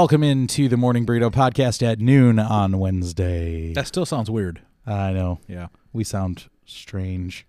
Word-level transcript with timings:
Welcome 0.00 0.22
into 0.22 0.66
the 0.66 0.78
Morning 0.78 1.04
Burrito 1.04 1.30
podcast 1.30 1.82
at 1.86 1.98
noon 2.00 2.38
on 2.38 2.78
Wednesday. 2.78 3.74
That 3.74 3.86
still 3.86 4.06
sounds 4.06 4.30
weird. 4.30 4.62
I 4.86 5.12
know 5.12 5.40
Yeah. 5.46 5.66
we 5.92 6.04
sound 6.04 6.44
strange, 6.64 7.46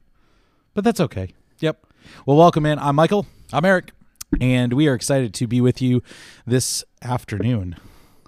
but 0.74 0.84
that's 0.84 1.00
okay. 1.00 1.30
Yep. 1.60 1.88
Well, 2.26 2.36
welcome 2.36 2.66
in. 2.66 2.78
I'm 2.78 2.98
Michael, 2.98 3.26
I'm 3.54 3.64
Eric. 3.64 3.94
and 4.42 4.74
we 4.74 4.90
are 4.90 4.94
excited 4.94 5.34
to 5.36 5.48
be 5.48 5.62
with 5.62 5.82
you 5.82 6.04
this 6.46 6.84
afternoon. 7.02 7.78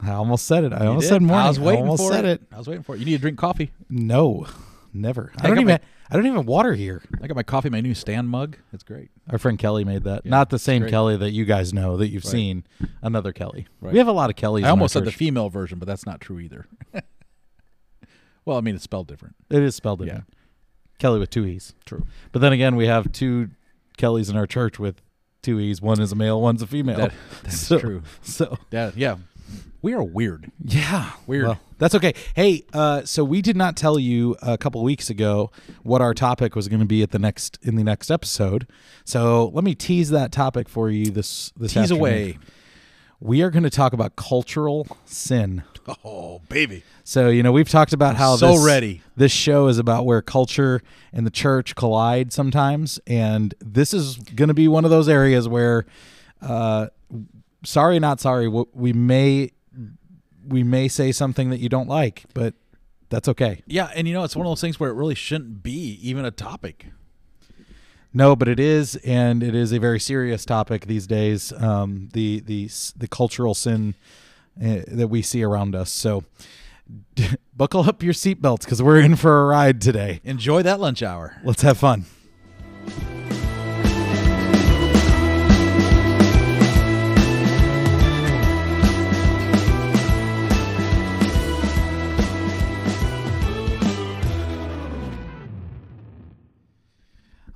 I 0.02 0.12
almost 0.12 0.46
said 0.46 0.64
it. 0.64 0.72
I 0.72 0.86
almost 0.86 1.04
You 1.04 1.10
said 1.10 1.20
did. 1.20 1.28
morning. 1.28 1.46
I 1.46 1.50
was 1.50 1.60
waiting 1.60 1.80
I 1.80 1.88
almost 1.88 2.04
for 2.04 2.14
said 2.14 2.24
it. 2.24 2.42
I 2.50 2.58
was 2.60 2.68
waiting 2.70 2.84
for 2.84 2.96
it. 2.96 3.00
You 3.00 3.06
need 3.06 3.12
to 3.16 3.18
drink 3.20 3.38
coffee. 3.38 3.74
No, 3.90 4.48
never. 4.94 5.32
I 5.38 5.46
I 5.46 5.48
don't 5.50 5.58
even. 5.60 5.68
my- 5.74 5.80
I 6.10 6.16
don't 6.16 6.28
even 6.28 6.46
water 6.46 6.74
here. 6.74 7.02
I 7.24 7.28
got 7.28 7.36
my 7.36 7.42
coffee, 7.44 7.70
my 7.70 7.82
new 7.82 7.96
stand 7.96 8.30
mug. 8.30 8.58
It's 8.72 8.84
great. 8.84 9.10
Our 9.30 9.38
friend 9.40 9.58
Kelly 9.58 9.84
made 9.84 10.04
that. 10.04 10.22
Yeah, 10.26 10.30
Not 10.32 10.50
the 10.52 10.60
same. 10.60 10.88
Kelly 10.88 11.18
that 11.18 11.32
you 11.32 11.44
guys 11.46 11.74
know 11.74 11.98
that 11.98 12.10
you've 12.10 12.26
Right. 12.26 12.32
seen. 12.32 12.64
Another 13.02 13.32
Kelly. 13.34 13.68
Right. 13.82 13.94
We 13.94 13.98
have 14.00 14.08
a 14.08 14.12
lot 14.12 14.30
of 14.30 14.36
Kellys. 14.36 14.64
I 14.66 14.70
almost 14.70 14.94
said 14.94 15.06
the 15.06 15.12
female 15.12 15.50
version, 15.50 15.80
but 15.80 15.88
that's 15.88 16.06
not 16.06 16.22
true 16.22 16.40
either. 16.40 16.68
well, 18.46 18.58
I 18.58 18.62
mean, 18.62 18.76
it's 18.76 18.84
spelled 18.84 19.08
different. 19.08 19.36
It 19.50 19.64
is 19.64 19.76
spelled 19.76 20.02
Yeah. 20.02 20.06
different. 20.06 20.30
Kelly 21.00 21.20
with 21.20 21.30
two 21.30 21.46
e's. 21.46 21.74
True. 21.86 22.06
But 22.32 22.40
then 22.40 22.54
again, 22.54 22.76
we 22.76 22.86
have 22.88 23.12
two 23.12 23.50
Kellys 23.98 24.30
in 24.30 24.38
our 24.38 24.46
church 24.48 24.78
with 24.80 25.02
two 25.42 25.60
e's. 25.60 25.82
One 25.82 26.00
is 26.02 26.12
a 26.12 26.16
male, 26.16 26.40
one's 26.42 26.62
a 26.62 26.68
female. 26.68 26.98
That, 26.98 27.14
that's 27.44 27.58
So- 27.68 27.80
true. 27.80 28.04
So 28.22 28.58
Yeah, 28.72 28.92
yeah. 28.96 29.16
We 29.82 29.94
are 29.94 30.04
weird. 30.04 30.50
yeah, 30.64 31.12
Weird. 31.28 31.46
Well, 31.48 31.60
that's 31.78 31.94
okay. 31.96 32.14
Hey, 32.36 32.64
uh, 32.74 33.04
so 33.04 33.24
we 33.26 33.42
did 33.42 33.58
not 33.58 33.76
tell 33.76 34.00
you 34.00 34.38
a 34.42 34.58
couple 34.58 34.82
weeks 34.84 35.10
ago 35.10 35.52
what 35.82 36.02
our 36.02 36.14
topic 36.14 36.56
was 36.56 36.70
going 36.70 36.80
to 36.80 36.86
be 36.86 37.04
at 37.04 37.12
the 37.12 37.20
next 37.20 37.60
in 37.62 37.76
the 37.76 37.84
next 37.84 38.10
episode. 38.10 38.66
So 39.04 39.48
let 39.54 39.64
me 39.66 39.76
tease 39.76 40.10
that 40.12 40.32
topic 40.32 40.70
for 40.70 40.90
you 40.90 41.06
this 41.12 41.52
this 41.58 41.74
Tease 41.74 41.84
afternoon. 41.84 42.00
away. 42.02 42.38
We 43.20 43.42
are 43.42 43.50
going 43.50 43.64
to 43.64 43.70
talk 43.70 43.92
about 43.94 44.16
cultural 44.16 44.86
sin. 45.06 45.64
Oh, 46.06 46.40
baby. 46.48 46.84
So 47.04 47.28
you 47.28 47.44
know 47.44 47.52
we've 47.52 47.68
talked 47.68 47.92
about 47.92 48.16
how 48.16 48.38
so 48.38 48.54
this, 48.54 48.66
ready. 48.66 49.02
This 49.18 49.34
show 49.34 49.68
is 49.68 49.78
about 49.80 50.06
where 50.06 50.22
culture 50.22 50.82
and 51.12 51.26
the 51.26 51.32
church 51.32 51.76
collide 51.76 52.32
sometimes, 52.32 53.02
and 53.06 53.54
this 53.60 53.94
is 53.94 54.16
going 54.16 54.48
to 54.48 54.54
be 54.54 54.70
one 54.70 54.86
of 54.86 54.92
those 54.92 55.10
areas 55.10 55.46
where, 55.50 55.86
uh, 56.42 56.88
sorry, 57.64 58.00
not 58.00 58.20
sorry, 58.20 58.48
we 58.48 58.94
may 58.94 59.52
we 60.46 60.64
may 60.64 60.88
say 60.88 61.12
something 61.12 61.50
that 61.50 61.60
you 61.60 61.70
don't 61.70 61.88
like, 61.88 62.26
but 62.34 62.54
that's 63.10 63.28
okay. 63.30 63.62
Yeah, 63.66 63.92
and 63.96 64.08
you 64.08 64.14
know, 64.14 64.24
it's 64.24 64.36
one 64.36 64.46
of 64.46 64.52
those 64.52 64.62
things 64.62 64.80
where 64.80 64.90
it 64.90 64.94
really 64.94 65.16
shouldn't 65.16 65.64
be 65.64 66.00
even 66.02 66.26
a 66.26 66.32
topic. 66.32 66.88
No, 68.14 68.36
but 68.36 68.48
it 68.48 68.60
is, 68.60 68.96
and 68.98 69.42
it 69.42 69.56
is 69.56 69.72
a 69.72 69.80
very 69.80 70.00
serious 70.00 70.46
topic 70.46 70.86
these 70.86 71.08
days. 71.08 71.52
Um, 71.54 72.10
the 72.14 72.42
the 72.42 72.70
the 72.96 73.08
cultural 73.08 73.54
sin 73.54 73.96
uh, 74.64 74.82
that 74.88 75.08
we 75.10 75.22
see 75.22 75.44
around 75.44 75.76
us. 75.76 75.92
So. 75.92 76.24
Buckle 77.56 77.88
up 77.88 78.04
your 78.04 78.14
seatbelts 78.14 78.62
because 78.62 78.82
we're 78.82 79.00
in 79.00 79.16
for 79.16 79.44
a 79.44 79.46
ride 79.46 79.80
today. 79.80 80.20
Enjoy 80.26 80.62
that 80.64 80.82
lunch 80.82 81.02
hour. 81.02 81.38
Let's 81.44 81.62
have 81.62 81.78
fun. 81.78 82.06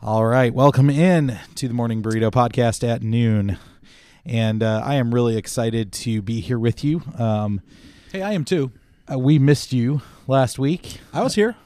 All 0.07 0.25
right, 0.25 0.53
welcome 0.53 0.89
in 0.89 1.37
to 1.55 1.67
the 1.67 1.73
Morning 1.73 2.01
Burrito 2.01 2.31
Podcast 2.31 2.81
at 2.87 3.03
noon, 3.03 3.57
and 4.25 4.63
uh, 4.63 4.81
I 4.81 4.95
am 4.95 5.13
really 5.13 5.35
excited 5.35 5.91
to 5.91 6.21
be 6.21 6.39
here 6.39 6.57
with 6.57 6.81
you. 6.81 7.01
Um, 7.19 7.59
Hey, 8.13 8.21
I 8.21 8.31
am 8.31 8.45
too. 8.45 8.71
uh, 9.11 9.19
we 9.19 9.37
missed 9.37 9.73
you 9.73 10.01
last 10.25 10.57
week. 10.57 11.01
I 11.11 11.21
was 11.23 11.35
here. 11.35 11.57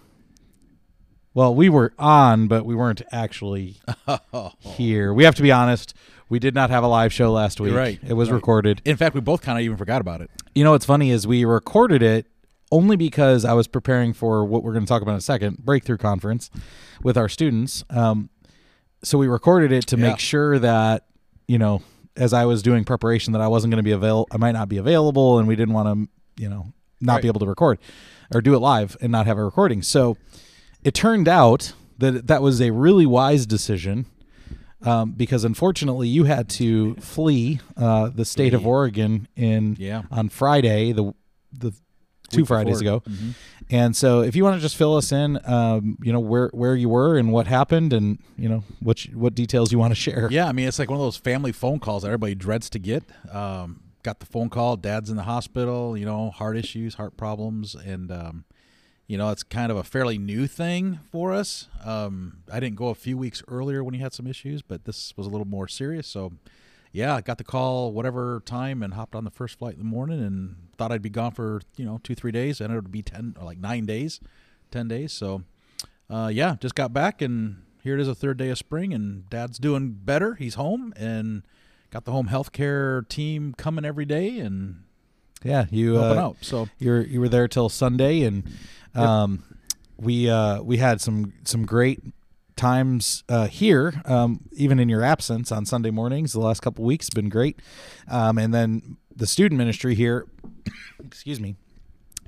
Well, 1.36 1.54
we 1.54 1.70
were 1.70 1.94
on, 2.00 2.48
but 2.48 2.66
we 2.66 2.74
weren't 2.74 3.04
actually 3.12 3.78
here. 4.58 5.14
We 5.14 5.24
have 5.24 5.36
to 5.36 5.44
be 5.44 5.52
honest. 5.52 5.94
We 6.28 6.40
did 6.40 6.56
not 6.56 6.72
have 6.72 6.84
a 6.84 6.88
live 6.88 7.14
show 7.14 7.32
last 7.32 7.60
week. 7.62 7.70
You're 7.74 7.78
right. 7.80 8.00
It 8.02 8.14
was 8.14 8.30
Right. 8.32 8.38
recorded. 8.38 8.82
In 8.86 8.98
fact, 8.98 9.14
we 9.14 9.22
both 9.22 9.44
kind 9.44 9.60
of 9.60 9.64
even 9.64 9.78
forgot 9.78 10.02
about 10.02 10.22
it. 10.22 10.32
You 10.56 10.64
know 10.64 10.72
what's 10.72 10.86
funny 10.88 11.12
is 11.12 11.28
we 11.28 11.46
recorded 11.46 12.02
it 12.02 12.26
only 12.74 12.96
because 12.96 13.46
I 13.46 13.54
was 13.54 13.68
preparing 13.68 14.14
for 14.14 14.44
what 14.46 14.64
we're 14.64 14.72
going 14.74 14.86
to 14.86 14.90
talk 14.90 15.04
about 15.04 15.12
in 15.12 15.18
a 15.18 15.22
second, 15.22 15.60
breakthrough 15.60 15.98
conference 15.98 16.50
with 17.04 17.18
our 17.18 17.30
students. 17.30 17.84
Um, 17.90 18.30
so 19.04 19.18
we 19.18 19.28
recorded 19.28 19.72
it 19.72 19.88
to 19.88 19.98
Yeah. 19.98 20.10
make 20.10 20.20
sure 20.20 20.60
that 20.60 21.06
you 21.48 21.58
know, 21.58 21.82
as 22.16 22.32
I 22.34 22.46
was 22.46 22.62
doing 22.62 22.86
preparation, 22.86 23.34
that 23.34 23.42
I 23.42 23.48
wasn't 23.48 23.72
going 23.72 23.78
to 23.80 23.84
be 23.84 23.92
avail. 23.92 24.26
I 24.32 24.38
might 24.38 24.54
not 24.54 24.70
be 24.70 24.78
available, 24.78 25.38
and 25.40 25.48
we 25.48 25.56
didn't 25.58 25.74
want 25.74 25.88
to, 26.38 26.42
you 26.44 26.50
know, 26.50 26.72
not 27.02 27.16
Right. 27.16 27.22
be 27.24 27.28
able 27.28 27.42
to 27.42 27.46
record 27.46 27.78
or 28.34 28.42
do 28.42 28.54
it 28.56 28.60
live 28.60 28.96
and 29.02 29.12
not 29.12 29.26
have 29.26 29.38
a 29.38 29.44
recording. 29.44 29.82
So 29.82 30.16
it 30.84 30.94
turned 30.94 31.28
out 31.28 31.74
that 31.98 32.28
that 32.28 32.42
was 32.42 32.62
a 32.62 32.72
really 32.72 33.06
wise 33.06 33.46
decision. 33.46 34.06
Um, 34.84 35.12
because 35.12 35.44
unfortunately, 35.44 36.08
you 36.08 36.24
had 36.24 36.50
to 36.52 36.96
flee 36.96 37.60
uh, 37.78 38.10
the 38.16 38.26
state 38.26 38.54
of 38.56 38.66
Oregon 38.66 39.28
in 39.36 39.76
Yeah. 39.78 40.04
on 40.10 40.30
Friday, 40.30 40.92
the 40.92 41.14
the 41.54 41.72
two 42.30 42.38
Week 42.42 42.48
Fridays 42.48 42.80
before. 42.80 42.98
ago. 42.98 43.04
Mhm. 43.10 43.34
And 43.72 43.96
so, 43.96 44.22
if 44.22 44.36
you 44.36 44.44
want 44.44 44.58
to 44.58 44.62
just 44.62 44.76
fill 44.76 44.98
us 44.98 45.12
in, 45.14 45.40
um, 45.46 45.98
you 46.04 46.12
know 46.12 46.20
where 46.20 46.50
where 46.54 46.76
you 46.76 46.90
were 46.90 47.18
and 47.18 47.32
what 47.32 47.48
happened, 47.48 47.94
and 47.94 48.20
you 48.38 48.50
know 48.50 48.64
what 48.82 49.06
you- 49.06 49.18
what 49.18 49.34
details 49.34 49.72
you 49.72 49.80
want 49.80 49.92
to 49.92 49.96
share. 49.96 50.28
Yeah, 50.30 50.48
I 50.48 50.52
mean, 50.52 50.68
it's 50.68 50.78
like 50.78 50.90
one 50.90 51.00
of 51.00 51.06
those 51.06 51.18
family 51.18 51.52
phone 51.54 51.80
calls 51.80 52.04
that 52.04 52.10
everybody 52.10 52.36
dreads 52.36 52.70
to 52.72 52.80
get. 52.80 53.04
Um, 53.32 53.80
got 54.04 54.20
the 54.20 54.26
phone 54.26 54.50
call, 54.50 54.76
dad's 54.78 55.10
in 55.10 55.16
the 55.16 55.24
hospital, 55.24 55.96
you 55.98 56.06
know, 56.06 56.32
heart 56.32 56.58
issues, 56.58 56.96
heart 56.96 57.16
problems, 57.16 57.74
and 57.76 58.12
um, 58.12 58.44
you 59.08 59.18
know, 59.18 59.30
it's 59.30 59.44
kind 59.44 59.72
of 59.72 59.78
a 59.78 59.84
fairly 59.84 60.18
new 60.18 60.48
thing 60.48 61.00
for 61.12 61.32
us. 61.34 61.68
Um, 61.86 62.38
I 62.52 62.60
didn't 62.60 62.78
go 62.78 62.88
a 62.88 62.96
few 62.96 63.18
weeks 63.18 63.42
earlier 63.48 63.84
when 63.84 63.94
he 63.94 64.00
had 64.02 64.14
some 64.14 64.28
issues, 64.28 64.62
but 64.62 64.86
this 64.86 65.14
was 65.18 65.28
a 65.28 65.30
little 65.30 65.48
more 65.48 65.68
serious. 65.68 66.08
So, 66.08 66.34
yeah, 66.94 67.16
I 67.16 67.22
got 67.22 67.38
the 67.38 67.44
call 67.44 67.92
whatever 67.92 68.42
time 68.46 68.82
and 68.84 68.94
hopped 68.96 69.16
on 69.16 69.24
the 69.24 69.30
first 69.32 69.58
flight 69.60 69.74
in 69.74 69.80
the 69.80 69.86
morning 69.86 70.22
and 70.22 70.56
thought 70.82 70.92
I'd 70.92 71.04
be 71.04 71.10
gone 71.10 71.32
for 71.32 71.62
you 71.78 71.86
know 71.86 72.00
two 72.04 72.16
three 72.16 72.32
days. 72.32 72.60
Ended 72.60 72.80
up 72.80 72.86
to 72.86 72.90
be 72.90 73.04
ten 73.04 73.36
or 73.40 73.46
like 73.46 73.60
nine 73.60 73.86
days, 73.86 74.20
ten 74.72 74.88
days. 74.88 75.14
So, 75.14 75.44
uh, 76.10 76.32
yeah, 76.34 76.56
just 76.60 76.74
got 76.74 76.92
back 76.92 77.22
and 77.22 77.62
here 77.84 77.96
it 77.96 78.02
is 78.02 78.08
a 78.08 78.16
third 78.16 78.38
day 78.38 78.50
of 78.50 78.58
spring 78.58 78.92
and 78.94 79.30
dad's 79.30 79.60
doing 79.60 79.92
better. 79.92 80.36
He's 80.36 80.56
home 80.56 80.92
and 80.98 81.44
got 81.92 82.06
the 82.06 82.12
home 82.12 82.28
health 82.28 82.52
care 82.52 83.04
team 83.04 83.54
coming 83.56 83.86
every 83.86 84.06
day 84.06 84.40
and 84.40 84.84
yeah. 85.44 85.66
You 85.70 85.96
helping 85.96 86.18
uh, 86.18 86.26
out. 86.26 86.38
So 86.42 86.68
you 86.80 86.90
were 86.90 87.02
you 87.02 87.20
were 87.20 87.30
there 87.30 87.48
till 87.48 87.70
Sunday, 87.70 88.24
and 88.24 88.44
um, 88.96 89.44
we 89.98 90.30
uh, 90.30 90.64
we 90.64 90.78
had 90.78 91.00
some 91.00 91.34
some 91.44 91.66
great 91.66 92.02
times 92.56 93.24
uh, 93.30 93.48
here, 93.48 94.02
um, 94.06 94.42
even 94.52 94.80
in 94.80 94.90
your 94.90 95.04
absence 95.04 95.52
on 95.52 95.66
Sunday 95.66 95.92
mornings. 95.92 96.34
The 96.34 96.40
last 96.40 96.62
couple 96.62 96.86
weeks 96.86 97.08
have 97.08 97.16
been 97.16 97.30
great, 97.30 97.60
um, 98.08 98.38
and 98.40 98.52
then 98.52 98.98
the 99.16 99.28
student 99.28 99.60
ministry 99.60 99.94
here. 99.94 100.26
excuse 101.04 101.40
me. 101.40 101.56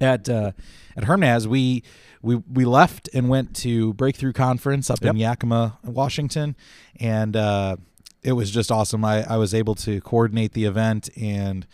At 0.01 0.27
uh, 0.27 0.51
at 0.97 1.03
Hermnaz, 1.03 1.45
we 1.45 1.83
we 2.21 2.35
we 2.35 2.65
left 2.65 3.09
and 3.13 3.29
went 3.29 3.55
to 3.57 3.93
Breakthrough 3.93 4.33
Conference 4.33 4.89
up 4.89 5.03
in 5.03 5.17
Yakima, 5.17 5.77
Washington, 5.83 6.55
and 6.99 7.35
uh, 7.35 7.75
it 8.23 8.33
was 8.33 8.49
just 8.49 8.71
awesome. 8.71 9.05
I, 9.05 9.23
I 9.29 9.37
was 9.37 9.53
able 9.53 9.75
to 9.75 10.01
coordinate 10.01 10.53
the 10.53 10.65
event, 10.65 11.09
and 11.15 11.67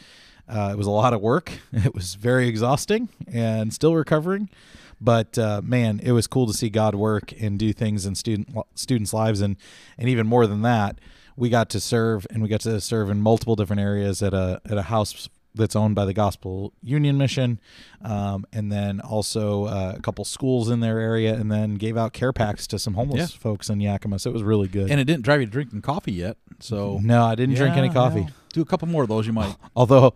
uh, 0.50 0.70
it 0.74 0.78
was 0.78 0.88
a 0.88 0.92
lot 0.92 1.14
of 1.14 1.22
work. 1.22 1.52
It 1.72 1.94
was 1.94 2.16
very 2.16 2.48
exhausting, 2.48 3.10
and 3.32 3.74
still 3.74 3.96
recovering. 3.96 4.50
But 5.00 5.38
uh, 5.38 5.62
man, 5.64 6.02
it 6.04 6.12
was 6.12 6.28
cool 6.28 6.46
to 6.48 6.54
see 6.54 6.70
God 6.70 6.94
work 6.96 7.32
and 7.40 7.58
do 7.58 7.72
things 7.72 8.06
in 8.06 8.16
student 8.16 8.50
students' 8.76 9.14
lives, 9.14 9.40
and 9.40 9.56
and 9.98 10.10
even 10.10 10.28
more 10.28 10.46
than 10.46 10.62
that, 10.64 11.00
we 11.38 11.50
got 11.50 11.70
to 11.70 11.80
serve, 11.80 12.28
and 12.30 12.44
we 12.44 12.50
got 12.50 12.62
to 12.62 12.82
serve 12.82 13.10
in 13.10 13.22
multiple 13.22 13.56
different 13.56 13.82
areas 13.82 14.22
at 14.22 14.34
a 14.34 14.62
at 14.66 14.78
a 14.78 14.84
house 14.84 15.30
that's 15.56 15.76
owned 15.76 15.96
by 15.96 16.06
the 16.06 16.14
Gospel 16.14 16.74
Union 16.84 17.18
Mission, 17.18 17.60
um, 18.04 18.46
and 18.54 18.72
then 18.72 19.00
also 19.02 19.66
uh, 19.66 19.94
a 19.98 20.02
couple 20.02 20.24
schools 20.26 20.70
in 20.70 20.80
their 20.80 21.00
area, 21.00 21.34
and 21.34 21.52
then 21.52 21.76
gave 21.76 21.98
out 21.98 22.14
care 22.14 22.32
packs 22.32 22.68
to 22.68 22.80
some 22.80 22.94
homeless 22.94 23.32
Yeah. 23.34 23.40
folks 23.40 23.70
in 23.70 23.80
Yakima. 23.80 24.20
So 24.20 24.30
it 24.30 24.34
was 24.34 24.44
really 24.44 24.68
good. 24.68 24.90
and 24.92 25.00
it 25.00 25.06
didn't 25.06 25.24
drive 25.24 25.40
you 25.42 25.46
to 25.48 25.52
drinking 25.52 25.82
coffee 25.82 26.14
yet. 26.14 26.38
So 26.60 27.00
no, 27.04 27.24
I 27.26 27.36
didn't 27.36 27.56
drink 27.56 27.76
any 27.78 27.90
coffee. 27.90 28.22
well, 28.22 28.30
do 28.54 28.62
a 28.62 28.66
couple 28.66 28.88
more 28.88 29.04
of 29.04 29.10
those, 29.10 29.26
you 29.28 29.34
might. 29.34 29.56
Although 29.76 30.14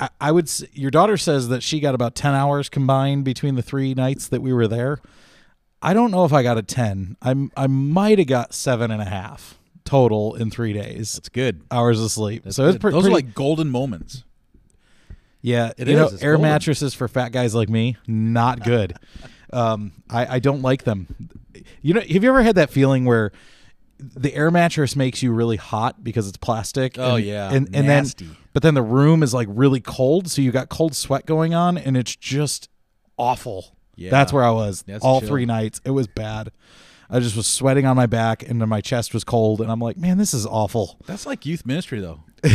I, 0.00 0.08
I 0.20 0.32
would, 0.32 0.46
s- 0.46 0.64
your 0.72 0.90
daughter 0.90 1.16
says 1.16 1.48
that 1.48 1.62
she 1.62 1.80
got 1.80 1.94
about 1.94 2.14
ten 2.14 2.34
hours 2.34 2.68
combined 2.68 3.24
between 3.24 3.54
the 3.56 3.62
three 3.62 3.94
nights 3.94 4.28
that 4.28 4.42
we 4.42 4.52
were 4.52 4.66
there. 4.68 4.98
I 5.82 5.92
don't 5.94 6.10
know 6.10 6.24
if 6.24 6.32
I 6.32 6.42
got 6.42 6.56
a 6.58 6.62
ten. 6.62 7.16
I'm 7.22 7.50
I 7.56 7.66
might 7.66 8.18
have 8.18 8.26
got 8.28 8.54
seven 8.54 8.90
and 8.90 9.00
a 9.02 9.06
half 9.06 9.58
total 9.84 10.34
in 10.34 10.50
three 10.50 10.72
days 10.72 11.12
That's 11.14 11.28
good. 11.28 11.62
hours 11.70 12.00
of 12.02 12.10
sleep. 12.10 12.42
That's 12.44 12.56
so 12.56 12.66
it's 12.68 12.78
pre- 12.78 12.90
those 12.90 13.02
pretty. 13.04 13.12
are 13.12 13.16
like 13.18 13.34
golden 13.34 13.70
moments. 13.70 14.24
Yeah, 15.46 15.72
It 15.78 15.86
you 15.88 15.94
know, 15.96 16.06
is. 16.06 16.14
It's 16.14 16.22
air 16.22 16.32
golden. 16.32 16.50
mattresses 16.50 16.92
for 16.94 17.06
fat 17.08 17.30
guys 17.30 17.54
like 17.54 17.68
me, 17.68 17.96
not 18.08 18.64
good. 18.64 18.94
um, 19.52 19.92
I 20.10 20.36
I 20.36 20.38
don't 20.40 20.60
like 20.62 20.82
them. 20.82 21.06
You 21.82 21.94
know, 21.94 22.00
have 22.00 22.22
you 22.24 22.28
ever 22.28 22.42
had 22.42 22.56
that 22.56 22.70
feeling 22.70 23.04
where 23.04 23.30
the 23.98 24.34
air 24.34 24.50
mattress 24.50 24.96
makes 24.96 25.22
you 25.22 25.32
really 25.32 25.56
hot 25.56 26.02
because 26.02 26.26
it's 26.28 26.36
plastic? 26.36 26.98
Oh, 26.98 27.14
and, 27.16 27.24
yeah. 27.24 27.46
and 27.52 27.66
and 27.66 27.88
then 27.88 28.04
Nasty. 28.04 28.28
but 28.52 28.62
then 28.64 28.74
the 28.74 28.82
room 28.82 29.22
is 29.22 29.32
like 29.32 29.48
really 29.50 29.80
cold, 29.80 30.28
so 30.30 30.42
you 30.42 30.50
got 30.50 30.68
cold 30.68 30.94
sweat 30.96 31.26
going 31.26 31.54
on, 31.54 31.78
and 31.78 31.96
it's 31.96 32.14
just 32.16 32.68
awful. 33.16 33.76
Yeah. 33.94 34.10
That's 34.10 34.32
where 34.32 34.44
I 34.44 34.50
was 34.50 34.82
That's 34.86 35.02
all 35.02 35.20
chill. 35.20 35.28
three 35.30 35.46
nights. 35.46 35.80
It 35.84 35.90
was 35.92 36.06
bad. 36.06 36.50
I 37.10 37.20
just 37.20 37.36
was 37.36 37.46
sweating 37.46 37.86
on 37.86 37.96
my 37.96 38.06
back, 38.06 38.42
and 38.48 38.60
then 38.60 38.68
my 38.68 38.80
chest 38.80 39.14
was 39.14 39.22
cold, 39.24 39.60
and 39.60 39.70
I'm 39.70 39.80
like, 39.80 39.96
man, 39.96 40.18
this 40.18 40.34
is 40.34 40.44
awful. 40.46 40.98
That's 41.06 41.26
like 41.26 41.46
youth 41.46 41.64
ministry, 41.66 42.00
though. 42.00 42.20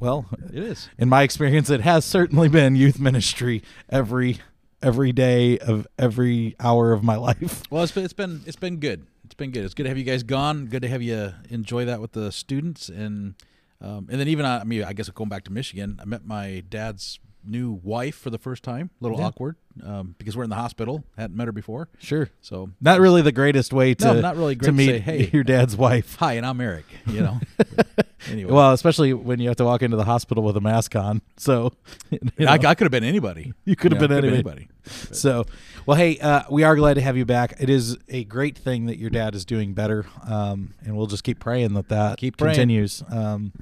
Well, 0.00 0.26
It 0.52 0.62
is. 0.62 0.88
in 0.98 1.08
my 1.08 1.22
experience, 1.22 1.70
it 1.70 1.80
has 1.80 2.04
certainly 2.04 2.48
been 2.48 2.76
youth 2.76 3.00
ministry 3.00 3.62
every 3.88 4.38
every 4.82 5.12
day 5.12 5.58
of 5.58 5.86
every 5.98 6.54
hour 6.60 6.92
of 6.92 7.02
my 7.02 7.16
life. 7.16 7.62
Well, 7.70 7.82
it's 7.82 7.92
been 7.92 8.04
it's 8.04 8.12
been 8.12 8.42
it's 8.44 8.56
been 8.56 8.80
good. 8.80 9.06
It's 9.24 9.34
been 9.34 9.50
good. 9.50 9.64
It's 9.64 9.72
good 9.72 9.84
to 9.84 9.88
have 9.88 9.96
you 9.96 10.04
guys 10.04 10.22
gone. 10.22 10.66
Good 10.66 10.82
to 10.82 10.88
have 10.88 11.00
you 11.00 11.32
enjoy 11.48 11.86
that 11.86 12.02
with 12.02 12.12
the 12.12 12.30
students 12.30 12.90
and 12.90 13.34
um, 13.80 14.08
and 14.10 14.20
then 14.20 14.28
even 14.28 14.44
I 14.44 14.62
mean 14.64 14.84
I 14.84 14.92
guess 14.92 15.08
going 15.08 15.30
back 15.30 15.44
to 15.44 15.52
Michigan, 15.52 15.98
I 16.02 16.04
met 16.04 16.26
my 16.26 16.62
dad's 16.68 17.18
new 17.46 17.72
wife 17.82 18.14
for 18.16 18.30
the 18.30 18.38
first 18.38 18.62
time. 18.62 18.90
A 19.00 19.04
little 19.04 19.18
Yeah. 19.18 19.26
awkward 19.26 19.56
um, 19.84 20.14
because 20.18 20.36
we're 20.36 20.44
in 20.44 20.50
the 20.50 20.56
hospital. 20.56 21.04
Hadn't 21.16 21.36
met 21.36 21.46
her 21.46 21.52
before, 21.52 21.88
Sure. 21.98 22.30
so 22.40 22.70
Not 22.80 23.00
really 23.00 23.22
the 23.22 23.32
greatest 23.32 23.72
way 23.72 23.94
to 23.94 24.14
No, 24.14 24.20
not 24.20 24.36
really 24.36 24.54
great 24.54 24.66
to 24.66 24.72
to 24.72 24.76
meet 24.76 24.86
say, 24.86 24.98
"Hey." 25.00 25.30
your 25.32 25.44
dad's 25.44 25.76
wife. 25.76 26.16
hi, 26.18 26.34
and 26.34 26.46
I'm 26.46 26.60
Eric. 26.60 26.84
You 27.06 27.20
know. 27.20 27.40
anyway, 28.30 28.52
Well, 28.52 28.72
especially 28.72 29.12
when 29.12 29.40
you 29.40 29.48
have 29.48 29.56
to 29.58 29.64
walk 29.64 29.82
into 29.82 29.96
the 29.96 30.04
hospital 30.04 30.42
with 30.44 30.56
a 30.56 30.60
mask 30.60 30.94
on. 30.96 31.22
So 31.36 31.72
you, 32.10 32.18
know, 32.38 32.46
I, 32.46 32.54
I 32.54 32.74
could 32.74 32.84
have 32.84 32.92
been 32.92 33.04
anybody. 33.04 33.52
You 33.64 33.76
could 33.76 33.92
have 33.92 33.98
been 34.00 34.10
could've 34.10 34.32
anybody. 34.32 34.68
so 34.84 35.44
well, 35.86 35.96
hey, 35.96 36.18
uh, 36.18 36.42
we 36.50 36.62
are 36.62 36.76
glad 36.76 36.94
to 36.94 37.00
have 37.00 37.16
you 37.16 37.24
back. 37.24 37.54
It 37.58 37.68
is 37.68 37.96
a 38.08 38.24
great 38.24 38.56
thing 38.56 38.86
that 38.86 38.98
your 38.98 39.10
dad 39.10 39.34
is 39.34 39.44
doing 39.44 39.74
better, 39.74 40.06
um, 40.26 40.74
and 40.84 40.96
we'll 40.96 41.06
just 41.06 41.24
keep 41.24 41.40
praying 41.40 41.74
that 41.74 41.88
that 41.88 42.18
Keep 42.18 42.36
praying. 42.38 42.54
continues. 42.54 43.02
Um, 43.10 43.52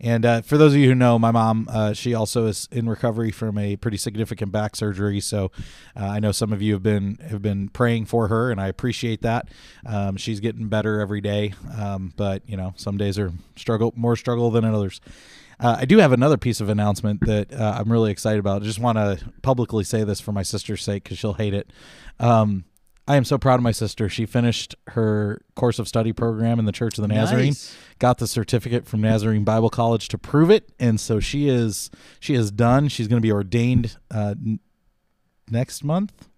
and 0.00 0.24
uh, 0.24 0.42
for 0.42 0.58
those 0.58 0.72
of 0.72 0.78
you 0.78 0.88
who 0.88 0.94
know, 0.94 1.18
my 1.18 1.30
mom, 1.30 1.68
uh, 1.70 1.92
she 1.92 2.14
also 2.14 2.46
is 2.46 2.68
in 2.70 2.88
recovery 2.88 3.30
from 3.30 3.58
a 3.58 3.76
pretty 3.76 3.96
significant 3.96 4.52
back 4.52 4.76
surgery. 4.76 5.20
So 5.20 5.50
uh, 5.96 6.04
I 6.06 6.20
know 6.20 6.32
some 6.32 6.52
of 6.52 6.60
you 6.60 6.74
have 6.74 6.82
been 6.82 7.18
have 7.28 7.42
been 7.42 7.68
praying 7.68 8.06
for 8.06 8.28
her, 8.28 8.50
and 8.50 8.60
I 8.60 8.68
appreciate 8.68 9.22
that. 9.22 9.48
Um, 9.86 10.16
she's 10.16 10.40
getting 10.40 10.68
better 10.68 11.00
every 11.00 11.20
day, 11.20 11.54
um, 11.78 12.12
but 12.16 12.42
you 12.46 12.56
know, 12.56 12.74
some 12.76 12.96
days 12.96 13.18
are 13.18 13.32
struggle 13.56 13.92
more 13.96 14.16
struggle 14.16 14.50
than 14.50 14.64
others. 14.64 15.00
Uh, 15.60 15.76
I 15.80 15.84
do 15.84 15.98
have 15.98 16.12
another 16.12 16.36
piece 16.36 16.60
of 16.60 16.68
announcement 16.68 17.20
that 17.26 17.52
uh, 17.52 17.76
I'm 17.78 17.90
really 17.90 18.10
excited 18.10 18.40
about. 18.40 18.62
I 18.62 18.64
just 18.64 18.80
want 18.80 18.98
to 18.98 19.18
publicly 19.42 19.84
say 19.84 20.02
this 20.02 20.20
for 20.20 20.32
my 20.32 20.42
sister's 20.42 20.82
sake 20.82 21.04
because 21.04 21.18
she'll 21.18 21.34
hate 21.34 21.54
it. 21.54 21.70
Um, 22.18 22.64
I 23.06 23.16
am 23.16 23.24
so 23.24 23.36
proud 23.36 23.56
of 23.56 23.62
my 23.62 23.70
sister. 23.72 24.08
She 24.08 24.24
finished 24.24 24.74
her 24.88 25.42
course 25.54 25.78
of 25.78 25.86
study 25.86 26.12
program 26.12 26.58
in 26.58 26.64
the 26.64 26.72
Church 26.72 26.96
of 26.98 27.02
the 27.02 27.08
Nazarene, 27.08 27.48
Nice. 27.48 27.76
Got 27.98 28.18
the 28.18 28.26
certificate 28.26 28.86
from 28.86 29.00
Nazarene 29.00 29.44
Bible 29.44 29.70
College 29.70 30.08
to 30.08 30.18
prove 30.18 30.50
it, 30.50 30.70
and 30.78 30.98
so 31.00 31.20
she 31.20 31.48
is 31.48 31.90
she 32.20 32.34
is 32.34 32.50
done. 32.50 32.88
She's 32.88 33.08
going 33.08 33.20
to 33.20 33.26
be 33.26 33.32
ordained 33.32 33.96
uh, 34.10 34.34
n- 34.44 34.60
next 35.50 35.84
month, 35.84 36.28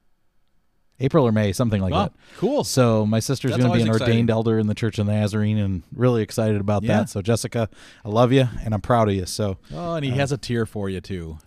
April 1.01 1.27
or 1.27 1.33
May, 1.33 1.53
something 1.53 1.81
like 1.83 1.93
Wow, 1.93 2.05
that. 2.05 2.13
cool. 2.39 2.65
So 2.65 3.05
my 3.07 3.21
sister's 3.21 3.51
going 3.53 3.63
to 3.71 3.73
be 3.77 3.83
an 3.83 3.89
always 3.89 4.01
ordained 4.01 4.31
elder 4.31 4.59
in 4.59 4.67
the 4.67 4.75
Church 4.75 4.99
of 4.99 5.07
the 5.07 5.13
Nazarene, 5.13 5.59
and 5.59 5.83
really 5.95 6.23
excited 6.23 6.61
about 6.61 6.83
Yeah. 6.83 6.99
that. 7.01 7.11
So 7.11 7.23
Jessica, 7.23 7.69
I 8.05 8.09
love 8.09 8.33
you, 8.33 8.49
and 8.65 8.73
I'm 8.75 8.81
proud 8.81 9.09
of 9.09 9.15
you. 9.15 9.27
So 9.27 9.59
Oh, 9.73 9.95
and 9.95 10.05
he 10.05 10.13
has 10.13 10.33
a 10.33 10.39
tear 10.39 10.67
for 10.67 10.89
you 10.89 11.01
too. 11.01 11.39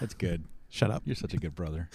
That's 0.00 0.14
good. 0.14 0.44
shut 0.68 0.90
up. 0.90 1.02
You're 1.06 1.16
such 1.16 1.32
a 1.34 1.38
good 1.38 1.54
brother. 1.54 1.88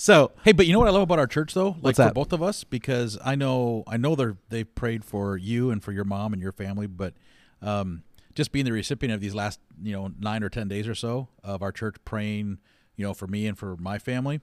So 0.00 0.32
Hey, 0.44 0.52
but 0.52 0.66
you 0.66 0.72
know 0.72 0.78
what 0.78 0.88
I 0.88 0.92
love 0.92 1.02
about 1.02 1.18
our 1.18 1.26
church 1.26 1.52
though? 1.52 1.72
Like 1.72 1.82
What's 1.82 1.98
for 1.98 2.04
that? 2.04 2.14
both 2.14 2.32
of 2.32 2.42
us, 2.42 2.64
because 2.64 3.18
I 3.22 3.34
know 3.34 3.84
I 3.86 3.98
know 3.98 4.14
they're 4.14 4.38
they've 4.48 4.74
prayed 4.74 5.04
for 5.04 5.36
you 5.36 5.70
and 5.70 5.84
for 5.84 5.92
your 5.92 6.04
mom 6.04 6.32
and 6.32 6.40
your 6.40 6.52
family, 6.52 6.86
but 6.86 7.12
um, 7.60 8.02
just 8.34 8.50
being 8.50 8.64
the 8.64 8.72
recipient 8.72 9.12
of 9.12 9.20
these 9.20 9.34
last 9.34 9.60
you 9.82 9.92
know 9.92 10.10
nine 10.18 10.42
or 10.42 10.48
ten 10.48 10.68
days 10.68 10.88
or 10.88 10.94
so 10.94 11.28
of 11.44 11.60
our 11.60 11.70
church 11.70 11.96
praying, 12.06 12.60
you 12.96 13.04
know, 13.04 13.12
for 13.12 13.26
me 13.26 13.46
and 13.46 13.58
for 13.58 13.76
my 13.76 13.98
family. 13.98 14.40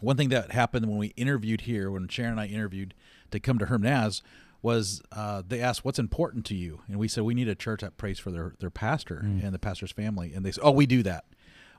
One 0.00 0.16
thing 0.16 0.30
that 0.30 0.50
happened 0.50 0.86
when 0.86 0.98
we 0.98 1.08
interviewed 1.16 1.60
here, 1.60 1.88
when 1.88 2.08
Sharon 2.08 2.32
and 2.32 2.40
I 2.40 2.46
interviewed 2.46 2.92
to 3.30 3.38
come 3.38 3.60
to 3.60 3.66
Hermnaz, 3.66 4.20
was 4.62 5.00
uh, 5.12 5.44
they 5.46 5.60
asked, 5.60 5.84
"What's 5.84 6.00
important 6.00 6.44
to 6.46 6.56
you?" 6.56 6.80
And 6.88 6.98
we 6.98 7.06
said, 7.06 7.22
"We 7.22 7.34
need 7.34 7.46
a 7.46 7.54
church 7.54 7.82
that 7.82 7.98
prays 7.98 8.18
for 8.18 8.32
their 8.32 8.54
their 8.58 8.70
pastor 8.70 9.22
Mm. 9.24 9.44
and 9.44 9.54
the 9.54 9.60
pastor's 9.60 9.92
family." 9.92 10.32
And 10.34 10.44
they 10.44 10.50
said, 10.50 10.62
"Oh, 10.64 10.72
we 10.72 10.86
do 10.86 11.04
that." 11.04 11.24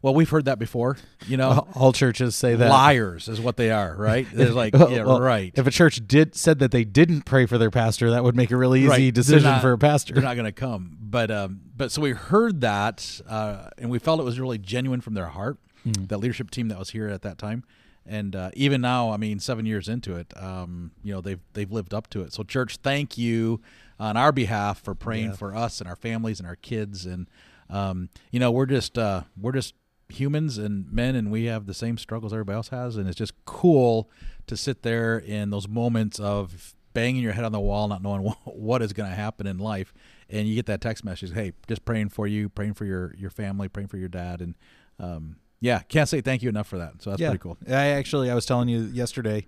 Well, 0.01 0.13
we've 0.13 0.29
heard 0.29 0.45
that 0.45 0.59
before. 0.59 0.97
You 1.27 1.37
know, 1.37 1.49
all, 1.49 1.67
all 1.75 1.93
churches 1.93 2.35
say 2.35 2.55
that. 2.55 2.69
liars 2.69 3.27
is 3.27 3.41
what 3.41 3.57
they 3.57 3.71
are, 3.71 3.95
right? 3.95 4.27
They're 4.33 4.51
like, 4.51 4.73
yeah, 4.73 5.03
well, 5.03 5.19
right. 5.19 5.51
If 5.55 5.65
a 5.67 5.71
church 5.71 6.01
did 6.07 6.35
said 6.35 6.59
that 6.59 6.71
they 6.71 6.83
didn't 6.83 7.23
pray 7.23 7.45
for 7.45 7.57
their 7.57 7.71
pastor, 7.71 8.11
that 8.11 8.23
would 8.23 8.35
make 8.35 8.51
a 8.51 8.57
really 8.57 8.81
easy 8.81 8.89
Right. 8.89 9.13
Decision 9.13 9.43
not- 9.49 9.61
for 9.61 9.71
a 9.71 9.77
pastor. 9.77 10.13
They're 10.13 10.23
not 10.23 10.35
going 10.35 10.45
to 10.45 10.51
come, 10.51 10.97
but 11.01 11.31
um, 11.31 11.61
but 11.75 11.91
so 11.91 12.01
we 12.01 12.11
heard 12.11 12.61
that, 12.61 13.21
uh, 13.27 13.69
and 13.77 13.89
we 13.89 13.99
felt 13.99 14.19
it 14.19 14.23
was 14.23 14.39
really 14.39 14.57
genuine 14.57 15.01
from 15.01 15.13
their 15.15 15.27
heart. 15.27 15.57
Hmm. 15.83 16.05
That 16.05 16.17
leadership 16.19 16.51
team 16.51 16.67
that 16.69 16.77
was 16.79 16.89
here 16.91 17.07
at 17.07 17.21
that 17.23 17.37
time, 17.37 17.63
and 18.05 18.35
uh, 18.35 18.49
even 18.53 18.81
now, 18.81 19.11
I 19.11 19.17
mean, 19.17 19.39
seven 19.39 19.65
years 19.65 19.87
into 19.87 20.15
it, 20.15 20.31
um, 20.41 20.91
you 21.03 21.13
know, 21.13 21.21
they've 21.21 21.39
they've 21.53 21.71
lived 21.71 21.93
up 21.93 22.09
to 22.11 22.21
it. 22.21 22.33
So, 22.33 22.43
church, 22.43 22.77
thank 22.77 23.17
you 23.17 23.61
on 23.99 24.15
our 24.17 24.31
behalf 24.31 24.79
for 24.81 24.93
praying 24.95 25.29
Yeah. 25.29 25.35
for 25.35 25.55
us 25.55 25.79
and 25.81 25.89
our 25.89 25.95
families 25.95 26.39
and 26.39 26.47
our 26.47 26.55
kids, 26.55 27.05
and 27.05 27.27
um, 27.69 28.09
you 28.31 28.39
know, 28.39 28.51
we're 28.51 28.65
just 28.65 28.97
uh, 28.97 29.21
we're 29.39 29.51
just 29.51 29.73
humans 30.09 30.57
and 30.57 30.91
men 30.91 31.15
and 31.15 31.31
we 31.31 31.45
have 31.45 31.65
the 31.65 31.73
same 31.73 31.97
struggles 31.97 32.33
everybody 32.33 32.55
else 32.55 32.69
has. 32.69 32.97
And 32.97 33.07
it's 33.07 33.17
just 33.17 33.33
cool 33.45 34.09
to 34.47 34.55
sit 34.55 34.81
there 34.83 35.17
in 35.17 35.49
those 35.49 35.67
moments 35.67 36.19
of 36.19 36.75
banging 36.93 37.21
your 37.21 37.33
head 37.33 37.45
on 37.45 37.51
the 37.51 37.59
wall 37.59 37.87
not 37.87 38.01
knowing 38.01 38.23
what 38.45 38.81
is 38.81 38.93
going 38.93 39.09
to 39.09 39.15
happen 39.15 39.45
in 39.45 39.57
life. 39.57 39.93
And 40.29 40.47
you 40.47 40.55
get 40.55 40.65
that 40.65 40.81
text 40.81 41.03
message 41.05 41.33
hey 41.33 41.53
just 41.67 41.85
praying 41.85 42.09
for 42.09 42.27
you 42.27 42.49
praying 42.49 42.73
for 42.73 42.85
your 42.85 43.13
your 43.17 43.29
family 43.29 43.67
praying 43.67 43.87
for 43.87 43.97
your 43.97 44.09
dad. 44.09 44.41
And 44.41 44.55
um, 44.99 45.37
yeah 45.59 45.79
can't 45.83 46.09
say 46.09 46.21
thank 46.21 46.41
you 46.41 46.49
enough 46.49 46.67
for 46.67 46.77
that. 46.77 47.01
So 47.01 47.11
that's 47.11 47.21
yeah. 47.21 47.29
pretty 47.29 47.41
cool. 47.41 47.57
I 47.67 47.87
actually 47.89 48.29
I 48.29 48.35
was 48.35 48.45
telling 48.45 48.69
you 48.69 48.81
yesterday, 48.81 49.45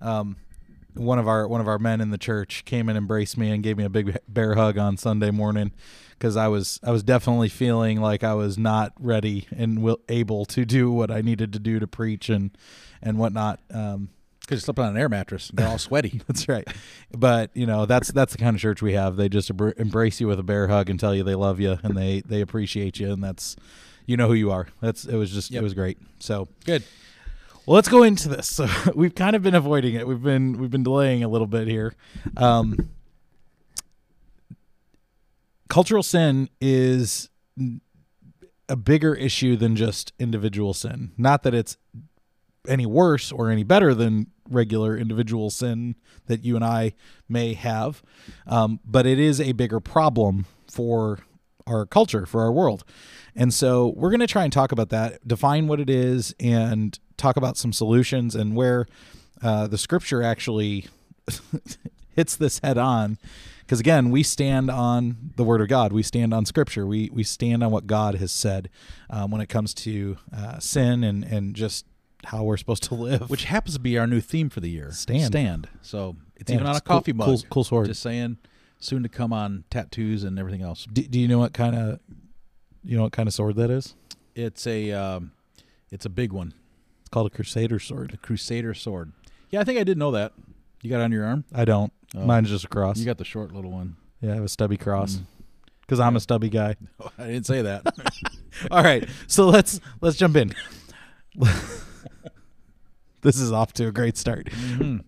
um, 0.00 0.36
one 0.94 1.18
of 1.18 1.26
our 1.28 1.46
one 1.48 1.60
of 1.60 1.68
our 1.68 1.78
men 1.78 2.00
in 2.00 2.10
the 2.10 2.18
church 2.18 2.64
came 2.64 2.88
and 2.88 2.98
embraced 2.98 3.36
me 3.38 3.50
and 3.50 3.62
gave 3.62 3.76
me 3.76 3.84
a 3.84 3.88
big 3.90 4.18
bear 4.28 4.54
hug 4.54 4.78
on 4.78 4.96
Sunday 4.96 5.30
morning 5.30 5.72
because 6.10 6.36
I 6.36 6.48
was 6.48 6.78
I 6.82 6.90
was 6.90 7.02
definitely 7.02 7.48
feeling 7.48 8.00
like 8.00 8.22
I 8.22 8.34
was 8.34 8.58
not 8.58 8.92
ready 9.00 9.46
and 9.56 9.82
will, 9.82 10.00
able 10.08 10.44
to 10.46 10.64
do 10.64 10.90
what 10.90 11.10
I 11.10 11.20
needed 11.20 11.52
to 11.54 11.58
do 11.58 11.78
to 11.78 11.86
preach 11.86 12.28
and 12.28 12.50
and 13.02 13.18
whatnot. 13.18 13.60
Um, 13.72 14.10
because 14.40 14.56
you're 14.56 14.64
slept 14.64 14.80
on 14.80 14.88
an 14.88 14.96
air 14.96 15.08
mattress 15.08 15.50
and 15.50 15.58
got 15.58 15.68
all 15.70 15.78
sweaty 15.78 16.20
That's 16.26 16.48
right. 16.48 16.66
But 17.16 17.50
you 17.54 17.64
know, 17.64 17.86
that's 17.86 18.10
that's 18.10 18.32
the 18.32 18.38
kind 18.38 18.56
of 18.56 18.60
church 18.60 18.82
we 18.82 18.94
have. 18.94 19.16
They 19.16 19.28
just 19.28 19.56
embr- 19.56 19.78
embrace 19.78 20.20
you 20.20 20.26
with 20.26 20.40
a 20.40 20.42
bear 20.42 20.66
hug 20.66 20.90
and 20.90 20.98
tell 20.98 21.14
you 21.14 21.22
they 21.22 21.36
love 21.36 21.60
you 21.60 21.78
and 21.82 21.96
they 21.96 22.22
they 22.22 22.40
appreciate 22.40 22.98
you 22.98 23.12
and 23.12 23.22
that's 23.22 23.54
you 24.04 24.16
know 24.16 24.26
who 24.26 24.34
you 24.34 24.50
are. 24.50 24.66
That's 24.80 25.04
it 25.04 25.14
was 25.16 25.30
just 25.30 25.52
Yep. 25.52 25.60
it 25.60 25.64
was 25.64 25.74
great. 25.74 25.98
So 26.18 26.48
good 26.64 26.82
well, 27.66 27.76
let's 27.76 27.88
go 27.88 28.02
into 28.02 28.28
this. 28.28 28.48
So 28.52 28.68
we've 28.94 29.14
kind 29.14 29.36
of 29.36 29.42
been 29.42 29.54
avoiding 29.54 29.94
it. 29.94 30.06
We've 30.06 30.22
been 30.22 30.58
we've 30.58 30.70
been 30.70 30.82
delaying 30.82 31.24
a 31.24 31.28
little 31.28 31.46
bit 31.46 31.68
here. 31.68 31.94
Um, 32.36 32.90
cultural 35.68 36.02
sin 36.02 36.50
is 36.60 37.30
a 38.68 38.76
bigger 38.76 39.14
issue 39.14 39.56
than 39.56 39.76
just 39.76 40.12
individual 40.18 40.74
sin. 40.74 41.12
Not 41.16 41.42
that 41.44 41.54
it's 41.54 41.76
any 42.68 42.86
worse 42.86 43.32
or 43.32 43.50
any 43.50 43.64
better 43.64 43.94
than 43.94 44.28
regular 44.48 44.96
individual 44.96 45.50
sin 45.50 45.96
that 46.26 46.44
you 46.44 46.56
and 46.56 46.64
I 46.64 46.94
may 47.28 47.54
have, 47.54 48.02
um, 48.46 48.80
but 48.84 49.06
it 49.06 49.18
is 49.18 49.40
a 49.40 49.52
bigger 49.52 49.80
problem 49.80 50.46
for 50.70 51.20
our 51.66 51.86
culture, 51.86 52.26
for 52.26 52.42
our 52.42 52.52
world. 52.52 52.84
And 53.34 53.52
so 53.52 53.94
we're 53.96 54.10
going 54.10 54.20
to 54.20 54.26
try 54.26 54.44
and 54.44 54.52
talk 54.52 54.72
about 54.72 54.90
that, 54.90 55.26
define 55.26 55.66
what 55.66 55.80
it 55.80 55.88
is, 55.88 56.34
and 56.38 56.98
talk 57.22 57.36
about 57.36 57.56
some 57.56 57.72
solutions 57.72 58.34
and 58.34 58.54
where 58.56 58.86
uh, 59.42 59.66
the 59.66 59.78
scripture 59.78 60.22
actually 60.22 60.86
hits 62.14 62.36
this 62.36 62.58
head 62.60 62.78
on. 62.78 63.18
Because 63.60 63.80
again, 63.80 64.10
we 64.10 64.22
stand 64.22 64.70
on 64.70 65.30
the 65.36 65.44
Word 65.44 65.60
of 65.62 65.68
God. 65.68 65.92
We 65.92 66.02
stand 66.02 66.34
on 66.34 66.44
Scripture. 66.44 66.84
We 66.86 67.08
we 67.12 67.22
stand 67.22 67.62
on 67.62 67.70
what 67.70 67.86
God 67.86 68.16
has 68.16 68.30
said 68.30 68.68
um, 69.08 69.30
when 69.30 69.40
it 69.40 69.48
comes 69.48 69.72
to 69.74 70.18
uh, 70.36 70.58
sin 70.58 71.02
and 71.04 71.24
and 71.24 71.54
just 71.54 71.86
how 72.24 72.42
we're 72.44 72.56
supposed 72.58 72.82
to 72.84 72.94
live. 72.94 73.30
which 73.30 73.44
happens 73.44 73.74
to 73.74 73.80
be 73.80 73.96
our 73.96 74.06
new 74.06 74.20
theme 74.20 74.50
for 74.50 74.60
the 74.60 74.68
year 74.68 74.90
Stand. 74.92 75.26
stand 75.32 75.68
so 75.80 76.16
it's 76.36 76.50
even 76.52 76.66
on 76.66 76.76
a 76.76 76.80
coffee 76.80 77.12
cool- 77.12 77.18
mug 77.18 77.26
cool- 77.26 77.42
cool 77.50 77.64
sword. 77.64 77.86
just 77.86 78.00
saying 78.02 78.36
soon 78.78 79.02
to 79.02 79.08
come 79.08 79.32
on 79.32 79.64
tattoos 79.70 80.22
and 80.22 80.38
everything 80.38 80.62
else 80.62 80.86
do, 80.92 81.02
do 81.02 81.18
you 81.18 81.26
know 81.26 81.38
what 81.40 81.52
kind 81.52 81.74
of 81.74 81.98
you 82.84 82.96
know 82.96 83.02
what 83.04 83.12
kind 83.12 83.26
of 83.26 83.32
sword 83.34 83.56
that 83.56 83.70
is? 83.70 83.94
it's 84.36 84.66
a 84.68 84.92
um, 84.92 85.32
it's 85.90 86.04
a 86.04 86.10
big 86.10 86.32
one 86.32 86.52
called 87.12 87.28
a 87.28 87.30
Crusader 87.30 87.78
sword. 87.78 88.10
The 88.10 88.16
Crusader 88.16 88.74
sword. 88.74 89.12
Yeah, 89.50 89.60
I 89.60 89.64
think 89.64 89.78
I 89.78 89.84
did 89.84 89.96
know 89.98 90.10
that. 90.10 90.32
You 90.82 90.90
got 90.90 91.00
it 91.00 91.04
on 91.04 91.12
your 91.12 91.24
arm? 91.24 91.44
I 91.54 91.64
don't. 91.64 91.92
Oh. 92.16 92.24
Mine's 92.24 92.48
just 92.48 92.64
a 92.64 92.68
cross. 92.68 92.98
You 92.98 93.04
got 93.06 93.18
the 93.18 93.24
short 93.24 93.52
little 93.52 93.70
one. 93.70 93.96
yeah, 94.20 94.32
I 94.32 94.34
have 94.34 94.44
a 94.44 94.48
stubby 94.48 94.76
cross 94.76 95.16
Mm. 95.16 95.22
because 95.82 96.00
I'm 96.00 96.16
a 96.16 96.20
stubby 96.20 96.48
guy. 96.48 96.74
No, 96.98 97.10
I 97.18 97.26
didn't 97.28 97.46
say 97.46 97.62
that. 97.62 97.86
All 98.70 98.82
right, 98.82 99.08
so 99.28 99.46
let's 99.48 99.80
let's 100.00 100.16
jump 100.16 100.34
in. 100.36 100.52
this 103.22 103.38
is 103.38 103.52
off 103.52 103.72
to 103.74 103.86
a 103.86 103.92
great 103.92 104.16
start. 104.16 104.46
Mhm. 104.46 105.04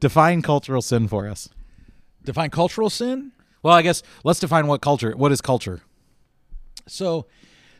Define 0.00 0.42
cultural 0.42 0.82
sin 0.82 1.08
for 1.08 1.26
us. 1.28 1.48
Define 2.24 2.50
cultural 2.50 2.90
sin. 2.90 3.32
Well, 3.62 3.74
I 3.74 3.82
guess 3.82 4.02
let's 4.24 4.38
define 4.40 4.66
what 4.66 4.80
culture. 4.82 5.12
What 5.16 5.32
is 5.32 5.40
culture? 5.40 5.80
So, 6.86 7.26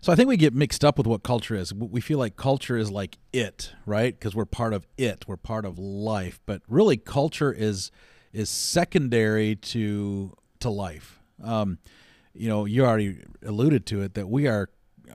So 0.00 0.12
I 0.12 0.16
think 0.16 0.28
we 0.28 0.36
get 0.36 0.54
mixed 0.54 0.84
up 0.84 0.98
with 0.98 1.06
what 1.06 1.22
culture 1.22 1.54
is. 1.54 1.74
We 1.74 2.00
feel 2.00 2.18
like 2.18 2.36
culture 2.36 2.76
is 2.76 2.90
like 2.90 3.18
it, 3.32 3.72
right? 3.86 4.18
Because 4.18 4.34
we're 4.34 4.44
part 4.44 4.72
of 4.72 4.86
it, 4.96 5.26
we're 5.26 5.36
part 5.36 5.64
of 5.64 5.78
life. 5.78 6.40
But 6.46 6.62
really, 6.68 6.96
culture 6.96 7.52
is 7.52 7.90
is 8.32 8.50
secondary 8.50 9.56
to 9.56 10.34
to 10.60 10.70
life. 10.70 11.20
Um, 11.42 11.78
you 12.34 12.48
know, 12.48 12.64
you 12.64 12.84
already 12.84 13.18
alluded 13.44 13.86
to 13.86 14.02
it 14.02 14.14
that 14.14 14.28
we 14.28 14.46
are. 14.46 14.70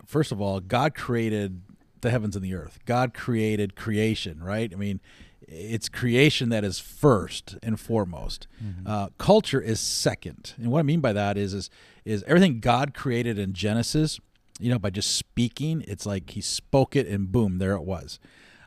First 0.06 0.32
of 0.32 0.42
all, 0.42 0.60
God 0.60 0.96
created 0.96 1.62
the 2.02 2.10
heavens 2.10 2.36
and 2.36 2.44
the 2.44 2.56
earth. 2.56 2.80
God 2.86 3.14
created 3.14 3.76
creation, 3.76 4.42
right? 4.44 4.72
I 4.74 4.76
mean, 4.76 5.00
it's 5.48 5.90
creation 5.90 6.50
that 6.50 6.64
is 6.64 6.80
first 6.80 7.58
and 7.62 7.80
foremost. 7.80 8.48
Mm-hmm. 8.64 8.88
Uh, 8.88 9.10
culture 9.18 9.62
is 9.62 9.80
second, 9.80 10.54
and 10.58 10.72
what 10.72 10.80
I 10.80 10.84
mean 10.84 11.02
by 11.02 11.14
that 11.14 11.38
is 11.38 11.54
is 11.54 11.70
is 12.04 12.24
everything 12.26 12.60
God 12.60 12.94
created 12.94 13.38
in 13.38 13.54
Genesis 13.54 14.20
you 14.60 14.70
know, 14.70 14.80
by 14.80 14.90
just 14.90 15.16
speaking. 15.16 15.84
It's 15.88 16.06
like 16.06 16.32
he 16.32 16.42
spoke 16.42 16.96
it 16.96 17.08
and 17.08 17.32
boom, 17.32 17.58
there 17.58 17.74
it 17.74 17.84
was. 17.84 18.20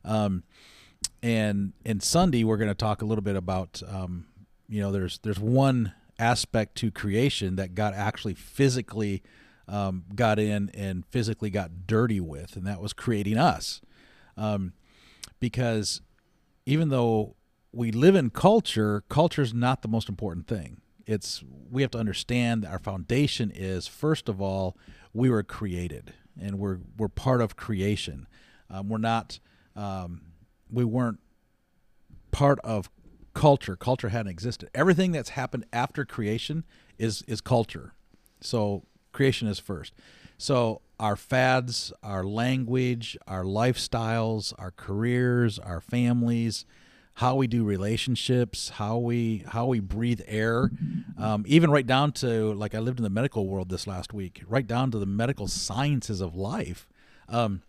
Um, 0.05 0.45
and 1.23 1.73
and 1.85 2.03
Sunday 2.03 2.45
we're 2.45 2.57
going 2.57 2.69
to 2.69 2.75
talk 2.75 3.03
a 3.03 3.05
little 3.05 3.23
bit 3.23 3.37
about 3.37 3.83
um, 3.89 4.27
you 4.69 4.81
know 4.81 4.93
there's 4.93 5.19
there's 5.19 5.41
one 5.41 5.93
aspect 6.19 6.77
to 6.77 6.91
creation 6.91 7.57
that 7.57 7.75
God 7.75 7.95
actually 7.95 8.35
physically 8.35 9.23
um, 9.67 10.05
got 10.15 10.39
in 10.39 10.71
and 10.75 11.05
physically 11.07 11.51
got 11.51 11.87
dirty 11.87 12.21
with, 12.21 12.57
and 12.57 12.67
that 12.67 12.81
was 12.81 12.93
creating 12.93 13.39
us. 13.39 13.81
Um, 14.37 14.73
because 15.41 16.01
even 16.67 16.89
though 16.89 17.37
we 17.73 17.91
live 17.91 18.15
in 18.15 18.31
culture, 18.31 19.03
culture 19.09 19.43
is 19.43 19.55
not 19.55 19.83
the 19.83 19.89
most 19.89 20.09
important 20.09 20.47
thing. 20.47 20.81
It's 21.07 21.43
we 21.71 21.83
have 21.83 21.91
to 21.93 21.99
understand 21.99 22.63
that 22.63 22.71
our 22.71 22.79
foundation 22.79 23.53
is 23.55 23.87
first 23.87 24.29
of 24.29 24.41
all 24.41 24.77
we 25.15 25.31
were 25.31 25.43
created 25.43 26.13
and 26.41 26.59
we're 26.59 26.81
we're 26.99 27.09
part 27.09 27.41
of 27.41 27.57
creation. 27.57 28.27
Um, 28.69 28.89
we're 28.89 28.99
not 28.99 29.39
um, 29.77 30.23
we 30.71 30.85
weren't 30.85 31.21
part 32.31 32.59
of 32.65 32.91
culture. 33.33 33.77
Culture 33.77 34.09
hadn't 34.09 34.31
existed. 34.31 34.69
Everything 34.75 35.13
that's 35.13 35.31
happened 35.31 35.65
after 35.73 36.05
creation 36.05 36.65
is 36.99 37.23
is 37.23 37.41
culture. 37.41 37.95
So 38.41 38.85
creation 39.13 39.49
is 39.49 39.59
first. 39.59 39.95
So 40.37 40.83
our 40.99 41.17
fads, 41.17 41.93
our 42.03 42.25
language, 42.25 43.17
our 43.27 43.45
lifestyles, 43.45 44.53
our 44.59 44.73
careers, 44.73 45.59
our 45.59 45.81
families, 45.81 46.65
how 47.15 47.37
we 47.37 47.47
do 47.47 47.65
relationships, 47.65 48.71
how 48.71 48.99
we 48.99 49.45
how 49.49 49.67
we 49.67 49.81
breathe 49.81 50.21
air, 50.27 50.71
um, 51.17 51.45
even 51.47 51.71
right 51.71 51.87
down 51.87 52.13
to 52.13 52.53
like 52.55 52.75
I 52.75 52.81
lived 52.81 52.99
in 52.99 53.05
the 53.05 53.11
medical 53.11 53.47
world 53.47 53.69
this 53.69 53.87
last 53.87 54.13
week, 54.13 54.43
right 54.49 54.67
down 54.67 54.91
to 54.91 54.99
the 54.99 55.07
medical 55.07 55.47
sciences 55.47 56.21
of 56.21 56.35
life. 56.35 56.89
Um, 57.29 57.63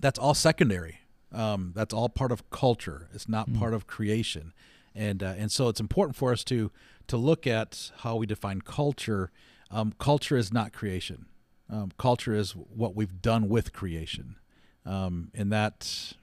that's 0.00 0.18
all 0.18 0.34
secondary. 0.34 1.00
Um, 1.32 1.72
that's 1.74 1.94
all 1.94 2.08
part 2.08 2.32
of 2.32 2.48
culture. 2.50 3.08
It's 3.14 3.28
not 3.28 3.48
mm. 3.48 3.58
part 3.58 3.72
of 3.72 3.86
creation, 3.86 4.52
and 4.94 5.22
uh, 5.22 5.34
and 5.38 5.50
so 5.50 5.68
it's 5.68 5.80
important 5.80 6.16
for 6.16 6.32
us 6.32 6.44
to 6.44 6.70
to 7.06 7.16
look 7.16 7.46
at 7.46 7.90
how 7.98 8.16
we 8.16 8.26
define 8.26 8.60
culture. 8.60 9.30
Um, 9.70 9.94
culture 9.98 10.36
is 10.36 10.52
not 10.52 10.72
creation. 10.72 11.26
Um, 11.68 11.92
culture 11.98 12.34
is 12.34 12.52
what 12.52 12.94
we've 12.94 13.20
done 13.22 13.48
with 13.48 13.72
creation, 13.72 14.36
um, 14.84 15.30
and 15.34 15.50
that 15.50 16.14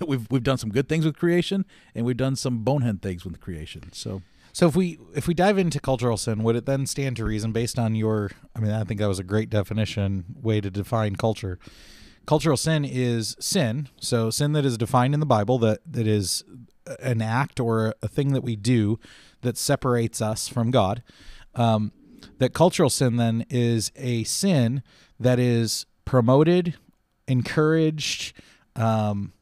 we've 0.06 0.26
we've 0.30 0.42
done 0.42 0.58
some 0.58 0.70
good 0.70 0.88
things 0.88 1.04
with 1.04 1.16
creation, 1.16 1.64
and 1.94 2.04
we've 2.04 2.16
done 2.16 2.36
some 2.36 2.64
bonehead 2.64 3.02
things 3.02 3.24
with 3.24 3.40
creation. 3.40 3.92
So. 3.92 4.22
So 4.54 4.66
if 4.66 4.76
we 4.76 4.98
if 5.14 5.26
we 5.26 5.32
dive 5.32 5.56
into 5.56 5.80
cultural 5.80 6.18
sin, 6.18 6.42
would 6.42 6.56
it 6.56 6.66
then 6.66 6.84
stand 6.84 7.16
to 7.16 7.24
reason 7.24 7.52
based 7.52 7.78
on 7.78 7.94
your 7.94 8.32
I 8.54 8.60
mean 8.60 8.70
I 8.70 8.84
think 8.84 9.00
that 9.00 9.08
was 9.08 9.18
a 9.18 9.24
great 9.24 9.48
definition 9.48 10.26
way 10.42 10.60
to 10.60 10.70
define 10.70 11.16
culture. 11.16 11.58
Cultural 12.26 12.58
sin 12.58 12.84
is 12.84 13.34
sin. 13.40 13.88
So 13.98 14.28
sin 14.28 14.52
that 14.52 14.66
is 14.66 14.76
defined 14.76 15.14
in 15.14 15.20
the 15.20 15.26
Bible 15.26 15.58
that 15.60 15.80
that 15.90 16.06
is 16.06 16.44
an 17.00 17.22
act 17.22 17.60
or 17.60 17.94
a 18.02 18.08
thing 18.08 18.34
that 18.34 18.42
we 18.42 18.56
do 18.56 18.98
that 19.40 19.56
separates 19.56 20.20
us 20.20 20.48
from 20.48 20.70
God. 20.70 21.02
Um, 21.54 21.92
that 22.38 22.54
cultural 22.54 22.90
sin 22.90 23.16
then 23.16 23.44
is 23.50 23.90
a 23.96 24.24
sin 24.24 24.82
that 25.18 25.38
is 25.38 25.86
promoted, 26.04 26.74
encouraged, 27.28 28.34
um, 28.76 29.32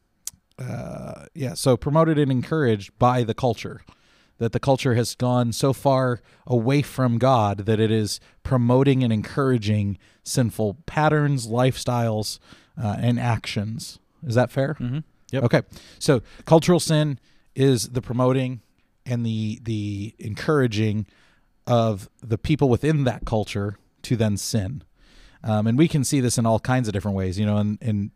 uh, 0.61 1.25
yeah, 1.33 1.53
so 1.53 1.77
promoted 1.77 2.17
and 2.19 2.31
encouraged 2.31 2.97
by 2.99 3.23
the 3.23 3.33
culture. 3.33 3.81
That 4.37 4.53
the 4.53 4.59
culture 4.59 4.95
has 4.95 5.13
gone 5.13 5.53
so 5.53 5.71
far 5.71 6.19
away 6.47 6.81
from 6.81 7.19
God 7.19 7.59
that 7.67 7.79
it 7.79 7.91
is 7.91 8.19
promoting 8.41 9.03
and 9.03 9.13
encouraging 9.13 9.99
sinful 10.23 10.77
patterns, 10.87 11.45
lifestyles, 11.45 12.39
uh, 12.81 12.95
and 12.99 13.19
actions. 13.19 13.99
Is 14.25 14.33
that 14.33 14.49
fair? 14.49 14.75
Mm-hmm. 14.79 14.99
Yep. 15.31 15.43
Okay. 15.43 15.61
So 15.99 16.21
cultural 16.45 16.79
sin 16.79 17.19
is 17.55 17.89
the 17.89 18.01
promoting 18.01 18.61
and 19.05 19.23
the 19.25 19.59
the 19.61 20.15
encouraging 20.17 21.05
of 21.67 22.09
the 22.21 22.37
people 22.37 22.67
within 22.67 23.03
that 23.03 23.25
culture 23.25 23.77
to 24.03 24.15
then 24.15 24.37
sin. 24.37 24.83
Um, 25.43 25.67
and 25.67 25.77
we 25.77 25.87
can 25.87 26.03
see 26.03 26.19
this 26.19 26.37
in 26.37 26.45
all 26.45 26.59
kinds 26.59 26.87
of 26.87 26.93
different 26.93 27.17
ways. 27.17 27.39
You 27.39 27.45
know, 27.45 27.57
in, 27.57 27.77
in 27.81 28.11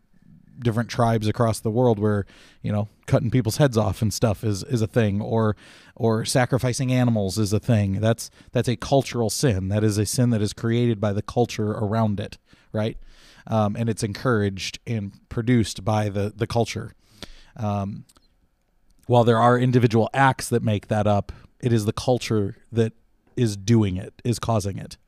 different 0.58 0.88
tribes 0.88 1.28
across 1.28 1.60
the 1.60 1.70
world 1.70 1.98
where 1.98 2.26
you 2.62 2.72
know 2.72 2.88
cutting 3.06 3.30
people's 3.30 3.58
heads 3.58 3.76
off 3.76 4.02
and 4.02 4.12
stuff 4.12 4.42
is 4.44 4.62
is 4.64 4.82
a 4.82 4.86
thing 4.86 5.20
or 5.20 5.56
or 5.94 6.24
sacrificing 6.24 6.92
animals 6.92 7.38
is 7.38 7.52
a 7.52 7.60
thing. 7.60 8.00
That's 8.00 8.30
that's 8.52 8.68
a 8.68 8.76
cultural 8.76 9.30
sin. 9.30 9.68
That 9.68 9.84
is 9.84 9.98
a 9.98 10.06
sin 10.06 10.30
that 10.30 10.42
is 10.42 10.52
created 10.52 11.00
by 11.00 11.12
the 11.12 11.22
culture 11.22 11.70
around 11.72 12.20
it 12.20 12.38
right? 12.76 12.98
Um, 13.46 13.76
and 13.76 13.88
it's 13.88 14.02
encouraged 14.02 14.78
and 14.86 15.12
produced 15.28 15.84
by 15.84 16.08
the 16.08 16.32
the 16.36 16.46
culture. 16.46 16.92
Um, 17.56 18.04
while 19.06 19.24
there 19.24 19.38
are 19.38 19.58
individual 19.58 20.10
acts 20.12 20.48
that 20.48 20.62
make 20.62 20.88
that 20.88 21.06
up 21.06 21.32
it 21.60 21.72
is 21.72 21.86
the 21.86 21.92
culture 21.92 22.56
that 22.70 22.92
is 23.36 23.56
doing 23.56 23.96
it 23.96 24.20
is 24.24 24.38
causing 24.38 24.78
it. 24.78 24.98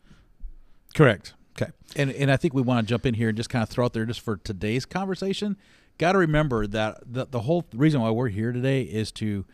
Correct 0.94 1.34
Okay. 1.60 1.72
And 1.96 2.10
and 2.12 2.30
I 2.30 2.36
think 2.36 2.54
we 2.54 2.62
want 2.62 2.86
to 2.86 2.88
jump 2.88 3.04
in 3.06 3.14
here 3.14 3.28
and 3.28 3.36
just 3.36 3.50
kind 3.50 3.62
of 3.62 3.68
throw 3.68 3.86
out 3.86 3.92
there 3.92 4.06
just 4.06 4.20
for 4.20 4.36
today's 4.36 4.84
conversation. 4.84 5.56
Got 5.98 6.12
to 6.12 6.18
remember 6.18 6.66
that 6.66 7.00
the 7.04 7.26
the 7.26 7.40
whole 7.40 7.66
reason 7.74 8.00
why 8.00 8.10
we're 8.10 8.28
here 8.28 8.52
today 8.52 8.82
is 8.82 9.10
to 9.12 9.44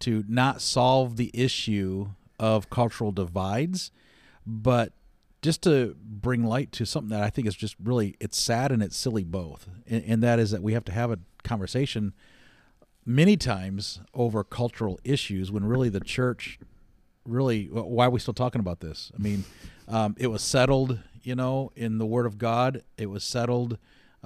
to 0.00 0.24
not 0.28 0.60
solve 0.60 1.16
the 1.16 1.30
issue 1.32 2.08
of 2.38 2.68
cultural 2.68 3.12
divides, 3.12 3.90
but 4.46 4.92
just 5.40 5.62
to 5.62 5.96
bring 6.02 6.44
light 6.44 6.72
to 6.72 6.84
something 6.84 7.10
that 7.10 7.22
I 7.22 7.30
think 7.30 7.46
is 7.46 7.54
just 7.54 7.76
really 7.82 8.16
it's 8.20 8.38
sad 8.38 8.70
and 8.70 8.82
it's 8.82 8.96
silly 8.96 9.24
both. 9.24 9.68
And, 9.86 10.04
and 10.06 10.22
that 10.22 10.38
is 10.38 10.50
that 10.50 10.62
we 10.62 10.74
have 10.74 10.84
to 10.86 10.92
have 10.92 11.10
a 11.10 11.18
conversation 11.42 12.12
many 13.06 13.36
times 13.36 14.00
over 14.14 14.44
cultural 14.44 14.98
issues 15.04 15.52
when 15.52 15.64
really 15.64 15.90
the 15.90 16.00
church 16.00 16.58
really 17.26 17.66
why 17.66 18.06
are 18.06 18.10
we 18.10 18.20
still 18.20 18.34
talking 18.34 18.60
about 18.60 18.80
this? 18.80 19.10
I 19.18 19.22
mean, 19.22 19.44
um, 19.88 20.14
it 20.18 20.26
was 20.26 20.42
settled 20.42 20.98
you 21.24 21.34
know, 21.34 21.72
in 21.74 21.98
the 21.98 22.06
Word 22.06 22.26
of 22.26 22.38
God. 22.38 22.82
It 22.96 23.06
was 23.06 23.24
settled 23.24 23.78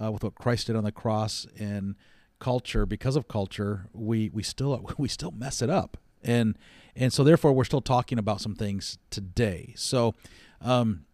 uh, 0.02 0.12
with 0.12 0.24
what 0.24 0.34
Christ 0.34 0.66
did 0.66 0.76
on 0.76 0.84
the 0.84 0.92
cross 0.92 1.46
and 1.58 1.94
culture. 2.38 2.86
Because 2.86 3.16
of 3.16 3.28
culture, 3.28 3.88
we 3.92 4.30
we 4.30 4.42
still 4.42 4.90
we 4.98 5.08
still 5.08 5.30
mess 5.30 5.62
it 5.62 5.70
up, 5.70 5.96
and 6.22 6.56
and 6.96 7.12
so 7.12 7.24
therefore 7.24 7.52
we're 7.52 7.64
still 7.64 7.80
talking 7.80 8.18
about 8.18 8.40
some 8.40 8.54
things 8.54 8.98
today. 9.10 9.74
So, 9.76 10.14
um, 10.60 11.04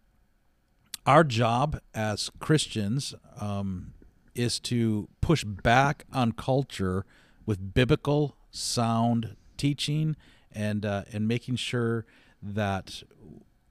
our 1.05 1.23
job 1.23 1.79
as 1.93 2.31
Christians 2.39 3.13
um, 3.39 3.93
is 4.33 4.59
to 4.61 5.07
push 5.21 5.43
back 5.43 6.05
on 6.11 6.31
culture 6.31 7.05
with 7.45 7.73
biblical 7.73 8.35
sound 8.51 9.35
teaching 9.57 10.15
and 10.51 10.85
uh, 10.85 11.03
and 11.11 11.27
making 11.27 11.57
sure 11.57 12.05
that 12.41 13.03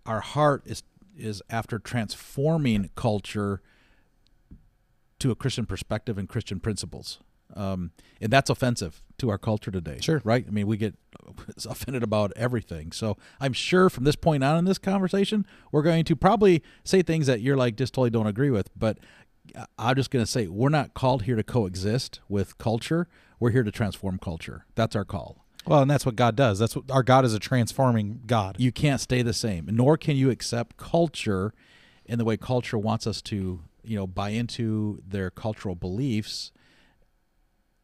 our 0.07 0.21
heart 0.21 0.63
is 0.67 0.83
is 1.17 1.43
after 1.51 1.79
transforming 1.79 2.91
culture 2.95 3.61
to 5.19 5.31
a 5.31 5.35
Christian 5.35 5.67
perspective 5.67 6.19
and 6.19 6.29
Christian 6.29 6.61
principles. 6.61 7.21
Um, 7.55 7.93
and 8.21 8.33
that's 8.33 8.51
offensive 8.51 9.03
to 9.19 9.31
our 9.31 9.39
culture 9.39 9.71
today. 9.71 9.99
Sure. 10.01 10.21
Right? 10.25 10.45
I 10.47 10.51
mean, 10.51 10.67
we 10.67 10.77
get 10.77 10.95
offended 11.69 12.03
about 12.03 12.33
everything. 12.37 12.93
So 12.93 13.17
I'm 13.41 13.53
sure 13.53 13.89
from 13.89 14.05
this 14.05 14.17
point 14.17 14.43
on 14.43 14.59
in 14.59 14.65
this 14.65 14.79
conversation, 14.79 15.47
we're 15.71 15.83
going 15.83 16.05
to 16.05 16.17
probably 16.17 16.63
say 16.85 17.03
things 17.03 17.27
that 17.27 17.41
you're 17.41 17.57
like 17.57 17.77
just 17.77 17.95
totally 17.95 18.11
don't 18.11 18.27
agree 18.27 18.51
with. 18.51 18.71
But 18.77 18.99
I'm 19.79 19.97
just 19.97 20.11
going 20.11 20.25
to 20.25 20.31
say 20.31 20.47
we're 20.47 20.69
not 20.69 20.95
called 20.95 21.25
here 21.25 21.37
to 21.37 21.43
coexist 21.43 22.21
with 22.29 22.59
culture. 22.59 23.09
We're 23.39 23.51
here 23.51 23.63
to 23.63 23.71
transform 23.71 24.19
culture. 24.19 24.65
That's 24.75 24.97
our 24.97 25.05
call. 25.05 25.44
Well, 25.67 25.81
and 25.81 25.91
that's 25.91 26.05
what 26.05 26.17
God 26.17 26.37
does. 26.37 26.59
That's 26.59 26.77
what 26.77 26.91
our 26.91 27.03
God 27.03 27.25
is 27.25 27.33
a 27.35 27.39
transforming 27.39 28.21
God. 28.27 28.57
You 28.59 28.71
can't 28.73 29.01
stay 29.01 29.23
the 29.23 29.33
same, 29.33 29.69
nor 29.71 29.97
can 29.97 30.17
you 30.17 30.31
accept 30.31 30.77
culture 30.77 31.55
in 32.05 32.19
the 32.19 32.25
way 32.25 32.37
culture 32.37 32.77
wants 32.77 33.07
us 33.07 33.23
to, 33.23 33.61
you 33.83 33.97
know, 33.97 34.07
buy 34.07 34.31
into 34.31 35.03
their 35.07 35.31
cultural 35.31 35.75
beliefs. 35.75 36.53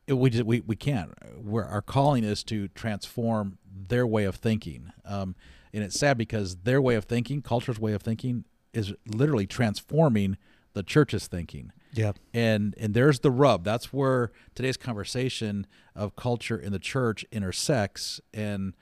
It, 0.07 0.15
we, 0.15 0.31
just, 0.31 0.45
we 0.45 0.61
we 0.61 0.77
can't. 0.77 1.13
Where 1.43 1.65
our 1.65 1.83
calling 1.83 2.25
is 2.25 2.45
to 2.45 2.69
transform 2.69 3.59
their 3.89 4.07
way 4.07 4.25
of 4.25 4.37
thinking, 4.37 4.93
um, 5.05 5.35
and 5.73 5.83
it's 5.83 5.99
sad 5.99 6.19
because 6.19 6.57
their 6.57 6.83
way 6.83 6.97
of 6.97 7.05
thinking, 7.05 7.43
culture's 7.43 7.79
way 7.79 7.93
of 7.93 8.03
thinking, 8.03 8.45
is 8.73 8.93
literally 9.07 9.47
transforming 9.47 10.37
the 10.75 10.83
church's 10.83 11.27
thinking. 11.27 11.73
Yeah. 11.92 12.12
And 12.32 12.75
and 12.78 12.94
there's 12.94 13.20
the 13.20 13.30
rub. 13.30 13.64
That's 13.64 13.92
where 13.92 14.30
today's 14.54 14.76
conversation 14.76 15.66
of 15.97 16.14
culture 16.16 16.56
in 16.59 16.73
the 16.73 16.78
church 16.78 17.25
intersects 17.32 18.20
and 18.32 18.75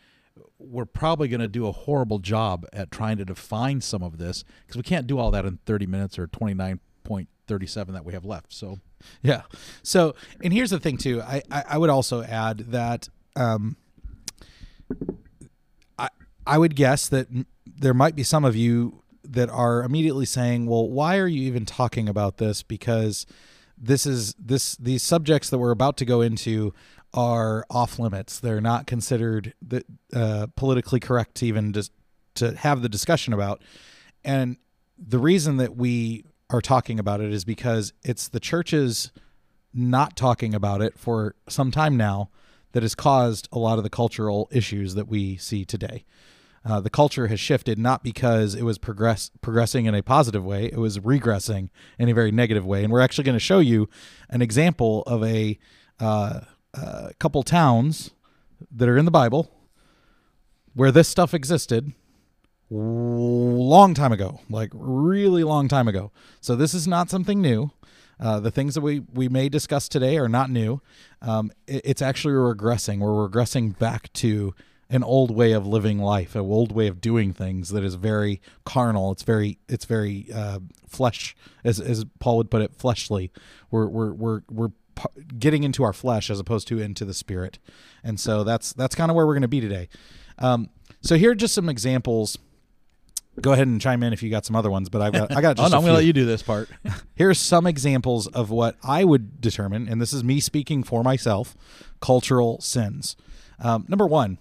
we're 0.59 0.85
probably 0.85 1.27
going 1.29 1.41
to 1.41 1.49
do 1.49 1.67
a 1.67 1.73
horrible 1.73 2.19
job 2.21 2.65
at 2.73 2.91
trying 2.93 3.17
to 3.17 3.25
define 3.25 3.81
some 3.81 4.03
of 4.03 4.19
this 4.19 4.45
because 4.63 4.77
we 4.77 4.83
can't 4.83 5.07
do 5.07 5.19
all 5.19 5.31
that 5.33 5.45
in 5.45 5.59
30 5.67 5.87
minutes 5.87 6.17
or 6.19 6.29
29.37 6.29 7.93
that 7.93 8.05
we 8.05 8.13
have 8.13 8.25
left. 8.25 8.53
So, 8.53 8.79
Yeah. 9.23 9.43
So, 9.83 10.15
and 10.43 10.53
here's 10.53 10.71
the 10.71 10.79
thing 10.79 10.97
too. 10.97 11.23
I 11.23 11.43
I, 11.51 11.65
I 11.71 11.79
would 11.79 11.91
also 11.91 12.23
add 12.23 12.59
that 12.73 13.09
um, 13.37 13.77
I 15.99 16.09
I 16.47 16.59
would 16.59 16.75
guess 16.77 17.09
that 17.09 17.29
m- 17.31 17.47
there 17.67 17.95
might 17.95 18.15
be 18.17 18.23
some 18.23 18.45
of 18.45 18.57
you 18.57 19.03
that 19.29 19.51
are 19.51 19.83
immediately 19.83 20.27
saying, 20.27 20.67
"Well, 20.67 20.89
why 20.89 21.19
are 21.19 21.27
you 21.27 21.43
even 21.43 21.67
talking 21.67 22.09
about 22.09 22.39
this?" 22.39 22.63
Because 22.63 23.27
this 23.77 24.07
is 24.07 24.35
this 24.35 24.77
these 24.77 25.03
subjects 25.03 25.51
that 25.51 25.59
we're 25.59 25.71
about 25.71 25.97
to 25.99 26.05
go 26.05 26.21
into 26.21 26.73
are 27.15 27.65
off 27.71 27.99
limits. 27.99 28.41
They're 28.41 28.61
not 28.61 28.87
considered 28.87 29.55
the, 29.67 29.85
uh, 30.13 30.49
politically 30.57 31.01
correct 31.01 31.37
to 31.37 31.47
even 31.47 31.73
just 31.73 31.93
to 32.35 32.55
have 32.57 32.83
the 32.83 32.89
discussion 32.89 33.33
about. 33.33 33.63
And 34.25 34.57
the 34.99 35.19
reason 35.19 35.57
that 35.59 35.77
we 35.77 36.25
are 36.51 36.61
talking 36.61 36.99
about 36.99 37.21
it 37.21 37.33
is 37.33 37.45
because 37.45 37.93
it's 38.05 38.29
the 38.29 38.41
church's 38.41 39.11
not 39.73 40.17
talking 40.17 40.55
about 40.55 40.81
it 40.83 40.99
for 40.99 41.35
some 41.49 41.71
time 41.71 41.97
now 41.97 42.31
that 42.73 42.83
has 42.83 42.95
caused 42.95 43.49
a 43.53 43.59
lot 43.59 43.79
of 43.79 43.85
the 43.85 43.91
cultural 43.91 44.49
issues 44.53 44.95
that 44.95 45.09
we 45.09 45.37
see 45.37 45.65
today. 45.65 46.05
Uh, 46.69 46.81
the 46.81 46.91
culture 46.91 47.29
has 47.29 47.41
shifted 47.41 47.79
not 47.79 48.03
because 48.03 48.55
it 48.55 48.63
was 48.63 48.77
progress 48.77 49.31
progressing 49.41 49.87
in 49.87 49.95
a 49.95 50.03
positive 50.03 50.45
way; 50.45 50.67
it 50.67 50.77
was 50.79 50.99
regressing 50.99 51.71
in 51.99 52.09
a 52.11 52.13
very 52.15 52.31
negative 52.31 52.67
way. 52.67 52.85
And 52.85 52.93
we're 52.93 53.01
actually 53.01 53.25
going 53.25 53.37
to 53.37 53.41
show 53.41 53.59
you 53.59 53.89
an 54.29 54.43
example 54.43 55.03
of 55.07 55.25
a 55.25 55.59
uh, 55.99 56.41
uh, 56.75 57.09
couple 57.19 57.43
towns 57.43 58.11
that 58.71 58.89
are 58.89 58.99
in 58.99 59.07
the 59.07 59.11
Bible 59.11 59.51
where 60.75 60.93
this 60.93 61.09
stuff 61.09 61.33
existed 61.33 61.93
long 62.71 63.95
time 63.95 64.13
ago, 64.13 64.41
like 64.51 64.71
really 64.75 65.43
long 65.45 65.69
time 65.69 65.89
ago. 65.89 66.13
So 66.41 66.55
this 66.55 66.75
is 66.75 66.87
not 66.87 67.09
something 67.09 67.41
new. 67.41 67.71
Uh, 68.21 68.41
the 68.41 68.51
things 68.51 68.75
that 68.75 68.81
we, 68.81 69.01
we 69.15 69.29
may 69.29 69.49
discuss 69.49 69.89
today 69.89 70.19
are 70.19 70.29
not 70.29 70.51
new. 70.51 70.83
Um, 71.23 71.51
it- 71.67 71.83
it's 71.85 72.03
actually 72.03 72.35
regressing. 72.35 72.99
We're 72.99 73.29
regressing 73.29 73.79
back 73.79 74.13
to 74.15 74.55
an 74.91 75.03
old 75.03 75.31
way 75.31 75.53
of 75.53 75.67
living 75.67 75.99
life, 75.99 76.35
an 76.35 76.41
old 76.41 76.73
way 76.73 76.87
of 76.87 77.01
doing 77.01 77.33
things 77.33 77.71
that 77.71 77.85
is 77.85 77.95
very 77.95 78.41
carnal. 78.65 79.13
It's 79.13 79.23
very 79.23 79.59
it's 79.69 79.85
very 79.85 80.29
uh, 80.33 80.61
flesh, 80.89 81.37
as 81.65 81.81
as 81.81 82.05
Paul 82.19 82.39
would 82.39 82.51
put 82.51 82.63
it, 82.63 82.75
fleshly. 82.77 83.31
We're 83.71 83.87
we're 83.87 84.13
we're 84.13 84.43
we're 84.51 84.71
getting 85.39 85.63
into 85.63 85.85
our 85.85 85.93
flesh 85.93 86.31
as 86.31 86.41
opposed 86.41 86.69
to 86.69 86.79
into 86.79 87.05
the 87.05 87.15
spirit, 87.15 87.59
and 88.03 88.19
so 88.19 88.45
that's 88.45 88.73
that's 88.73 88.95
kind 88.95 89.11
of 89.11 89.15
where 89.17 89.27
we're 89.27 89.35
going 89.35 89.43
to 89.43 89.49
be 89.49 89.61
today. 89.61 89.89
Um, 90.39 90.71
so 91.03 91.17
here 91.17 91.33
are 91.33 91.37
just 91.37 91.55
some 91.55 91.69
examples. 91.69 92.39
Go 93.41 93.53
ahead 93.53 93.69
and 93.69 93.81
chime 93.81 94.03
in 94.03 94.13
if 94.13 94.21
you 94.21 94.31
got 94.31 94.45
some 94.45 94.57
other 94.57 94.71
ones, 94.71 94.89
but 94.89 95.01
I've 95.01 95.13
got 95.13 95.37
I 95.37 95.41
got 95.41 95.51
oh, 95.59 95.63
just 95.63 95.71
no, 95.71 95.77
a 95.77 95.81
I'm 95.81 95.85
going 95.85 95.93
to 95.93 95.99
let 95.99 96.07
you 96.07 96.13
do 96.13 96.25
this 96.25 96.43
part. 96.43 96.69
Here's 97.15 97.39
some 97.39 97.67
examples 97.67 98.27
of 98.27 98.51
what 98.51 98.77
I 98.83 99.05
would 99.05 99.41
determine, 99.41 99.87
and 99.87 100.01
this 100.01 100.13
is 100.13 100.25
me 100.25 100.41
speaking 100.41 100.83
for 100.83 101.05
myself, 101.05 101.55
cultural 102.01 102.61
sins. 102.61 103.17
Um, 103.61 103.85
number 103.89 104.07
one, 104.07 104.39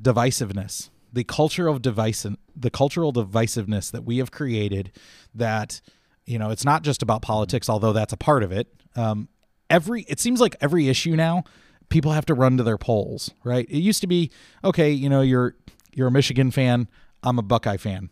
divisiveness. 0.00 0.90
The 1.12 1.24
culture 1.24 1.68
of 1.68 1.82
device, 1.82 2.26
the 2.54 2.70
cultural 2.70 3.12
divisiveness 3.12 3.90
that 3.90 4.04
we 4.04 4.18
have 4.18 4.30
created. 4.30 4.92
That 5.34 5.80
you 6.26 6.38
know, 6.38 6.50
it's 6.50 6.64
not 6.64 6.82
just 6.82 7.02
about 7.02 7.22
politics, 7.22 7.68
although 7.70 7.92
that's 7.92 8.12
a 8.12 8.16
part 8.16 8.42
of 8.42 8.52
it. 8.52 8.68
Um, 8.96 9.28
every 9.70 10.02
it 10.02 10.20
seems 10.20 10.40
like 10.40 10.56
every 10.60 10.88
issue 10.88 11.16
now, 11.16 11.44
people 11.88 12.12
have 12.12 12.26
to 12.26 12.34
run 12.34 12.56
to 12.58 12.62
their 12.62 12.78
poles, 12.78 13.30
right? 13.44 13.66
It 13.68 13.78
used 13.78 14.00
to 14.02 14.06
be 14.06 14.30
okay, 14.62 14.90
you 14.90 15.08
know, 15.08 15.22
you're 15.22 15.54
you're 15.92 16.08
a 16.08 16.12
Michigan 16.12 16.50
fan, 16.50 16.88
I'm 17.22 17.38
a 17.38 17.42
Buckeye 17.42 17.76
fan. 17.76 18.10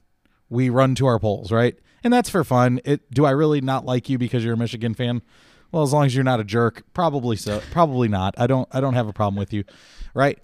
We 0.49 0.70
run 0.70 0.94
to 0.96 1.07
our 1.07 1.18
poles, 1.18 1.53
right? 1.53 1.77
And 2.03 2.12
that's 2.12 2.31
for 2.31 2.44
fun. 2.44 2.81
It 2.85 3.11
do 3.11 3.25
I 3.25 3.31
really 3.33 3.61
not 3.61 3.85
like 3.85 4.09
you 4.09 4.18
because 4.18 4.44
you're 4.44 4.55
a 4.55 4.59
Michigan 4.59 4.94
fan? 4.94 5.22
Well, 5.72 5.83
as 5.83 5.92
long 5.92 6.07
as 6.07 6.14
you're 6.14 6.25
not 6.25 6.40
a 6.40 6.44
jerk, 6.44 6.85
probably 6.94 7.37
so. 7.37 7.61
Probably 7.70 8.09
not. 8.09 8.35
I 8.38 8.46
don't 8.46 8.68
I 8.72 8.81
don't 8.81 8.94
have 8.94 9.09
a 9.09 9.12
problem 9.12 9.38
with 9.38 9.53
you, 9.53 9.64
right? 10.14 10.38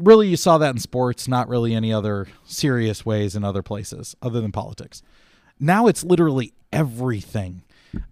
Really, 0.00 0.28
you 0.28 0.36
saw 0.36 0.58
that 0.58 0.70
in 0.70 0.78
sports, 0.78 1.28
not 1.28 1.48
really 1.48 1.74
any 1.74 1.92
other 1.92 2.26
serious 2.44 3.04
ways 3.04 3.36
in 3.36 3.44
other 3.44 3.62
places 3.62 4.16
other 4.22 4.40
than 4.40 4.52
politics. 4.52 5.02
Now 5.58 5.86
it's 5.86 6.04
literally 6.04 6.52
everything. 6.72 7.62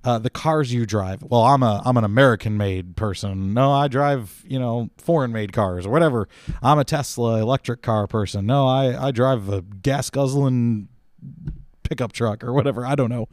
Uh, 0.03 0.18
the 0.18 0.31
cars 0.31 0.73
you 0.73 0.87
drive. 0.87 1.23
Well, 1.23 1.42
I'm 1.42 1.62
a 1.62 1.83
I'm 1.85 1.97
an 1.97 2.05
American 2.05 2.57
made 2.57 2.97
person. 2.97 3.53
No, 3.53 3.70
I 3.70 3.88
drive 3.88 4.42
you 4.47 4.59
know 4.59 4.88
foreign 4.97 5.33
made 5.33 5.53
cars 5.53 5.85
or 5.85 5.90
whatever. 5.90 6.29
I'm 6.62 6.79
a 6.79 6.85
Tesla 6.85 7.40
electric 7.40 7.83
car 7.83 8.07
person. 8.07 8.47
No, 8.47 8.66
I 8.66 9.09
I 9.09 9.11
drive 9.11 9.51
a 9.51 9.61
gas 9.61 10.09
guzzling 10.09 10.88
pickup 11.83 12.12
truck 12.12 12.42
or 12.42 12.53
whatever. 12.53 12.87
I 12.87 12.94
don't 12.94 13.11
know. 13.11 13.29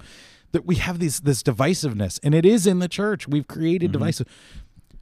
That 0.51 0.65
we 0.65 0.75
have 0.75 0.99
these 0.99 1.21
this 1.21 1.41
divisiveness, 1.41 2.19
and 2.21 2.35
it 2.35 2.45
is 2.45 2.67
in 2.67 2.79
the 2.79 2.89
church. 2.89 3.27
We've 3.27 3.47
created 3.47 3.93
divisive. 3.93 4.27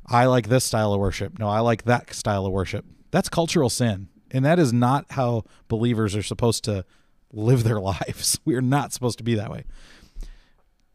I 0.06 0.26
like 0.26 0.50
this 0.50 0.64
style 0.64 0.94
of 0.94 1.00
worship. 1.00 1.40
No, 1.40 1.48
I 1.48 1.60
like 1.60 1.84
that 1.84 2.14
style 2.14 2.46
of 2.46 2.52
worship. 2.52 2.86
That's 3.12 3.30
cultural 3.30 3.70
sin, 3.70 4.10
and 4.32 4.46
that 4.46 4.60
is 4.60 4.72
not 4.74 5.06
how 5.12 5.46
believers 5.68 6.16
are 6.16 6.24
supposed 6.24 6.64
to 6.66 6.86
live 7.32 7.64
their 7.64 7.80
lives. 7.80 8.40
We 8.46 8.56
are 8.56 8.62
not 8.62 8.94
supposed 8.94 9.18
to 9.20 9.24
be 9.24 9.36
that 9.36 9.52
way. 9.52 9.66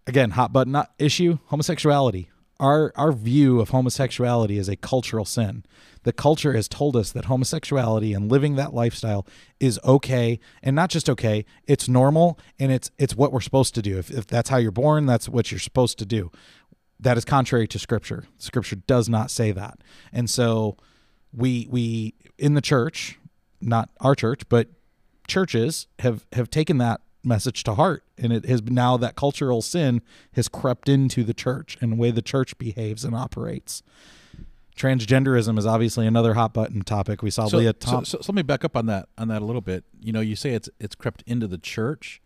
Again, 0.06 0.32
hot 0.32 0.52
button 0.52 0.76
issue: 0.98 1.38
homosexuality. 1.46 2.30
Our 2.60 2.92
our 2.94 3.12
view 3.12 3.60
of 3.60 3.70
homosexuality 3.70 4.58
is 4.58 4.68
a 4.68 4.76
cultural 4.76 5.24
sin. 5.24 5.64
The 6.04 6.12
culture 6.12 6.52
has 6.52 6.68
told 6.68 6.96
us 6.96 7.10
that 7.12 7.24
homosexuality 7.24 8.12
and 8.12 8.30
living 8.30 8.56
that 8.56 8.74
lifestyle 8.74 9.26
is 9.58 9.80
okay, 9.84 10.38
and 10.62 10.76
not 10.76 10.90
just 10.90 11.08
okay. 11.10 11.46
It's 11.66 11.88
normal, 11.88 12.38
and 12.58 12.70
it's 12.70 12.90
it's 12.98 13.16
what 13.16 13.32
we're 13.32 13.40
supposed 13.40 13.74
to 13.74 13.82
do. 13.82 13.98
If, 13.98 14.10
if 14.10 14.26
that's 14.26 14.50
how 14.50 14.58
you're 14.58 14.70
born, 14.70 15.06
that's 15.06 15.28
what 15.28 15.50
you're 15.50 15.58
supposed 15.58 15.98
to 15.98 16.06
do. 16.06 16.30
That 17.00 17.16
is 17.16 17.24
contrary 17.24 17.66
to 17.68 17.78
Scripture. 17.78 18.26
Scripture 18.38 18.76
does 18.76 19.08
not 19.08 19.30
say 19.30 19.50
that, 19.50 19.78
and 20.12 20.28
so 20.28 20.76
we 21.36 21.66
we 21.70 22.14
in 22.38 22.54
the 22.54 22.60
church, 22.60 23.18
not 23.60 23.90
our 24.00 24.14
church, 24.14 24.48
but 24.48 24.68
churches 25.26 25.86
have 26.00 26.26
have 26.32 26.50
taken 26.50 26.78
that 26.78 27.00
message 27.26 27.64
to 27.64 27.74
heart 27.74 28.04
and 28.18 28.34
it 28.34 28.44
has 28.44 28.62
now 28.64 28.98
that 28.98 29.16
cultural 29.16 29.62
sin 29.62 30.02
has 30.34 30.46
crept 30.46 30.90
into 30.90 31.24
the 31.24 31.32
church 31.32 31.78
and 31.80 31.92
the 31.92 31.96
way 31.96 32.10
the 32.10 32.20
church 32.20 32.58
behaves 32.58 33.02
and 33.02 33.14
operates 33.14 33.82
transgenderism 34.76 35.58
is 35.58 35.66
obviously 35.66 36.06
another 36.06 36.34
hot 36.34 36.52
button 36.52 36.82
topic 36.82 37.22
we 37.22 37.30
saw 37.30 37.46
so, 37.46 37.58
leah 37.58 37.74
so, 37.80 37.90
Tom- 37.90 38.04
so, 38.04 38.18
so 38.20 38.32
let 38.32 38.34
me 38.34 38.42
back 38.42 38.64
up 38.64 38.76
on 38.76 38.86
that 38.86 39.08
on 39.16 39.28
that 39.28 39.42
a 39.42 39.44
little 39.44 39.60
bit. 39.60 39.84
You 40.00 40.12
know, 40.12 40.20
you 40.20 40.36
say 40.36 40.54
it's 40.54 40.68
it's 40.80 40.94
crept 40.94 41.22
into 41.26 41.46
the 41.46 41.58
church. 41.58 42.20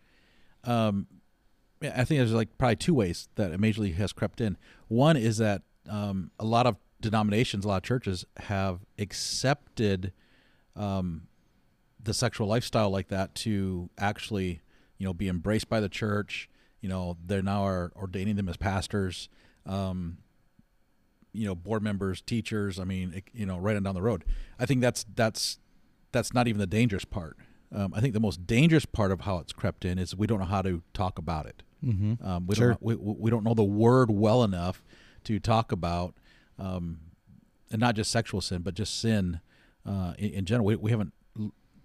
Um, 0.63 1.07
I 1.81 2.03
think 2.03 2.19
there's 2.19 2.33
like 2.33 2.57
probably 2.57 2.75
two 2.75 2.93
ways 2.93 3.29
that 3.35 3.51
it 3.51 3.61
majorly 3.61 3.95
has 3.95 4.11
crept 4.11 4.41
in. 4.41 4.57
One 4.87 5.15
is 5.15 5.37
that 5.37 5.61
um, 5.89 6.31
a 6.39 6.45
lot 6.45 6.65
of 6.65 6.75
denominations, 7.01 7.65
a 7.65 7.67
lot 7.67 7.77
of 7.77 7.83
churches 7.83 8.25
have 8.37 8.79
accepted 8.97 10.11
um, 10.75 11.27
the 12.01 12.13
sexual 12.13 12.47
lifestyle 12.47 12.89
like 12.89 13.07
that 13.09 13.35
to 13.35 13.89
actually, 13.97 14.61
you 14.97 15.05
know, 15.05 15.13
be 15.13 15.27
embraced 15.27 15.69
by 15.69 15.79
the 15.79 15.89
church. 15.89 16.49
You 16.81 16.89
know, 16.89 17.17
they 17.25 17.41
now 17.41 17.65
are 17.65 17.91
ordaining 17.95 18.35
them 18.35 18.47
as 18.49 18.57
pastors. 18.57 19.29
Um, 19.65 20.17
you 21.31 21.45
know 21.45 21.53
board 21.53 21.83
members 21.83 22.21
teachers 22.21 22.79
i 22.79 22.83
mean 22.83 23.13
it, 23.13 23.23
you 23.33 23.45
know 23.45 23.59
right 23.59 23.75
on 23.77 23.83
down 23.83 23.93
the 23.93 24.01
road 24.01 24.25
i 24.59 24.65
think 24.65 24.81
that's 24.81 25.05
that's 25.13 25.59
that's 26.11 26.33
not 26.33 26.47
even 26.47 26.57
the 26.57 26.65
dangerous 26.65 27.05
part 27.05 27.37
um, 27.71 27.93
i 27.95 28.01
think 28.01 28.15
the 28.15 28.19
most 28.19 28.47
dangerous 28.47 28.83
part 28.83 29.11
of 29.11 29.21
how 29.21 29.37
it's 29.37 29.53
crept 29.53 29.85
in 29.85 29.99
is 29.99 30.15
we 30.15 30.25
don't 30.25 30.39
know 30.39 30.45
how 30.45 30.63
to 30.63 30.81
talk 30.91 31.19
about 31.19 31.45
it 31.45 31.61
Mhm. 31.85 32.25
um, 32.25 32.47
we 32.47 32.55
Sure. 32.55 32.69
don't 32.69 32.81
we, 32.81 32.95
we 32.95 33.29
don't 33.29 33.43
know 33.43 33.53
the 33.53 33.63
word 33.63 34.09
well 34.09 34.43
enough 34.43 34.83
to 35.25 35.39
talk 35.39 35.71
about 35.71 36.15
um, 36.59 36.99
and 37.71 37.79
not 37.79 37.95
just 37.95 38.11
sexual 38.11 38.41
sin 38.41 38.61
but 38.61 38.73
just 38.73 38.99
sin 38.99 39.39
uh, 39.85 40.13
in, 40.17 40.31
in 40.31 40.45
general. 40.45 40.65
We, 40.65 40.75
we 40.75 40.91
haven't 40.91 41.13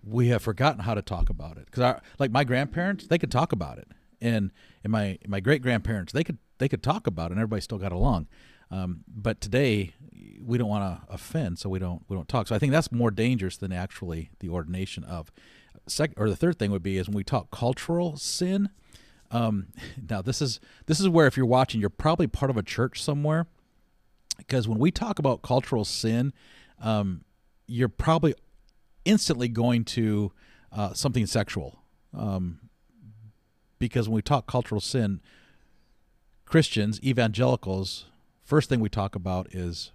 we 0.06 0.28
have 0.28 0.42
forgotten 0.42 0.80
how 0.80 0.94
to 0.94 1.02
talk 1.02 1.30
about 1.30 1.56
it. 1.56 1.66
Because 1.66 2.00
like 2.18 2.30
my 2.30 2.44
grandparents 2.44 3.06
they 3.06 3.18
could 3.18 3.30
talk 3.30 3.52
about 3.52 3.78
it. 3.78 3.88
And 4.20 4.52
and 4.82 4.92
my 4.92 5.18
my 5.26 5.40
great 5.40 5.62
grandparents 5.62 6.12
they 6.12 6.24
could 6.24 6.38
they 6.58 6.68
could 6.68 6.82
talk 6.82 7.06
about 7.06 7.26
it 7.26 7.32
and 7.32 7.40
everybody 7.40 7.62
still 7.62 7.78
got 7.78 7.92
along. 7.92 8.28
Um, 8.70 9.04
but 9.06 9.40
today 9.40 9.94
we 10.42 10.58
don't 10.58 10.68
want 10.68 10.84
to 10.84 11.12
offend 11.12 11.58
so 11.58 11.68
we 11.68 11.78
don't 11.78 12.02
we 12.08 12.16
don't 12.16 12.28
talk. 12.28 12.48
So 12.48 12.54
i 12.54 12.58
think 12.58 12.72
that's 12.72 12.92
more 12.92 13.10
dangerous 13.10 13.56
than 13.56 13.72
actually 13.72 14.30
the 14.40 14.48
ordination 14.48 15.04
of 15.04 15.30
second 15.86 16.14
or 16.18 16.28
the 16.28 16.36
third 16.36 16.58
thing 16.58 16.70
would 16.70 16.82
be 16.82 16.98
is 16.98 17.08
when 17.08 17.16
we 17.16 17.24
talk 17.24 17.50
cultural 17.50 18.16
sin. 18.16 18.70
Um, 19.30 19.68
now 20.10 20.22
this 20.22 20.42
is 20.42 20.60
this 20.86 21.00
is 21.00 21.08
where 21.08 21.26
if 21.26 21.36
you're 21.36 21.46
watching 21.46 21.80
you're 21.80 21.90
probably 21.90 22.26
part 22.26 22.50
of 22.50 22.56
a 22.56 22.62
church 22.62 23.02
somewhere 23.02 23.46
because 24.36 24.68
when 24.68 24.78
we 24.78 24.90
talk 24.90 25.18
about 25.18 25.42
cultural 25.42 25.84
sin 25.84 26.32
um, 26.80 27.24
you're 27.66 27.88
probably 27.88 28.34
instantly 29.04 29.48
going 29.48 29.84
to 29.84 30.32
uh, 30.72 30.92
something 30.92 31.26
sexual 31.26 31.84
um, 32.16 32.60
because 33.78 34.08
when 34.08 34.16
we 34.16 34.22
talk 34.22 34.46
cultural 34.46 34.80
sin, 34.80 35.20
Christians, 36.46 37.02
evangelicals, 37.02 38.06
first 38.42 38.68
thing 38.68 38.80
we 38.80 38.88
talk 38.88 39.14
about 39.14 39.54
is 39.54 39.92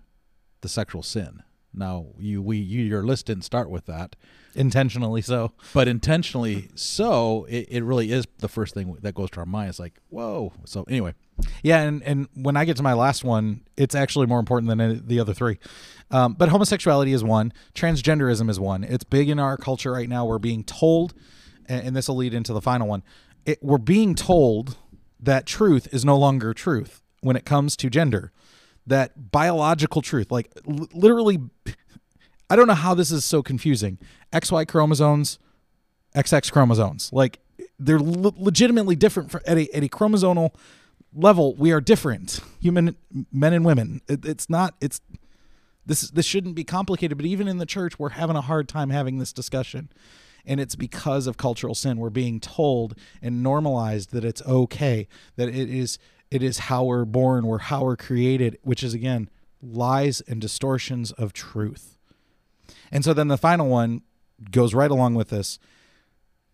the 0.62 0.70
sexual 0.70 1.04
sin. 1.04 1.44
Now, 1.74 2.08
you 2.18 2.42
we 2.42 2.58
you, 2.58 2.84
your 2.84 3.04
list 3.04 3.28
didn't 3.28 3.44
start 3.44 3.70
with 3.70 3.86
that, 3.86 4.16
intentionally 4.56 5.22
so. 5.22 5.52
but 5.74 5.88
intentionally 5.88 6.70
so, 6.76 7.46
it, 7.50 7.68
it 7.70 7.84
really 7.84 8.12
is 8.12 8.26
the 8.40 8.48
first 8.48 8.74
thing 8.74 8.98
that 9.02 9.14
goes 9.14 9.30
to 9.32 9.40
our 9.40 9.46
mind. 9.46 9.70
It's 9.70 9.80
like, 9.80 10.00
whoa. 10.10 10.52
So 10.66 10.84
anyway, 10.90 11.14
Yeah, 11.64 11.82
and, 11.82 12.04
and 12.04 12.28
when 12.34 12.58
I 12.58 12.66
get 12.66 12.78
to 12.78 12.84
my 12.84 12.94
last 12.94 13.24
one, 13.24 13.62
it's 13.78 13.96
actually 13.96 14.26
more 14.26 14.40
important 14.40 14.70
than 14.70 15.06
the 15.08 15.20
other 15.20 15.34
three. 15.34 15.60
Um, 16.12 16.34
but 16.34 16.50
homosexuality 16.50 17.14
is 17.14 17.24
one, 17.24 17.54
transgenderism 17.76 18.50
is 18.50 18.60
one. 18.60 18.84
It's 18.84 19.04
big 19.04 19.30
in 19.30 19.40
our 19.40 19.58
culture 19.58 19.92
right 19.92 20.10
now. 20.10 20.26
We're 20.26 20.40
being 20.40 20.64
told, 20.64 21.14
and, 21.68 21.88
and 21.88 21.96
this 21.96 22.08
will 22.08 22.16
lead 22.18 22.34
into 22.34 22.54
the 22.54 22.62
final 22.62 22.88
one. 22.88 23.04
It, 23.46 23.60
we're 23.62 23.78
being 23.78 24.16
told 24.16 24.78
that 25.20 25.46
truth 25.46 25.88
is 25.94 26.04
no 26.04 26.18
longer 26.18 26.54
truth 26.54 27.02
when 27.22 27.36
it 27.36 27.46
comes 27.46 27.76
to 27.78 27.90
gender. 27.90 28.32
That 28.90 29.32
biological 29.32 30.02
truth, 30.02 30.32
like 30.32 30.52
l- 30.68 30.88
literally, 30.94 31.40
I 32.50 32.56
don't 32.56 32.68
know 32.68 32.74
how 32.74 32.96
this 32.96 33.12
is 33.12 33.24
so 33.24 33.44
confusing. 33.44 34.00
XY 34.34 34.68
chromosomes, 34.68 35.38
XX 36.16 36.52
chromosomes. 36.52 37.12
Like 37.14 37.40
they're 37.78 38.00
le- 38.00 38.34
legitimately 38.36 38.96
different 38.96 39.32
for, 39.32 39.42
at, 39.46 39.58
a, 39.58 39.76
at 39.76 39.84
a 39.84 39.88
chromosomal 39.88 40.56
level. 41.14 41.56
We 41.56 41.72
are 41.72 41.82
different, 41.82 42.40
human 42.60 42.96
men 43.32 43.54
and 43.54 43.64
women. 43.64 44.02
It, 44.08 44.26
it's 44.26 44.50
not. 44.50 44.76
It's 44.82 45.02
this. 45.86 46.10
This 46.10 46.26
shouldn't 46.26 46.56
be 46.56 46.64
complicated. 46.64 47.18
But 47.18 47.26
even 47.26 47.48
in 47.48 47.58
the 47.58 47.66
church, 47.66 48.00
we're 48.00 48.10
having 48.10 48.36
a 48.36 48.42
hard 48.42 48.68
time 48.68 48.90
having 48.90 49.20
this 49.20 49.32
discussion, 49.34 49.90
and 50.46 50.60
it's 50.60 50.76
because 50.76 51.28
of 51.28 51.38
cultural 51.38 51.76
sin. 51.76 51.98
We're 51.98 52.10
being 52.10 52.40
told 52.40 52.96
and 53.22 53.44
normalized 53.44 54.12
that 54.14 54.26
it's 54.26 54.42
okay. 54.44 55.08
That 55.36 55.50
it 55.50 55.70
is. 55.70 56.00
It 56.32 56.44
is 56.44 56.60
how 56.60 56.84
we're 56.84 57.06
born. 57.06 57.48
We're 57.48 57.60
how 57.60 57.84
we're 57.84 57.96
created. 57.96 58.58
Which 58.62 58.84
is 58.84 58.94
again 58.94 59.30
lies 59.62 60.22
and 60.22 60.40
distortions 60.40 61.12
of 61.14 61.34
truth. 61.34 61.98
And 62.92 63.04
so 63.04 63.14
then 63.14 63.28
the 63.28 63.38
final 63.38 63.68
one 63.68 64.02
goes 64.52 64.74
right 64.74 64.92
along 64.92 65.16
with 65.16 65.30
this. 65.30 65.60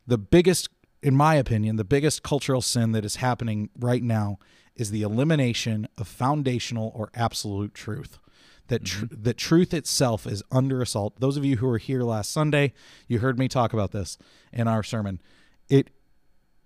The 0.07 0.17
biggest, 0.17 0.69
in 1.01 1.15
my 1.15 1.35
opinion, 1.35 1.75
the 1.75 1.83
biggest 1.83 2.23
cultural 2.23 2.61
sin 2.61 2.91
that 2.93 3.05
is 3.05 3.17
happening 3.17 3.69
right 3.79 4.03
now 4.03 4.39
is 4.75 4.91
the 4.91 5.03
elimination 5.03 5.88
of 5.97 6.07
foundational 6.07 6.91
or 6.95 7.09
absolute 7.13 7.73
truth. 7.73 8.19
That 8.67 8.83
tr- 8.83 9.05
mm-hmm. 9.05 9.23
that 9.23 9.38
truth 9.38 9.73
itself 9.73 10.25
is 10.25 10.43
under 10.51 10.81
assault. 10.81 11.19
Those 11.19 11.38
of 11.38 11.45
you 11.45 11.57
who 11.57 11.67
were 11.67 11.77
here 11.77 12.01
last 12.01 12.31
Sunday, 12.31 12.73
you 13.07 13.19
heard 13.19 13.38
me 13.38 13.47
talk 13.47 13.73
about 13.73 13.91
this 13.91 14.17
in 14.51 14.67
our 14.67 14.81
sermon. 14.81 15.21
It 15.69 15.89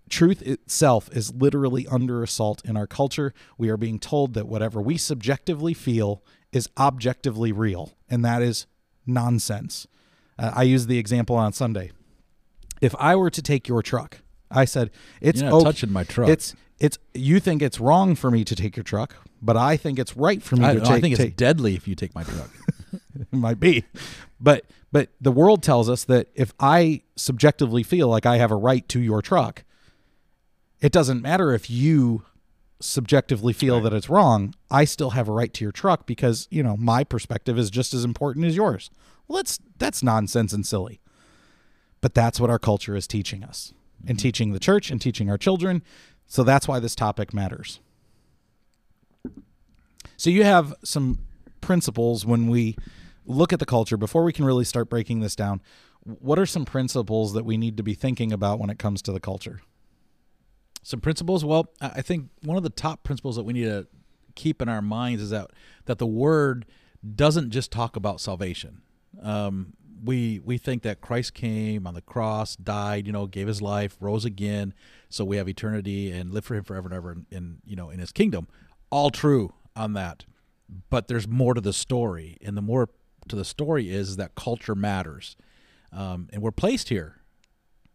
truth 0.09 0.41
itself 0.41 1.09
is 1.11 1.33
literally 1.33 1.87
under 1.87 2.23
assault 2.23 2.63
in 2.65 2.75
our 2.75 2.87
culture. 2.87 3.33
We 3.57 3.69
are 3.69 3.77
being 3.77 3.99
told 3.99 4.33
that 4.33 4.47
whatever 4.47 4.81
we 4.81 4.97
subjectively 4.97 5.73
feel 5.73 6.23
is 6.51 6.69
objectively 6.77 7.51
real, 7.51 7.93
and 8.09 8.25
that 8.25 8.41
is 8.41 8.65
nonsense. 9.05 9.87
Uh, 10.37 10.51
I 10.55 10.63
used 10.63 10.87
the 10.87 10.97
example 10.97 11.35
on 11.35 11.53
Sunday. 11.53 11.91
If 12.81 12.95
I 12.97 13.15
were 13.15 13.29
to 13.29 13.41
take 13.41 13.67
your 13.67 13.81
truck, 13.81 14.19
I 14.49 14.65
said 14.65 14.89
it's 15.21 15.41
You're 15.41 15.53
okay- 15.53 15.63
touching 15.65 15.91
my 15.91 16.03
truck. 16.03 16.29
It's 16.29 16.55
it's 16.79 16.97
you 17.13 17.39
think 17.39 17.61
it's 17.61 17.79
wrong 17.79 18.15
for 18.15 18.31
me 18.31 18.45
to 18.45 18.55
take 18.55 18.77
your 18.77 18.85
truck, 18.85 19.15
but 19.41 19.57
I 19.57 19.75
think 19.75 19.99
it's 19.99 20.15
right 20.15 20.41
for 20.41 20.55
me 20.55 20.65
I, 20.65 20.73
to 20.75 20.79
take. 20.79 20.89
I 20.89 21.01
think 21.01 21.13
it's 21.13 21.23
take- 21.23 21.35
deadly 21.35 21.75
if 21.75 21.87
you 21.87 21.95
take 21.95 22.15
my 22.15 22.23
truck. 22.23 22.49
it 23.19 23.33
might 23.33 23.59
be, 23.59 23.83
but 24.39 24.65
but 24.91 25.09
the 25.19 25.31
world 25.31 25.61
tells 25.61 25.89
us 25.89 26.05
that 26.05 26.27
if 26.35 26.53
I 26.59 27.01
subjectively 27.15 27.83
feel 27.83 28.07
like 28.07 28.25
I 28.25 28.37
have 28.37 28.51
a 28.51 28.55
right 28.55 28.87
to 28.89 28.99
your 28.99 29.21
truck, 29.21 29.63
it 30.81 30.91
doesn't 30.91 31.21
matter 31.21 31.51
if 31.51 31.69
you 31.69 32.23
subjectively 32.79 33.51
feel 33.51 33.81
that 33.81 33.93
it's 33.93 34.09
wrong. 34.09 34.53
I 34.71 34.85
still 34.85 35.11
have 35.11 35.27
a 35.27 35.33
right 35.33 35.53
to 35.53 35.65
your 35.65 35.71
truck 35.71 36.05
because 36.05 36.47
you 36.49 36.63
know 36.63 36.77
my 36.77 37.03
perspective 37.03 37.57
is 37.57 37.69
just 37.69 37.93
as 37.93 38.03
important 38.03 38.45
as 38.45 38.55
yours. 38.55 38.89
Well, 39.27 39.37
that's 39.37 39.59
that's 39.77 40.01
nonsense 40.01 40.53
and 40.53 40.65
silly. 40.65 41.01
But 42.01 42.13
that's 42.13 42.39
what 42.39 42.49
our 42.49 42.59
culture 42.59 42.95
is 42.95 43.07
teaching 43.07 43.43
us, 43.43 43.73
and 44.07 44.17
mm-hmm. 44.17 44.21
teaching 44.21 44.51
the 44.53 44.59
church, 44.59 44.89
and 44.89 45.01
teaching 45.01 45.29
our 45.29 45.37
children. 45.37 45.83
So 46.27 46.43
that's 46.43 46.67
why 46.67 46.79
this 46.79 46.95
topic 46.95 47.33
matters. 47.33 47.79
So 50.15 50.29
you 50.29 50.43
have 50.43 50.73
some 50.83 51.19
principles 51.61 52.25
when 52.25 52.47
we 52.49 52.77
look 53.25 53.51
at 53.51 53.59
the 53.59 53.65
culture 53.65 53.97
before 53.97 54.23
we 54.23 54.33
can 54.33 54.45
really 54.45 54.63
start 54.63 54.89
breaking 54.89 55.19
this 55.19 55.35
down. 55.35 55.61
What 56.03 56.39
are 56.39 56.45
some 56.45 56.65
principles 56.65 57.33
that 57.33 57.45
we 57.45 57.57
need 57.57 57.77
to 57.77 57.83
be 57.83 57.93
thinking 57.93 58.31
about 58.31 58.59
when 58.59 58.69
it 58.69 58.79
comes 58.79 59.01
to 59.03 59.11
the 59.11 59.19
culture? 59.19 59.61
Some 60.81 61.01
principles. 61.01 61.43
Well, 61.43 61.69
I 61.81 62.01
think 62.01 62.29
one 62.43 62.57
of 62.57 62.63
the 62.63 62.69
top 62.69 63.03
principles 63.03 63.35
that 63.35 63.43
we 63.43 63.53
need 63.53 63.65
to 63.65 63.87
keep 64.35 64.61
in 64.61 64.69
our 64.69 64.81
minds 64.81 65.21
is 65.21 65.29
that 65.31 65.51
that 65.85 65.97
the 65.97 66.07
word 66.07 66.65
doesn't 67.15 67.51
just 67.51 67.71
talk 67.71 67.95
about 67.95 68.21
salvation. 68.21 68.81
Um, 69.21 69.73
we 70.03 70.39
we 70.39 70.57
think 70.57 70.83
that 70.83 71.01
Christ 71.01 71.33
came 71.33 71.85
on 71.85 71.93
the 71.93 72.01
cross, 72.01 72.55
died, 72.55 73.05
you 73.05 73.13
know, 73.13 73.27
gave 73.27 73.47
his 73.47 73.61
life, 73.61 73.97
rose 73.99 74.25
again, 74.25 74.73
so 75.09 75.25
we 75.25 75.37
have 75.37 75.49
eternity 75.49 76.11
and 76.11 76.31
live 76.33 76.45
for 76.45 76.55
him 76.55 76.63
forever 76.63 76.87
and 76.87 76.95
ever 76.95 77.11
in, 77.11 77.25
in 77.31 77.57
you 77.65 77.75
know 77.75 77.89
in 77.89 77.99
his 77.99 78.11
kingdom. 78.11 78.47
All 78.89 79.09
true 79.09 79.53
on 79.75 79.93
that, 79.93 80.25
but 80.89 81.07
there's 81.07 81.27
more 81.27 81.53
to 81.53 81.61
the 81.61 81.73
story, 81.73 82.37
and 82.41 82.55
the 82.55 82.61
more 82.61 82.89
to 83.27 83.35
the 83.35 83.45
story 83.45 83.89
is 83.89 84.15
that 84.15 84.35
culture 84.35 84.75
matters, 84.75 85.35
um, 85.91 86.29
and 86.31 86.41
we're 86.41 86.51
placed 86.51 86.89
here 86.89 87.18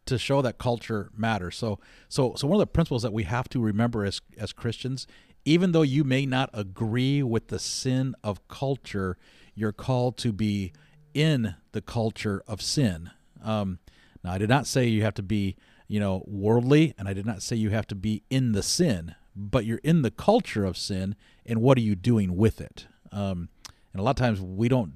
to 0.07 0.19
show 0.19 0.43
that 0.43 0.59
culture 0.59 1.11
matters. 1.17 1.57
So 1.57 1.79
so 2.09 2.35
so 2.37 2.47
one 2.47 2.57
of 2.57 2.61
the 2.61 2.67
principles 2.67 3.03
that 3.03 3.13
we 3.13 3.25
have 3.25 3.49
to 3.51 3.61
remember 3.61 4.05
as 4.05 4.21
as 4.39 4.53
Christians, 4.53 5.07
even 5.45 5.73
though 5.73 5.83
you 5.83 6.05
may 6.05 6.27
not 6.27 6.51
agree 6.53 7.23
with 7.23 7.49
the 7.49 7.59
sin 7.59 8.15
of 8.23 8.47
culture, 8.49 9.17
you're 9.55 9.73
called 9.73 10.17
to 10.19 10.33
be 10.33 10.73
in 11.13 11.55
the 11.73 11.81
culture 11.81 12.43
of 12.47 12.61
sin. 12.61 13.11
Um, 13.43 13.79
now 14.23 14.33
I 14.33 14.39
did 14.39 14.49
not 14.49 14.67
say 14.67 14.87
you 14.87 15.03
have 15.03 15.15
to 15.15 15.23
be 15.23 15.57
you 15.89 16.01
know 16.01 16.25
worldly, 16.27 16.95
and 16.99 17.09
I 17.09 17.13
did 17.13 17.27
not 17.27 17.43
say 17.43 17.57
you 17.57 17.71
have 17.71 17.87
to 17.89 17.95
be 17.95 18.23
in 18.31 18.53
the 18.53 18.63
sin, 18.63 19.15
but 19.35 19.65
you're 19.65 19.81
in 19.85 20.03
the 20.03 20.11
culture 20.11 20.65
of 20.65 20.77
sin, 20.77 21.17
and 21.47 21.61
what 21.61 21.79
are 21.79 21.83
you 21.83 21.95
doing 21.95 22.37
with 22.37 22.61
it? 22.61 22.87
Um, 23.13 23.49
and 23.93 24.01
a 24.01 24.03
lot 24.03 24.11
of 24.11 24.17
times 24.17 24.41
we 24.41 24.69
don't 24.69 24.95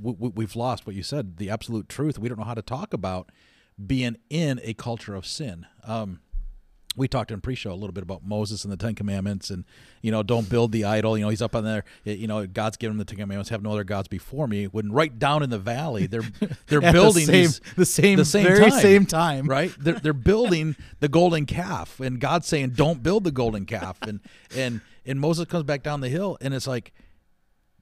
we, 0.00 0.12
we've 0.12 0.56
lost 0.56 0.86
what 0.86 0.96
you 0.96 1.02
said, 1.02 1.36
the 1.36 1.50
absolute 1.50 1.88
truth. 1.88 2.18
We 2.18 2.28
don't 2.28 2.38
know 2.38 2.44
how 2.44 2.54
to 2.54 2.62
talk 2.62 2.92
about 2.94 3.30
being 3.86 4.16
in 4.30 4.60
a 4.62 4.74
culture 4.74 5.14
of 5.14 5.26
sin. 5.26 5.66
Um, 5.84 6.20
we 6.94 7.08
talked 7.08 7.30
in 7.30 7.40
pre-show 7.40 7.72
a 7.72 7.74
little 7.74 7.92
bit 7.92 8.02
about 8.02 8.22
Moses 8.22 8.64
and 8.64 8.72
the 8.72 8.76
Ten 8.76 8.94
Commandments, 8.94 9.50
and 9.50 9.64
you 10.02 10.10
know, 10.10 10.22
don't 10.22 10.48
build 10.48 10.72
the 10.72 10.84
idol. 10.84 11.16
You 11.16 11.24
know, 11.24 11.30
he's 11.30 11.40
up 11.40 11.56
on 11.56 11.64
there. 11.64 11.84
You 12.04 12.26
know, 12.26 12.46
God's 12.46 12.76
given 12.76 12.94
him 12.94 12.98
the 12.98 13.04
Ten 13.04 13.18
Commandments: 13.18 13.48
have 13.48 13.62
no 13.62 13.72
other 13.72 13.84
gods 13.84 14.08
before 14.08 14.46
me. 14.46 14.66
When 14.66 14.92
right 14.92 15.18
down 15.18 15.42
in 15.42 15.50
the 15.50 15.58
valley, 15.58 16.06
they're 16.06 16.20
they're 16.66 16.84
At 16.84 16.86
the 16.86 16.92
building 16.92 17.26
same, 17.26 17.34
these, 17.34 17.60
the 17.76 17.86
same, 17.86 18.18
the 18.18 18.24
same 18.24 18.44
very 18.44 18.70
time, 18.70 18.80
same 18.80 19.06
time, 19.06 19.46
right? 19.46 19.72
They're 19.78 19.98
they're 20.00 20.12
building 20.12 20.76
the 21.00 21.08
golden 21.08 21.46
calf, 21.46 21.98
and 21.98 22.20
God's 22.20 22.46
saying, 22.46 22.70
"Don't 22.70 23.02
build 23.02 23.24
the 23.24 23.32
golden 23.32 23.64
calf." 23.64 23.98
And 24.02 24.20
and 24.54 24.82
and 25.06 25.18
Moses 25.18 25.46
comes 25.46 25.64
back 25.64 25.82
down 25.82 26.00
the 26.00 26.10
hill, 26.10 26.36
and 26.42 26.52
it's 26.52 26.66
like 26.66 26.92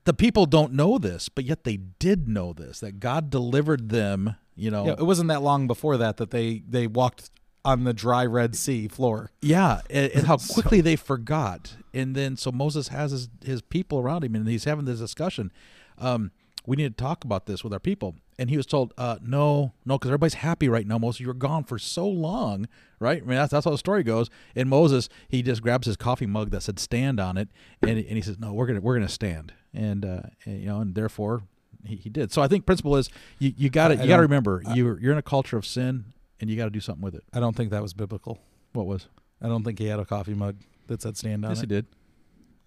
the 0.04 0.14
people 0.14 0.46
don't 0.46 0.72
know 0.72 0.98
this, 0.98 1.28
but 1.28 1.44
yet 1.44 1.64
they 1.64 1.76
did 1.76 2.28
know 2.28 2.52
this 2.52 2.80
that 2.80 3.00
God 3.00 3.30
delivered 3.30 3.88
them. 3.88 4.36
You 4.60 4.70
know, 4.70 4.86
Yeah, 4.86 4.92
it 4.92 5.04
wasn't 5.04 5.28
that 5.28 5.42
long 5.42 5.66
before 5.66 5.96
that 5.96 6.18
that 6.18 6.30
they 6.30 6.62
they 6.68 6.86
walked 6.86 7.30
on 7.64 7.84
the 7.84 7.92
dry 7.92 8.24
Red 8.24 8.56
Sea 8.56 8.88
floor. 8.88 9.30
Yeah, 9.40 9.80
and, 9.88 10.10
and 10.12 10.26
how 10.26 10.36
quickly 10.52 10.80
they 10.80 10.96
forgot. 10.96 11.76
And 11.92 12.14
then 12.14 12.36
so 12.36 12.52
Moses 12.52 12.88
has 12.88 13.10
his, 13.10 13.28
his 13.44 13.62
people 13.62 13.98
around 13.98 14.24
him, 14.24 14.34
and 14.34 14.46
he's 14.48 14.64
having 14.64 14.84
this 14.84 15.00
discussion. 15.00 15.52
Um, 15.98 16.30
we 16.66 16.76
need 16.76 16.96
to 16.96 17.02
talk 17.02 17.24
about 17.24 17.46
this 17.46 17.64
with 17.64 17.72
our 17.72 17.80
people. 17.80 18.16
And 18.38 18.48
he 18.48 18.56
was 18.56 18.66
told, 18.66 18.94
uh, 18.96 19.18
no, 19.22 19.72
no, 19.84 19.98
because 19.98 20.10
everybody's 20.10 20.34
happy 20.34 20.68
right 20.68 20.86
now. 20.86 20.98
Moses, 20.98 21.20
you 21.20 21.26
were 21.26 21.34
gone 21.34 21.64
for 21.64 21.78
so 21.78 22.06
long, 22.06 22.68
right? 22.98 23.22
I 23.22 23.26
mean, 23.26 23.36
that's, 23.36 23.50
that's 23.50 23.64
how 23.64 23.70
the 23.70 23.78
story 23.78 24.02
goes. 24.02 24.30
And 24.54 24.68
Moses, 24.68 25.08
he 25.28 25.42
just 25.42 25.62
grabs 25.62 25.86
his 25.86 25.96
coffee 25.96 26.26
mug 26.26 26.50
that 26.50 26.62
said 26.62 26.78
"stand" 26.78 27.20
on 27.20 27.36
it, 27.36 27.48
and, 27.82 27.98
and 27.98 28.16
he 28.16 28.22
says, 28.22 28.38
no, 28.38 28.52
we're 28.52 28.66
gonna 28.66 28.80
we're 28.80 28.94
gonna 28.94 29.08
stand. 29.08 29.52
And, 29.74 30.04
uh, 30.04 30.22
and, 30.44 30.60
you 30.60 30.66
know, 30.66 30.80
and 30.80 30.94
therefore 30.94 31.42
he, 31.84 31.96
he 31.96 32.08
did. 32.10 32.32
So 32.32 32.42
I 32.42 32.48
think 32.48 32.66
principle 32.66 32.96
is 32.96 33.08
you 33.38 33.52
you 33.56 33.70
got 33.70 33.88
to 33.88 33.94
you 33.94 33.98
got 33.98 34.04
to 34.04 34.08
don't- 34.08 34.20
remember 34.20 34.62
you're 34.74 34.98
you're 35.00 35.12
in 35.12 35.18
a 35.18 35.22
culture 35.22 35.56
of 35.56 35.64
sin, 35.66 36.04
and 36.40 36.48
you 36.50 36.56
got 36.56 36.64
to 36.64 36.70
do 36.70 36.80
something 36.80 37.02
with 37.02 37.14
it. 37.14 37.24
I 37.32 37.40
don't 37.40 37.56
think 37.56 37.70
that 37.70 37.82
was 37.82 37.92
biblical. 37.94 38.38
What 38.72 38.86
was? 38.86 39.08
I 39.42 39.48
don't 39.48 39.64
think 39.64 39.78
he 39.78 39.86
had 39.86 39.98
a 39.98 40.04
coffee 40.04 40.34
mug 40.34 40.56
that 40.86 41.00
said 41.02 41.16
stand 41.16 41.44
on 41.44 41.50
Yes, 41.52 41.58
it. 41.58 41.62
he 41.62 41.66
did. 41.66 41.86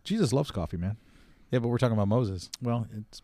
Jesus 0.04 0.34
loves 0.34 0.52
coffee, 0.52 0.78
man. 0.78 0.98
Yeah, 1.52 1.60
but 1.60 1.68
we're 1.68 1.78
talking 1.78 1.94
about 1.96 2.08
Moses. 2.08 2.50
Well, 2.62 2.88
it's 2.98 3.22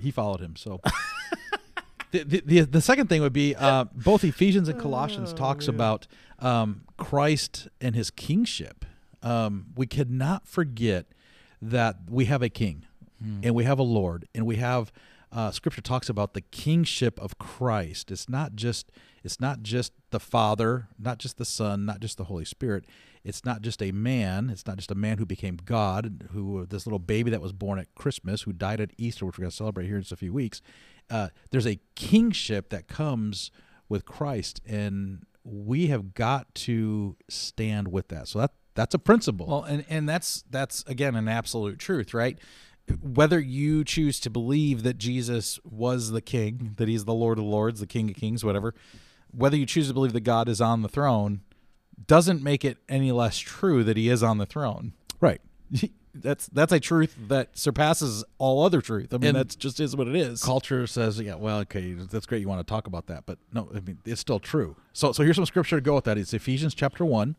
he 0.00 0.10
followed 0.10 0.40
him. 0.40 0.56
So 0.56 0.80
the, 2.10 2.24
the 2.24 2.42
the 2.44 2.60
the 2.62 2.80
second 2.80 3.08
thing 3.08 3.20
would 3.22 3.32
be 3.32 3.54
uh, 3.54 3.84
both 3.94 4.24
Ephesians 4.24 4.68
and 4.68 4.80
Colossians 4.80 5.32
talks 5.32 5.68
about 5.68 6.06
um, 6.38 6.82
Christ 6.96 7.68
and 7.80 7.94
his 7.94 8.10
kingship. 8.10 8.84
Um, 9.22 9.66
we 9.76 9.86
cannot 9.86 10.46
forget 10.46 11.06
that 11.60 11.96
we 12.08 12.26
have 12.26 12.40
a 12.42 12.48
king 12.48 12.84
and 13.42 13.52
we 13.52 13.64
have 13.64 13.80
a 13.80 13.82
Lord 13.84 14.28
and 14.32 14.46
we 14.46 14.56
have 14.56 14.92
uh, 15.32 15.50
Scripture 15.50 15.80
talks 15.80 16.08
about 16.08 16.34
the 16.34 16.40
kingship 16.40 17.20
of 17.20 17.38
Christ. 17.38 18.10
It's 18.10 18.28
not 18.28 18.54
just 18.54 18.90
it's 19.24 19.40
not 19.40 19.62
just 19.62 19.92
the 20.10 20.20
Father, 20.20 20.88
not 20.98 21.18
just 21.18 21.38
the 21.38 21.44
Son, 21.44 21.84
not 21.84 22.00
just 22.00 22.16
the 22.16 22.24
Holy 22.24 22.44
Spirit. 22.44 22.84
It's 23.24 23.44
not 23.44 23.62
just 23.62 23.82
a 23.82 23.92
man. 23.92 24.48
It's 24.48 24.66
not 24.66 24.76
just 24.76 24.90
a 24.90 24.94
man 24.94 25.18
who 25.18 25.26
became 25.26 25.58
God, 25.62 26.28
who 26.32 26.64
this 26.66 26.86
little 26.86 26.98
baby 26.98 27.30
that 27.30 27.42
was 27.42 27.52
born 27.52 27.78
at 27.78 27.94
Christmas, 27.94 28.42
who 28.42 28.52
died 28.52 28.80
at 28.80 28.92
Easter, 28.96 29.26
which 29.26 29.36
we're 29.36 29.42
going 29.42 29.50
to 29.50 29.56
celebrate 29.56 29.86
here 29.86 29.96
in 29.96 30.02
just 30.02 30.12
a 30.12 30.16
few 30.16 30.32
weeks. 30.32 30.62
Uh, 31.10 31.28
there's 31.50 31.66
a 31.66 31.80
kingship 31.94 32.70
that 32.70 32.88
comes 32.88 33.50
with 33.88 34.04
Christ, 34.04 34.60
and 34.66 35.26
we 35.44 35.88
have 35.88 36.14
got 36.14 36.54
to 36.54 37.16
stand 37.28 37.88
with 37.88 38.08
that. 38.08 38.28
So 38.28 38.38
that 38.38 38.52
that's 38.74 38.94
a 38.94 38.98
principle. 38.98 39.46
Well, 39.46 39.64
and 39.64 39.84
and 39.88 40.08
that's 40.08 40.44
that's 40.50 40.84
again 40.86 41.16
an 41.16 41.28
absolute 41.28 41.78
truth, 41.78 42.14
right? 42.14 42.38
Whether 43.02 43.38
you 43.40 43.84
choose 43.84 44.20
to 44.20 44.30
believe 44.30 44.82
that 44.82 44.98
Jesus 44.98 45.58
was 45.64 46.10
the 46.10 46.20
king, 46.20 46.74
that 46.78 46.88
he's 46.88 47.04
the 47.04 47.14
Lord 47.14 47.38
of 47.38 47.44
Lords, 47.44 47.80
the 47.80 47.86
King 47.86 48.10
of 48.10 48.16
Kings, 48.16 48.44
whatever, 48.44 48.74
whether 49.30 49.56
you 49.56 49.66
choose 49.66 49.88
to 49.88 49.94
believe 49.94 50.12
that 50.14 50.20
God 50.20 50.48
is 50.48 50.60
on 50.60 50.82
the 50.82 50.88
throne, 50.88 51.40
doesn't 52.06 52.42
make 52.42 52.64
it 52.64 52.78
any 52.88 53.12
less 53.12 53.38
true 53.38 53.82
that 53.84 53.96
he 53.96 54.08
is 54.08 54.22
on 54.22 54.38
the 54.38 54.46
throne. 54.46 54.92
right. 55.20 55.40
That's 56.14 56.48
that's 56.48 56.72
a 56.72 56.80
truth 56.80 57.14
that 57.28 57.56
surpasses 57.56 58.24
all 58.38 58.64
other 58.64 58.80
truth. 58.80 59.14
I 59.14 59.18
mean, 59.18 59.28
And 59.28 59.36
that's 59.36 59.54
just 59.54 59.78
is 59.78 59.94
what 59.94 60.08
it 60.08 60.16
is. 60.16 60.42
culture 60.42 60.84
says, 60.88 61.20
yeah, 61.20 61.36
well, 61.36 61.58
okay, 61.60 61.92
that's 61.92 62.26
great. 62.26 62.40
You 62.40 62.48
want 62.48 62.66
to 62.66 62.68
talk 62.68 62.88
about 62.88 63.06
that, 63.06 63.24
but 63.24 63.38
no, 63.52 63.68
I 63.72 63.78
mean, 63.80 63.98
it's 64.04 64.20
still 64.20 64.40
true. 64.40 64.74
So, 64.92 65.12
so 65.12 65.22
here's 65.22 65.36
some 65.36 65.46
scripture 65.46 65.76
to 65.76 65.80
go 65.80 65.94
with 65.94 66.04
that. 66.04 66.18
It's 66.18 66.34
Ephesians 66.34 66.74
chapter 66.74 67.04
one. 67.04 67.36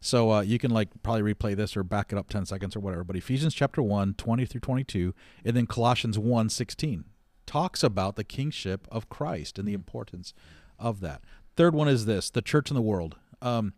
So 0.00 0.32
uh, 0.32 0.40
you 0.40 0.58
can 0.58 0.70
like 0.70 0.88
probably 1.02 1.34
replay 1.34 1.54
this 1.54 1.76
or 1.76 1.82
back 1.82 2.12
it 2.12 2.18
up 2.18 2.28
10 2.28 2.46
seconds 2.46 2.74
or 2.74 2.80
whatever. 2.80 3.04
But 3.04 3.16
Ephesians 3.16 3.54
chapter 3.54 3.82
1, 3.82 4.14
20 4.14 4.46
through 4.46 4.60
22, 4.60 5.14
and 5.44 5.56
then 5.56 5.66
Colossians 5.66 6.18
1, 6.18 6.48
16 6.48 7.04
talks 7.46 7.82
about 7.82 8.16
the 8.16 8.24
kingship 8.24 8.86
of 8.90 9.08
Christ 9.08 9.58
and 9.58 9.66
the 9.66 9.74
importance 9.74 10.32
of 10.78 11.00
that. 11.00 11.20
Third 11.56 11.74
one 11.74 11.88
is 11.88 12.06
this 12.06 12.30
the 12.30 12.42
church 12.42 12.70
in 12.70 12.74
the 12.74 12.82
world. 12.82 13.16
Um, 13.42 13.74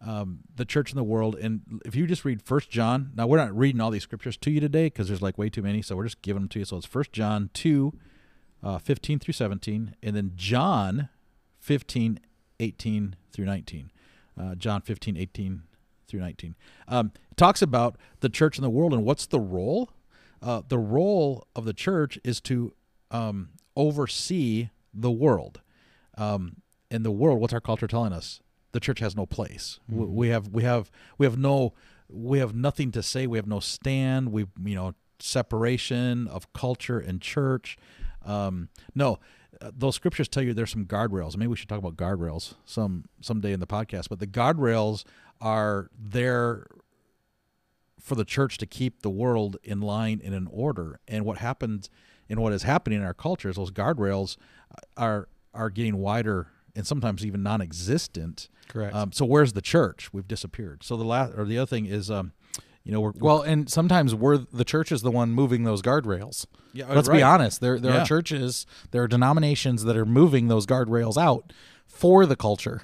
um, 0.00 0.40
the 0.54 0.64
church 0.64 0.90
in 0.90 0.96
the 0.96 1.04
world. 1.04 1.34
And 1.34 1.80
if 1.84 1.96
you 1.96 2.06
just 2.06 2.24
read 2.24 2.42
First 2.42 2.70
John, 2.70 3.12
now 3.16 3.26
we're 3.26 3.38
not 3.38 3.56
reading 3.56 3.80
all 3.80 3.90
these 3.90 4.02
scriptures 4.02 4.36
to 4.38 4.50
you 4.50 4.60
today 4.60 4.86
because 4.86 5.08
there's 5.08 5.22
like 5.22 5.38
way 5.38 5.48
too 5.48 5.62
many. 5.62 5.82
So 5.82 5.96
we're 5.96 6.04
just 6.04 6.22
giving 6.22 6.42
them 6.42 6.48
to 6.50 6.58
you. 6.58 6.64
So 6.64 6.76
it's 6.76 6.86
First 6.86 7.12
John 7.12 7.50
2, 7.54 7.92
uh, 8.62 8.78
15 8.78 9.18
through 9.18 9.32
17, 9.32 9.96
and 10.02 10.16
then 10.16 10.32
John 10.36 11.08
15, 11.60 12.20
18 12.60 13.16
through 13.32 13.44
19. 13.46 13.90
Uh, 14.40 14.54
John 14.54 14.80
15, 14.80 15.16
18 15.16 15.62
through 16.06 16.20
19. 16.20 16.54
Um, 16.88 17.12
it 17.30 17.36
talks 17.36 17.62
about 17.62 17.96
the 18.20 18.28
church 18.28 18.58
in 18.58 18.62
the 18.62 18.70
world 18.70 18.92
and 18.92 19.04
what's 19.04 19.26
the 19.26 19.40
role? 19.40 19.90
Uh, 20.42 20.62
the 20.68 20.78
role 20.78 21.46
of 21.56 21.64
the 21.64 21.72
church 21.72 22.18
is 22.24 22.40
to 22.42 22.74
um, 23.10 23.50
oversee 23.76 24.70
the 24.92 25.10
world. 25.10 25.60
Um, 26.16 26.56
in 26.90 27.02
the 27.02 27.10
world, 27.10 27.40
what's 27.40 27.52
our 27.52 27.60
culture 27.60 27.86
telling 27.86 28.12
us? 28.12 28.40
The 28.72 28.80
church 28.80 29.00
has 29.00 29.16
no 29.16 29.26
place. 29.26 29.80
We, 29.88 30.04
we 30.04 30.28
have 30.28 30.48
we 30.48 30.64
have 30.64 30.90
we 31.16 31.26
have 31.26 31.38
no 31.38 31.74
we 32.08 32.40
have 32.40 32.54
nothing 32.54 32.90
to 32.92 33.02
say. 33.02 33.26
We 33.26 33.38
have 33.38 33.46
no 33.46 33.60
stand. 33.60 34.32
We 34.32 34.46
you 34.64 34.74
know 34.74 34.94
separation 35.18 36.28
of 36.28 36.52
culture 36.52 36.98
and 36.98 37.20
church. 37.20 37.76
Um, 38.24 38.68
no, 38.94 39.18
uh, 39.60 39.70
those 39.76 39.94
scriptures 39.94 40.28
tell 40.28 40.42
you 40.42 40.54
there's 40.54 40.70
some 40.70 40.86
guardrails. 40.86 41.36
Maybe 41.36 41.48
we 41.48 41.56
should 41.56 41.68
talk 41.68 41.78
about 41.78 41.96
guardrails 41.96 42.54
some 42.64 43.04
someday 43.20 43.52
in 43.52 43.60
the 43.60 43.66
podcast. 43.66 44.08
But 44.08 44.18
the 44.20 44.26
guardrails 44.26 45.04
are 45.40 45.90
there 45.98 46.66
for 48.00 48.14
the 48.14 48.24
church 48.24 48.58
to 48.58 48.66
keep 48.66 49.02
the 49.02 49.10
world 49.10 49.56
in 49.62 49.80
line 49.80 50.20
and 50.22 50.34
in 50.34 50.46
order. 50.50 51.00
And 51.08 51.24
what 51.24 51.38
happens 51.38 51.88
and 52.28 52.40
what 52.40 52.52
is 52.52 52.62
happening 52.62 53.00
in 53.00 53.04
our 53.04 53.14
culture 53.14 53.48
is 53.48 53.56
those 53.56 53.70
guardrails 53.70 54.36
are 54.96 55.28
are 55.52 55.70
getting 55.70 55.98
wider 55.98 56.48
and 56.76 56.86
sometimes 56.86 57.24
even 57.24 57.42
non-existent. 57.42 58.48
Correct. 58.68 58.94
Um, 58.94 59.12
so 59.12 59.24
where's 59.24 59.52
the 59.52 59.62
church? 59.62 60.12
We've 60.12 60.26
disappeared. 60.26 60.82
So 60.82 60.96
the 60.96 61.04
last 61.04 61.32
or 61.36 61.44
the 61.44 61.58
other 61.58 61.66
thing 61.66 61.86
is, 61.86 62.10
um, 62.10 62.32
you 62.84 62.92
know, 62.92 63.00
we're, 63.00 63.12
we're 63.12 63.20
Well, 63.20 63.42
and 63.42 63.68
sometimes 63.70 64.14
we're 64.14 64.38
the 64.38 64.64
church 64.64 64.92
is 64.92 65.02
the 65.02 65.10
one 65.10 65.30
moving 65.32 65.64
those 65.64 65.82
guardrails. 65.82 66.46
Yeah, 66.72 66.86
Let's 66.92 67.08
right. 67.08 67.16
be 67.18 67.22
honest. 67.22 67.60
There 67.60 67.78
there 67.78 67.94
Yeah. 67.94 68.02
are 68.02 68.06
churches, 68.06 68.66
there 68.90 69.02
are 69.02 69.08
denominations 69.08 69.84
that 69.84 69.96
are 69.96 70.04
moving 70.06 70.48
those 70.48 70.66
guardrails 70.66 71.16
out 71.16 71.52
for 71.86 72.26
the 72.26 72.36
culture. 72.36 72.82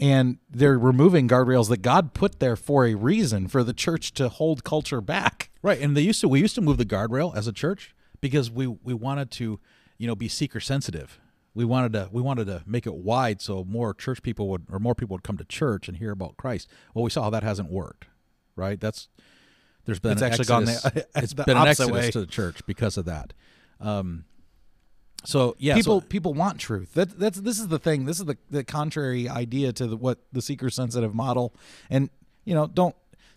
And 0.00 0.38
they're 0.48 0.78
removing 0.78 1.26
guardrails 1.28 1.68
that 1.70 1.82
God 1.82 2.14
put 2.14 2.38
there 2.38 2.54
for 2.54 2.86
a 2.86 2.94
reason 2.94 3.48
for 3.48 3.64
the 3.64 3.72
church 3.72 4.12
to 4.14 4.28
hold 4.28 4.62
culture 4.62 5.00
back. 5.00 5.50
Right, 5.60 5.80
and 5.80 5.96
they 5.96 6.02
used 6.02 6.20
to 6.20 6.28
we 6.28 6.40
used 6.40 6.54
to 6.54 6.60
move 6.60 6.76
the 6.78 6.86
guardrail 6.86 7.36
as 7.36 7.48
a 7.48 7.52
church 7.52 7.94
because 8.20 8.48
we 8.50 8.66
we 8.68 8.94
wanted 8.94 9.30
to, 9.32 9.58
you 9.98 10.06
know, 10.06 10.14
be 10.14 10.28
seeker 10.28 10.60
sensitive. 10.60 11.18
We 11.52 11.64
wanted 11.64 11.92
to 11.94 12.08
we 12.12 12.22
wanted 12.22 12.46
to 12.46 12.62
make 12.64 12.86
it 12.86 12.94
wide 12.94 13.40
so 13.42 13.64
more 13.64 13.92
church 13.92 14.22
people 14.22 14.48
would 14.50 14.66
or 14.70 14.78
more 14.78 14.94
people 14.94 15.14
would 15.14 15.24
come 15.24 15.36
to 15.38 15.44
church 15.44 15.88
and 15.88 15.96
hear 15.96 16.12
about 16.12 16.36
Christ. 16.36 16.68
Well, 16.94 17.02
we 17.02 17.10
saw 17.10 17.24
how 17.24 17.30
that 17.30 17.42
hasn't 17.42 17.70
worked. 17.70 18.06
Right? 18.58 18.78
That's 18.80 19.08
there's 19.86 20.00
been 20.00 20.12
It's 20.12 20.22
actually 20.22 20.44
gone 20.44 20.68
exodus, 20.68 20.92
the- 20.92 21.06
it's 21.22 21.32
the 21.32 21.44
been 21.44 21.56
an 21.56 21.66
exodus 21.68 21.92
way. 21.92 22.10
to 22.10 22.20
the 22.20 22.26
church 22.26 22.60
because 22.66 22.96
of 22.98 23.06
that. 23.06 23.32
Um 23.80 24.24
so 25.24 25.56
yeah, 25.58 25.74
people 25.74 26.00
so, 26.00 26.06
people 26.06 26.34
want 26.34 26.58
truth. 26.58 26.94
That 26.94 27.18
that's 27.18 27.40
this 27.40 27.58
is 27.58 27.68
the 27.68 27.78
thing. 27.78 28.04
This 28.04 28.20
is 28.20 28.26
the, 28.26 28.36
the 28.50 28.62
contrary 28.64 29.28
idea 29.28 29.72
to 29.72 29.86
the, 29.86 29.96
what 29.96 30.18
the 30.32 30.40
seeker 30.42 30.70
sensitive 30.70 31.14
model. 31.14 31.54
And 31.90 32.10
you 32.44 32.54
know, 32.54 32.66
don't 32.66 32.94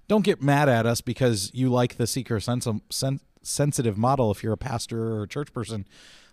don't 0.08 0.24
get 0.24 0.42
mad 0.42 0.70
at 0.70 0.86
us 0.86 1.02
because 1.02 1.52
you 1.54 1.70
like 1.70 1.96
the 1.98 2.06
seeker 2.06 2.40
sens- 2.40 2.68
sen- 2.90 3.20
sensitive 3.42 3.98
model 3.98 4.30
if 4.30 4.44
you're 4.44 4.54
a 4.54 4.58
pastor 4.58 5.14
or 5.16 5.24
a 5.24 5.28
church 5.28 5.52
person. 5.54 5.88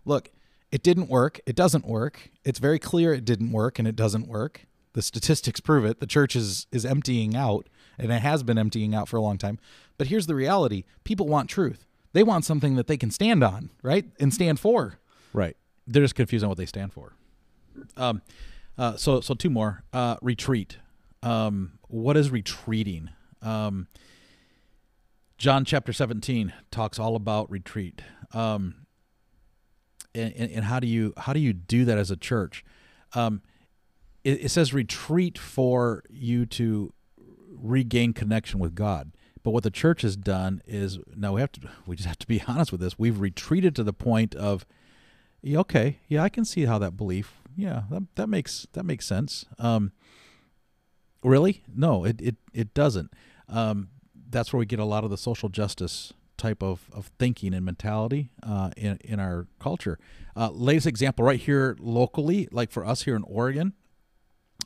Look, 0.05 0.31
it 0.71 0.83
didn't 0.83 1.09
work. 1.09 1.41
It 1.47 1.57
doesn't 1.57 1.87
work. 1.87 2.31
It's 2.45 2.59
very 2.59 2.79
clear 2.79 3.15
it 3.15 3.25
didn't 3.25 3.53
work 3.53 3.79
and 3.79 3.89
it 3.89 3.97
doesn't 3.97 4.29
work. 4.29 4.67
The 4.93 5.01
statistics 5.03 5.61
prove 5.61 5.85
it. 5.87 5.99
The 6.01 6.07
church 6.07 6.37
is 6.37 6.67
is 6.73 6.85
emptying 6.85 7.35
out 7.35 7.69
and 7.99 8.13
it 8.13 8.23
has 8.23 8.43
been 8.43 8.59
emptying 8.59 8.95
out 8.95 9.09
for 9.09 9.17
a 9.17 9.21
long 9.21 9.39
time. 9.39 9.59
But 9.97 10.07
here's 10.07 10.27
the 10.27 10.35
reality. 10.35 10.85
People 11.05 11.27
want 11.27 11.51
truth. 11.51 11.85
They 12.13 12.23
want 12.23 12.45
something 12.45 12.77
that 12.77 12.87
they 12.87 12.97
can 12.97 13.11
stand 13.11 13.45
on, 13.45 13.71
right? 13.83 14.07
And 14.19 14.33
stand 14.33 14.59
for. 14.61 14.99
Right. 15.33 15.57
They're 15.87 16.03
just 16.03 16.15
confused 16.15 16.45
on 16.45 16.49
what 16.49 16.59
they 16.59 16.67
stand 16.67 16.93
for. 16.93 17.15
Um, 17.97 18.23
uh, 18.77 18.97
so 18.97 19.21
so 19.21 19.35
two 19.35 19.51
more. 19.51 19.83
Uh, 19.93 20.17
retreat. 20.23 20.79
Um, 21.23 21.79
what 21.89 22.17
is 22.17 22.31
retreating? 22.31 23.11
Um, 23.43 23.89
John 25.37 25.65
chapter 25.65 25.93
seventeen 25.93 26.53
talks 26.71 26.99
all 26.99 27.17
about 27.17 27.51
retreat. 27.51 28.03
Um, 28.33 28.87
and, 30.15 30.33
and, 30.35 30.51
and 30.51 30.65
how 30.65 30.81
do 30.81 30.87
you 30.87 31.13
how 31.17 31.33
do 31.33 31.41
you 31.41 31.53
do 31.53 31.85
that 31.85 31.99
as 31.99 32.11
a 32.11 32.17
church? 32.17 32.65
Um, 33.15 33.43
it, 34.25 34.45
it 34.45 34.49
says 34.51 34.75
retreat 34.75 35.39
for 35.39 36.03
you 36.11 36.47
to 36.47 36.93
regain 37.61 38.13
connection 38.13 38.59
with 38.59 38.75
God. 38.75 39.13
But 39.43 39.53
what 39.53 39.63
the 39.63 39.71
church 39.71 40.03
has 40.03 40.17
done 40.17 40.63
is 40.67 40.99
now 41.17 41.35
we 41.35 41.41
have 41.41 41.53
to 41.53 41.69
we 41.87 41.97
just 41.97 42.09
have 42.09 42.19
to 42.19 42.27
be 42.27 42.43
honest 42.49 42.73
with 42.73 42.81
this. 42.81 42.99
We've 42.99 43.19
retreated 43.19 43.75
to 43.77 43.85
the 43.85 43.93
point 43.93 44.35
of 44.35 44.67
yeah, 45.43 45.59
okay, 45.61 46.01
yeah, 46.09 46.23
I 46.23 46.29
can 46.29 46.45
see 46.45 46.65
how 46.65 46.79
that 46.79 46.97
belief, 46.97 47.35
yeah, 47.57 47.83
that, 47.91 48.03
that 48.17 48.29
makes 48.29 48.67
that 48.73 48.85
makes 48.85 49.07
sense. 49.07 49.47
Um, 49.59 49.93
really? 51.23 51.63
No, 51.75 52.05
it 52.05 52.21
it 52.21 52.37
it 52.53 52.75
doesn't. 52.75 53.13
Um, 53.49 53.89
that's 54.31 54.53
where 54.53 54.59
we 54.59 54.67
get 54.67 54.79
a 54.79 54.85
lot 54.85 55.05
of 55.05 55.11
the 55.11 55.17
social 55.17 55.49
justice 55.49 56.13
type 56.37 56.63
of, 56.63 56.89
of 56.93 57.11
thinking 57.19 57.55
and 57.55 57.65
mentality 57.65 58.31
uh, 58.43 58.71
in 58.77 58.99
in 59.05 59.21
our 59.21 59.47
culture. 59.59 59.99
Uh, 60.37 60.51
latest 60.51 60.87
example 60.87 61.25
right 61.25 61.41
here 61.41 61.77
locally, 61.81 62.49
like 62.51 62.71
for 62.71 62.85
us 62.85 63.03
here 63.03 63.17
in 63.17 63.23
Oregon, 63.25 63.75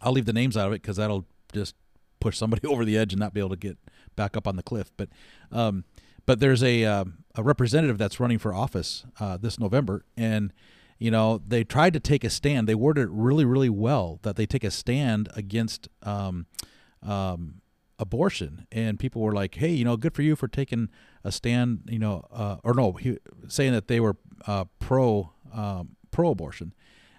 I'll 0.01 0.13
leave 0.13 0.27
the 0.27 0.33
names 0.33 0.57
out 0.57 0.67
of 0.67 0.73
it 0.73 0.83
because 0.83 0.97
that'll 0.97 1.27
just 1.53 1.75
push 2.23 2.39
somebody 2.39 2.67
over 2.67 2.85
the 2.85 2.97
edge 2.97 3.13
and 3.13 3.21
not 3.21 3.35
be 3.35 3.41
able 3.41 3.51
to 3.51 3.57
get 3.57 3.77
back 4.17 4.37
up 4.37 4.47
on 4.47 4.57
the 4.57 4.63
cliff. 4.63 4.91
But 4.97 5.09
um, 5.51 5.85
but 6.25 6.41
there's 6.41 6.63
a 6.63 6.85
um, 6.85 7.25
a 7.35 7.43
representative 7.43 7.99
that's 7.99 8.21
running 8.21 8.39
for 8.39 8.55
office 8.55 9.05
uh, 9.21 9.37
this 9.37 9.59
November, 9.59 10.05
and 10.17 10.53
you 10.99 11.11
know 11.11 11.43
they 11.47 11.65
tried 11.65 11.93
to 11.95 12.01
take 12.01 12.25
a 12.25 12.31
stand. 12.31 12.69
They 12.69 12.75
worded 12.75 13.05
it 13.05 13.11
really 13.11 13.45
really 13.45 13.71
well 13.71 14.21
that 14.23 14.37
they 14.37 14.47
take 14.47 14.65
a 14.65 14.71
stand 14.71 15.29
against 15.35 15.89
um, 16.03 16.47
um, 17.03 17.61
abortion, 17.99 18.67
and 18.71 18.99
people 18.99 19.21
were 19.21 19.33
like, 19.33 19.57
"Hey, 19.57 19.73
you 19.73 19.85
know, 19.85 19.97
good 19.97 20.15
for 20.15 20.23
you 20.23 20.37
for 20.37 20.49
taking 20.49 20.89
a 21.25 21.33
stand." 21.33 21.83
You 21.89 21.99
know, 21.99 22.27
uh, 22.33 22.57
or 22.63 22.75
no, 22.75 22.93
he, 22.93 23.19
saying 23.49 23.73
that 23.73 23.89
they 23.89 23.99
were 23.99 24.17
uh, 24.47 24.67
pro 24.79 25.33
um, 25.53 25.97
pro 26.13 26.31
abortion. 26.31 26.73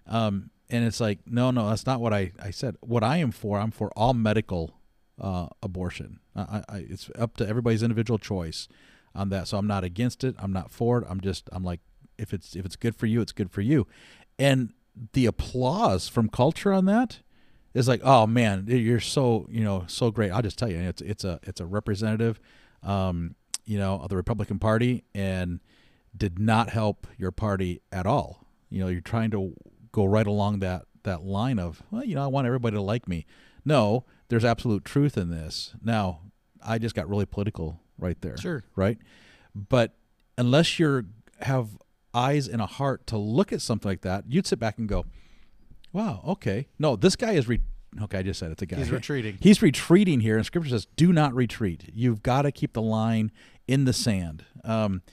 Um, 0.08 0.50
and 0.70 0.86
it's 0.86 1.00
like, 1.00 1.20
no, 1.28 1.52
no, 1.52 1.70
that's 1.70 1.86
not 1.86 2.02
what 2.02 2.14
I, 2.14 2.32
I 2.42 2.50
said. 2.50 2.78
What 2.82 3.04
I 3.04 3.18
am 3.18 3.32
for, 3.32 3.60
I'm 3.60 3.70
for 3.70 3.92
all 3.96 4.14
medical 4.14 4.74
uh, 5.20 5.48
abortion. 5.62 6.20
I, 6.36 6.64
I, 6.68 6.78
it's 6.90 7.10
up 7.18 7.38
to 7.38 7.48
everybody's 7.48 7.84
individual 7.84 8.18
choice 8.18 8.68
on 9.16 9.30
that. 9.30 9.48
So 9.48 9.58
I'm 9.58 9.68
not 9.68 9.84
against 9.84 10.24
it. 10.24 10.36
I'm 10.40 10.54
not 10.54 10.72
for 10.72 11.00
it. 11.00 11.06
I'm 11.10 11.22
just, 11.22 11.50
I'm 11.52 11.64
like, 11.64 11.80
if 12.18 12.34
it's 12.34 12.56
if 12.56 12.66
it's 12.66 12.76
good 12.76 12.96
for 12.96 13.06
you, 13.06 13.22
it's 13.22 13.32
good 13.32 13.52
for 13.52 13.62
you. 13.62 13.88
And 14.38 14.74
the 15.14 15.26
applause 15.26 16.08
from 16.08 16.30
culture 16.30 16.72
on 16.72 16.86
that 16.86 17.20
is 17.74 17.88
like, 17.88 18.02
oh 18.04 18.28
man, 18.28 18.66
you're 18.68 19.00
so 19.00 19.48
you 19.50 19.64
know 19.64 19.86
so 19.88 20.12
great. 20.12 20.32
I'll 20.32 20.42
just 20.42 20.58
tell 20.58 20.70
you, 20.70 20.78
it's 20.78 21.02
it's 21.02 21.24
a 21.24 21.40
it's 21.44 21.60
a 21.60 21.66
representative, 21.66 22.40
um, 22.84 23.36
you 23.66 23.78
know, 23.78 24.00
of 24.00 24.10
the 24.10 24.16
Republican 24.16 24.60
Party, 24.60 25.04
and 25.16 25.60
did 26.16 26.40
not 26.40 26.70
help 26.70 27.08
your 27.18 27.32
party 27.32 27.82
at 27.92 28.06
all. 28.06 28.46
You 28.70 28.82
know, 28.82 28.88
you're 28.88 29.02
trying 29.02 29.32
to 29.32 29.56
go 29.92 30.06
right 30.06 30.28
along 30.28 30.60
that 30.60 30.86
that 31.04 31.24
line 31.24 31.60
of, 31.60 31.84
well, 31.92 32.04
you 32.04 32.16
know, 32.16 32.24
I 32.24 32.28
want 32.28 32.48
everybody 32.48 32.76
to 32.76 32.82
like 32.82 33.08
me. 33.08 33.26
No, 33.66 34.06
there's 34.34 34.44
absolute 34.46 34.84
truth 34.84 35.16
in 35.16 35.30
this. 35.30 35.76
Now, 35.84 36.22
I 36.66 36.80
just 36.80 36.96
got 36.96 37.08
really 37.08 37.28
political 37.28 37.80
right 38.00 38.20
there. 38.22 38.36
Sure. 38.36 38.64
Right? 38.76 38.98
But 39.54 39.94
unless 40.40 40.80
you're 40.80 41.06
have 41.42 41.78
eyes 42.16 42.48
and 42.48 42.60
a 42.60 42.66
heart 42.66 43.06
to 43.08 43.18
look 43.18 43.54
at 43.54 43.62
something 43.62 43.88
like 43.88 44.02
that, 44.02 44.24
you'd 44.28 44.48
sit 44.48 44.58
back 44.58 44.80
and 44.80 44.90
go, 44.90 45.06
"Wow, 45.92 46.24
okay. 46.26 46.68
No, 46.80 46.96
this 46.96 47.16
guy 47.16 47.34
is 47.34 47.48
re- 47.48 47.62
okay, 48.02 48.18
I 48.18 48.24
just 48.24 48.40
said 48.40 48.52
it's 48.52 48.64
a 48.64 48.66
guy. 48.66 48.78
He's 48.78 48.90
retreating. 48.90 49.38
He's 49.40 49.62
retreating 49.62 50.22
here, 50.22 50.38
and 50.38 50.46
Scripture 50.46 50.72
says, 50.72 50.88
"Do 50.96 51.14
not 51.14 51.36
retreat. 51.36 51.92
You've 51.94 52.24
got 52.24 52.42
to 52.42 52.52
keep 52.52 52.74
the 52.74 52.82
line 52.82 53.32
in 53.68 53.86
the 53.86 53.94
sand. 53.94 54.46
Um, 54.64 55.04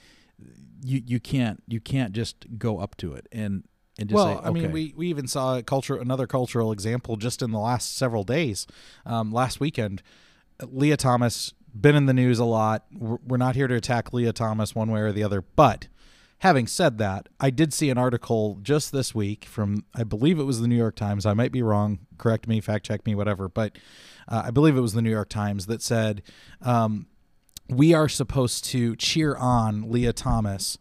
you 0.83 1.03
you 1.05 1.19
can't 1.19 1.61
you 1.67 1.79
can't 1.79 2.11
just 2.13 2.57
go 2.57 2.79
up 2.79 2.97
to 2.97 3.13
it 3.13 3.27
and 3.31 3.65
well, 4.09 4.41
say, 4.41 4.47
I 4.47 4.51
mean, 4.51 4.71
we, 4.71 4.93
we 4.95 5.07
even 5.07 5.27
saw 5.27 5.57
a 5.57 5.63
culture 5.63 5.95
another 5.95 6.27
cultural 6.27 6.71
example 6.71 7.15
just 7.15 7.41
in 7.41 7.51
the 7.51 7.59
last 7.59 7.95
several 7.95 8.23
days. 8.23 8.67
Um, 9.05 9.31
last 9.31 9.59
weekend, 9.59 10.01
Lia 10.61 10.97
Thomas 10.97 11.53
been 11.73 11.95
in 11.95 12.05
the 12.05 12.13
news 12.13 12.39
a 12.39 12.45
lot. 12.45 12.85
We're, 12.93 13.17
we're 13.25 13.37
not 13.37 13.55
here 13.55 13.67
to 13.67 13.75
attack 13.75 14.13
Lia 14.13 14.33
Thomas 14.33 14.75
one 14.75 14.91
way 14.91 15.01
or 15.01 15.11
the 15.11 15.23
other, 15.23 15.41
but 15.41 15.87
having 16.39 16.67
said 16.67 16.97
that, 16.97 17.29
I 17.39 17.49
did 17.49 17.73
see 17.73 17.89
an 17.89 17.97
article 17.97 18.57
just 18.61 18.91
this 18.91 19.13
week 19.13 19.45
from 19.45 19.85
I 19.95 20.03
believe 20.03 20.39
it 20.39 20.43
was 20.43 20.59
the 20.59 20.67
New 20.67 20.75
York 20.75 20.95
Times. 20.95 21.25
I 21.25 21.33
might 21.33 21.51
be 21.51 21.61
wrong. 21.61 21.99
Correct 22.17 22.47
me, 22.47 22.59
fact 22.61 22.85
check 22.85 23.05
me, 23.05 23.15
whatever. 23.15 23.47
But 23.47 23.77
uh, 24.27 24.43
I 24.45 24.51
believe 24.51 24.75
it 24.75 24.81
was 24.81 24.93
the 24.93 25.01
New 25.01 25.11
York 25.11 25.29
Times 25.29 25.67
that 25.67 25.81
said 25.81 26.23
um, 26.61 27.07
we 27.69 27.93
are 27.93 28.09
supposed 28.09 28.65
to 28.65 28.95
cheer 28.95 29.35
on 29.35 29.89
Lia 29.91 30.13
Thomas 30.13 30.77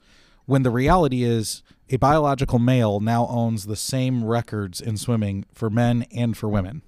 when 0.51 0.63
the 0.65 0.71
reality 0.71 1.23
is 1.23 1.63
a 1.91 1.97
biological 1.97 2.59
male 2.59 2.99
now 3.01 3.27
owns 3.29 3.67
the 3.67 3.77
same 3.77 4.25
records 4.25 4.81
in 4.81 4.97
swimming 4.97 5.45
for 5.53 5.71
men 5.71 6.07
and 6.15 6.37
for 6.37 6.49
women. 6.49 6.83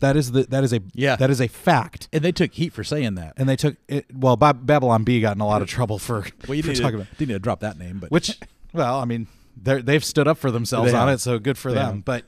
That 0.00 0.16
is 0.16 0.32
the 0.32 0.42
that 0.44 0.64
is 0.64 0.72
a 0.72 0.80
Yeah. 0.94 1.16
that 1.16 1.30
is 1.30 1.40
a 1.40 1.48
fact. 1.48 2.08
and 2.12 2.22
they 2.22 2.32
took 2.32 2.52
heat 2.54 2.72
for 2.72 2.84
saying 2.84 3.14
that. 3.16 3.34
And 3.36 3.48
they 3.48 3.56
took 3.56 3.76
it. 3.88 4.06
Well, 4.14 4.36
Bab- 4.36 4.64
Babylon 4.66 5.04
Bee 5.04 5.20
got 5.20 5.34
in 5.36 5.40
a 5.42 5.46
lot 5.46 5.60
of 5.62 5.68
trouble 5.68 5.98
for, 5.98 6.24
Well, 6.48 6.54
you 6.56 6.62
for 6.62 6.68
didn't, 6.72 6.82
talking 6.82 6.98
need 6.98 7.02
about 7.02 7.10
to, 7.12 7.16
didn't 7.18 7.28
need 7.28 7.34
to 7.34 7.38
drop 7.38 7.60
that 7.60 7.78
name, 7.78 7.98
but 8.00 8.10
which. 8.10 8.38
Well, 8.72 8.98
I 8.98 9.04
mean, 9.04 9.26
they 9.62 9.80
they've 9.82 10.04
stood 10.04 10.26
up 10.28 10.38
for 10.38 10.50
themselves 10.50 10.92
They 10.92 10.96
on 10.98 11.08
have. 11.08 11.16
it, 11.16 11.20
so 11.20 11.38
good 11.38 11.58
for 11.58 11.70
They 11.72 11.78
them. 11.80 11.96
have. 11.96 12.04
But, 12.06 12.24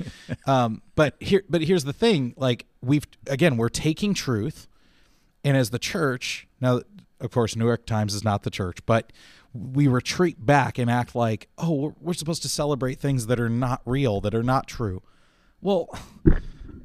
um, 0.46 0.82
but 0.96 1.16
here, 1.20 1.44
but 1.48 1.62
here's 1.62 1.84
the 1.84 1.92
thing: 1.94 2.34
like 2.36 2.66
we've 2.82 3.06
again, 3.26 3.56
we're 3.56 3.68
taking 3.70 4.12
truth, 4.12 4.68
and 5.44 5.56
as 5.56 5.70
the 5.70 5.78
church 5.78 6.46
now, 6.60 6.80
of 7.20 7.30
course, 7.30 7.56
New 7.56 7.64
York 7.66 7.86
Times 7.86 8.14
is 8.14 8.22
not 8.24 8.42
the 8.42 8.50
church, 8.50 8.78
but 8.86 9.12
we 9.54 9.86
retreat 9.86 10.44
back 10.44 10.78
and 10.78 10.90
act 10.90 11.14
like, 11.14 11.48
oh, 11.58 11.94
we're, 12.00 12.14
supposed 12.14 12.42
to 12.42 12.48
celebrate 12.48 12.98
things 12.98 13.26
that 13.26 13.38
are 13.38 13.48
not 13.48 13.82
real, 13.84 14.20
that 14.20 14.34
are 14.34 14.42
not 14.42 14.66
true. 14.66 15.02
Well, 15.60 15.88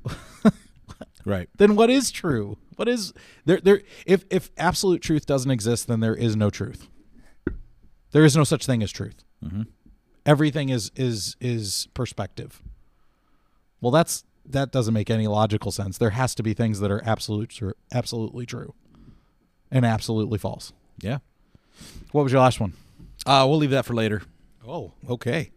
right. 1.26 1.50
then 1.58 1.76
what 1.76 1.90
is 1.90 2.12
true? 2.12 2.58
What 2.76 2.88
is 2.88 3.14
there? 3.46 3.60
There, 3.60 3.82
if 4.06 4.26
if 4.30 4.52
absolute 4.58 5.02
truth 5.02 5.26
doesn't 5.26 5.50
exist, 5.50 5.88
then 5.88 6.00
there 6.00 6.16
is 6.16 6.36
no 6.36 6.50
truth. 6.52 6.88
There 8.12 8.24
is 8.24 8.36
no 8.36 8.44
such 8.44 8.66
thing 8.66 8.84
as 8.84 8.92
truth. 8.92 9.24
Mm-hmm. 9.44 9.64
Everything 10.26 10.70
is 10.70 10.92
is 10.96 11.36
is 11.42 11.88
perspective. 11.96 12.62
Well, 13.82 13.92
that's 13.92 14.26
that 14.46 14.72
doesn't 14.72 14.94
make 14.94 15.10
any 15.10 15.26
logical 15.26 15.72
sense. 15.72 15.98
There 15.98 16.12
has 16.12 16.36
to 16.36 16.44
be 16.44 16.54
things 16.54 16.80
that 16.82 16.92
are 16.92 17.04
absolute 17.04 17.60
absolutely 17.92 18.46
true, 18.46 18.76
and 19.72 19.86
absolutely 19.86 20.38
false. 20.38 20.72
Yeah. 21.02 21.20
What 22.12 22.24
was 22.24 22.32
your 22.32 22.42
last 22.42 22.60
one? 22.60 22.74
Uh, 23.26 23.46
we'll 23.48 23.58
leave 23.58 23.72
that 23.72 23.86
for 23.86 23.94
later. 23.94 24.22
Oh, 24.68 24.94
okay. 25.10 25.52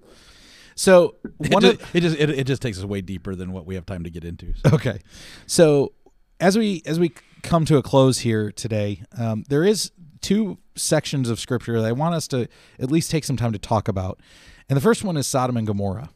So 0.75 1.17
It 1.41 1.51
just, 1.51 1.65
of 1.65 1.95
it 1.95 2.01
just 2.01 2.19
it, 2.19 2.31
it 2.31 2.47
just 2.47 2.63
takes 2.63 2.79
us 2.79 2.85
way 2.85 3.01
deeper 3.01 3.35
than 3.35 3.53
what 3.53 3.67
we 3.67 3.75
have 3.75 3.85
time 3.87 4.05
to 4.05 4.11
get 4.11 4.25
into. 4.25 4.55
So. 4.55 4.75
Okay. 4.75 5.01
So 5.47 5.93
as 6.41 6.57
we 6.57 6.83
as 6.87 6.99
we 6.99 7.13
come 7.43 7.65
to 7.67 7.77
a 7.77 7.83
close 7.83 8.21
here 8.21 8.51
today, 8.51 9.03
um, 9.19 9.45
there 9.49 9.65
is 9.65 9.93
two 10.21 10.59
sections 10.77 11.29
of 11.29 11.39
scripture 11.39 11.81
that 11.81 11.87
I 11.87 11.93
want 11.93 12.15
us 12.15 12.27
to 12.29 12.49
at 12.79 12.91
least 12.91 13.11
take 13.11 13.25
some 13.25 13.37
time 13.37 13.53
to 13.53 13.59
talk 13.59 13.89
about. 13.89 14.21
And 14.69 14.77
the 14.77 14.81
first 14.81 15.05
one 15.05 15.17
is 15.17 15.27
Sodom 15.27 15.57
and 15.57 15.67
Gomorrah. 15.67 16.11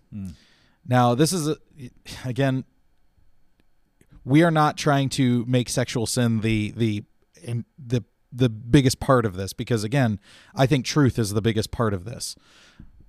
Now, 0.87 1.15
this 1.15 1.33
is 1.33 1.49
a, 1.49 1.57
again 2.25 2.65
we 4.25 4.43
are 4.43 4.51
not 4.51 4.77
trying 4.77 5.11
to 5.11 5.45
make 5.47 5.69
sexual 5.69 6.07
sin 6.07 6.41
the 6.41 6.73
the 6.77 7.05
in- 7.43 7.67
the 7.79 8.03
the 8.35 8.49
biggest 8.49 9.01
part 9.01 9.25
of 9.25 9.37
this 9.37 9.53
because 9.53 9.85
again, 9.85 10.19
I 10.55 10.67
think 10.67 10.85
truth 10.85 11.19
is 11.19 11.33
the 11.33 11.43
biggest 11.43 11.71
part 11.71 11.95
of 11.95 12.05
this. 12.05 12.35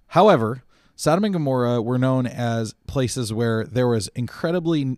However, 0.08 0.64
Sodom 0.96 1.26
and 1.26 1.34
Gomorrah 1.34 1.82
were 1.82 1.98
known 1.98 2.26
as 2.26 2.74
places 2.88 3.34
where 3.34 3.66
there 3.66 3.88
was 3.88 4.08
incredibly 4.10 4.98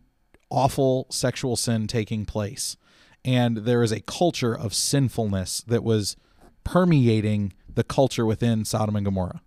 awful 0.49 1.07
sexual 1.09 1.55
sin 1.55 1.87
taking 1.87 2.25
place. 2.25 2.77
And 3.25 3.57
there 3.57 3.83
is 3.83 3.91
a 3.91 4.01
culture 4.01 4.57
of 4.57 4.73
sinfulness 4.73 5.61
that 5.67 5.83
was 5.83 6.15
permeating 6.63 7.53
the 7.73 7.83
culture 7.83 8.25
within 8.25 8.63
Sodom 8.63 8.95
and 8.95 9.05
Gomorrah. 9.05 9.41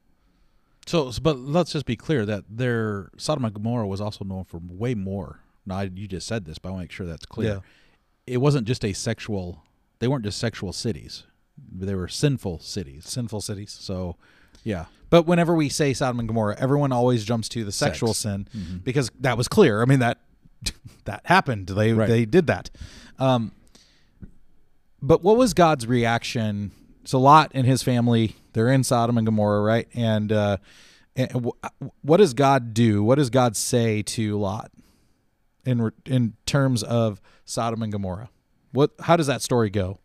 So, 0.87 1.13
but 1.23 1.39
let's 1.39 1.73
just 1.73 1.87
be 1.87 1.97
clear 1.97 2.27
that 2.27 2.45
their 2.49 3.11
Sodom 3.17 3.45
and 3.45 3.55
Gomorrah 3.55 3.87
was 3.87 4.01
also 4.01 4.25
known 4.25 4.45
for 4.45 4.61
way 4.63 4.95
more. 4.95 5.41
Now, 5.65 5.83
you 5.83 6.09
just 6.09 6.27
said 6.27 6.47
this, 6.47 6.59
but 6.59 6.71
I 6.71 6.73
want 6.73 6.81
to 6.81 6.85
make 6.85 6.93
sure 6.93 7.07
that's 7.07 7.27
clear. 7.27 7.55
Yeah. 7.55 7.61
It 8.27 8.39
wasn't 8.39 8.67
just 8.67 8.85
a 8.85 8.93
sexual; 8.93 9.63
they 10.01 10.09
weren't 10.09 10.25
just 10.25 10.39
sexual 10.39 10.73
cities; 10.73 11.23
they 11.73 11.95
were 11.95 12.09
sinful 12.09 12.59
cities. 12.59 13.09
Sinful 13.09 13.41
cities. 13.43 13.71
So, 13.79 14.17
yeah, 14.65 14.87
But 15.09 15.27
whenever 15.27 15.55
we 15.55 15.69
say 15.69 15.93
Sodom 15.95 16.19
and 16.19 16.29
Gomorrah, 16.29 16.57
everyone 16.59 16.91
always 16.93 17.25
jumps 17.25 17.49
to 17.51 17.65
the 17.65 17.73
sexual 17.73 18.13
Sex. 18.15 18.19
sin 18.53 18.81
because 18.85 19.11
that 19.21 19.37
was 19.39 19.47
clear. 19.49 19.81
I 19.83 19.85
mean 19.85 20.01
that 20.01 20.19
that 21.05 21.23
happened. 21.25 21.69
They 21.69 21.93
Right. 21.93 22.09
they 22.09 22.25
did 22.27 22.47
that. 22.49 22.69
Um, 23.19 23.53
but 25.03 25.23
what 25.23 25.37
was 25.37 25.55
God's 25.55 25.87
reaction? 25.87 26.73
So 27.05 27.19
Lot 27.19 27.53
and 27.55 27.67
his 27.67 27.83
family, 27.83 28.37
they're 28.53 28.69
in 28.71 28.85
Sodom 28.85 29.17
and 29.17 29.27
Gomorrah, 29.27 29.63
right? 29.63 29.89
And, 29.95 30.31
uh, 30.31 30.59
and 31.17 31.31
wh- 31.47 31.83
what 32.05 32.19
does 32.19 32.35
God 32.35 32.75
do? 32.75 33.03
What 33.03 33.15
does 33.17 33.31
God 33.31 33.57
say 33.57 34.03
to 34.03 34.39
Lot 34.39 34.71
in 35.65 35.81
re- 35.83 35.91
in 36.07 36.35
terms 36.47 36.83
of 36.83 37.21
Sodom 37.47 37.83
and 37.83 37.91
Gomorrah? 37.91 38.29
What 38.73 38.93
how 39.01 39.17
does 39.17 39.27
that 39.27 39.43
story 39.43 39.71
go? 39.71 39.99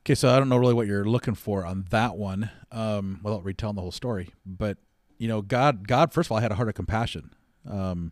Okay, 0.00 0.14
so 0.14 0.28
I 0.28 0.38
don't 0.38 0.48
know 0.48 0.56
really 0.56 0.74
what 0.74 0.88
you're 0.88 1.04
looking 1.04 1.34
for 1.34 1.64
on 1.64 1.86
that 1.90 2.16
one, 2.16 2.50
um, 2.72 3.20
without 3.22 3.44
retelling 3.44 3.76
the 3.76 3.82
whole 3.82 3.92
story. 3.92 4.30
But 4.44 4.78
you 5.18 5.28
know, 5.28 5.40
God, 5.40 5.86
God, 5.86 6.12
first 6.12 6.26
of 6.26 6.32
all, 6.32 6.38
had 6.38 6.50
a 6.50 6.56
heart 6.56 6.68
of 6.68 6.74
compassion. 6.74 7.32
Um, 7.68 8.10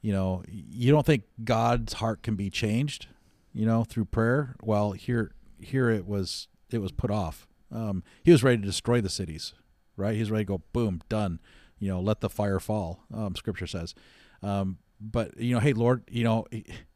you 0.00 0.12
know, 0.12 0.44
you 0.48 0.92
don't 0.92 1.04
think 1.04 1.24
God's 1.42 1.94
heart 1.94 2.22
can 2.22 2.36
be 2.36 2.50
changed, 2.50 3.08
you 3.52 3.66
know, 3.66 3.82
through 3.82 4.04
prayer. 4.04 4.54
Well, 4.62 4.92
here, 4.92 5.32
here 5.60 5.90
it 5.90 6.06
was, 6.06 6.46
it 6.70 6.78
was 6.78 6.92
put 6.92 7.10
off. 7.10 7.48
Um, 7.72 8.04
he 8.22 8.30
was 8.30 8.44
ready 8.44 8.58
to 8.58 8.64
destroy 8.64 9.00
the 9.00 9.08
cities, 9.08 9.54
right? 9.96 10.14
He 10.14 10.20
was 10.20 10.30
ready 10.30 10.44
to 10.44 10.48
go, 10.48 10.62
boom, 10.72 11.02
done. 11.08 11.40
You 11.80 11.88
know, 11.88 12.00
let 12.00 12.20
the 12.20 12.30
fire 12.30 12.60
fall. 12.60 13.00
Um, 13.12 13.34
scripture 13.34 13.66
says. 13.66 13.94
Um, 14.40 14.78
but 15.02 15.38
you 15.38 15.54
know, 15.54 15.60
hey 15.60 15.72
Lord, 15.72 16.02
you 16.10 16.24
know, 16.24 16.46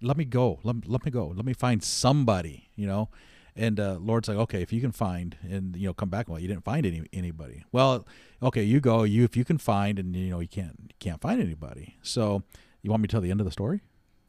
let 0.01 0.17
me 0.17 0.25
go. 0.25 0.61
Let, 0.63 0.87
let 0.87 1.05
me 1.05 1.11
go. 1.11 1.33
Let 1.35 1.45
me 1.45 1.53
find 1.53 1.83
somebody. 1.83 2.69
You 2.77 2.87
know, 2.87 3.09
and 3.57 3.81
uh, 3.81 3.99
Lord's 4.01 4.29
like, 4.29 4.37
okay, 4.37 4.63
if 4.63 4.73
you 4.73 4.81
can 4.81 4.93
find, 4.93 5.37
and 5.43 5.75
you 5.77 5.87
know, 5.87 5.95
come 5.95 6.11
back. 6.11 6.29
Well, 6.29 6.39
you 6.39 6.47
didn't 6.47 6.65
find 6.65 6.85
any 6.85 7.03
anybody. 7.13 7.65
Well, 7.73 8.07
okay, 8.43 8.63
you 8.63 8.81
go. 8.81 9.03
You 9.05 9.25
if 9.25 9.37
you 9.37 9.45
can 9.45 9.59
find, 9.59 9.99
and 9.99 10.15
you 10.15 10.31
know, 10.31 10.41
you 10.41 10.49
can't 10.49 10.77
you 10.83 10.95
can't 11.01 11.21
find 11.21 11.41
anybody. 11.41 11.97
So, 12.03 12.43
you 12.83 12.91
want 12.91 13.03
me 13.03 13.09
to 13.09 13.13
tell 13.13 13.21
the 13.21 13.31
end 13.31 13.41
of 13.41 13.47
the 13.47 13.53
story? 13.53 13.81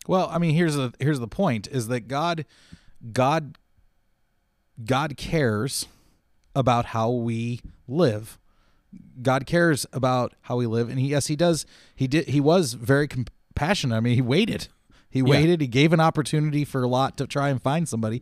Well, 0.08 0.30
I 0.32 0.38
mean, 0.38 0.56
here's 0.56 0.76
the 0.76 0.94
here's 1.00 1.20
the 1.20 1.28
point: 1.28 1.68
is 1.68 1.90
that 1.90 2.08
God, 2.08 2.46
God, 3.12 3.58
God 4.84 5.18
cares 5.18 5.88
about 6.56 6.86
how 6.88 7.12
we 7.12 7.62
live. 7.88 8.40
God 9.22 9.46
cares 9.46 9.86
about 9.92 10.34
how 10.44 10.56
we 10.56 10.66
live, 10.66 10.90
and 10.90 11.00
he 11.00 11.10
yes, 11.10 11.28
he 11.28 11.36
does. 11.36 11.66
He 11.94 12.08
did. 12.08 12.30
He 12.30 12.40
was 12.40 12.74
very 12.74 13.10
compassionate. 13.58 13.96
I 13.96 14.00
mean, 14.00 14.16
he 14.16 14.22
waited. 14.22 14.68
He 15.10 15.22
waited. 15.22 15.62
He 15.62 15.68
gave 15.68 15.94
an 15.94 16.00
opportunity 16.00 16.66
for 16.66 16.86
Lot 16.88 17.18
to 17.18 17.28
try 17.28 17.50
and 17.50 17.62
find 17.62 17.88
somebody, 17.88 18.22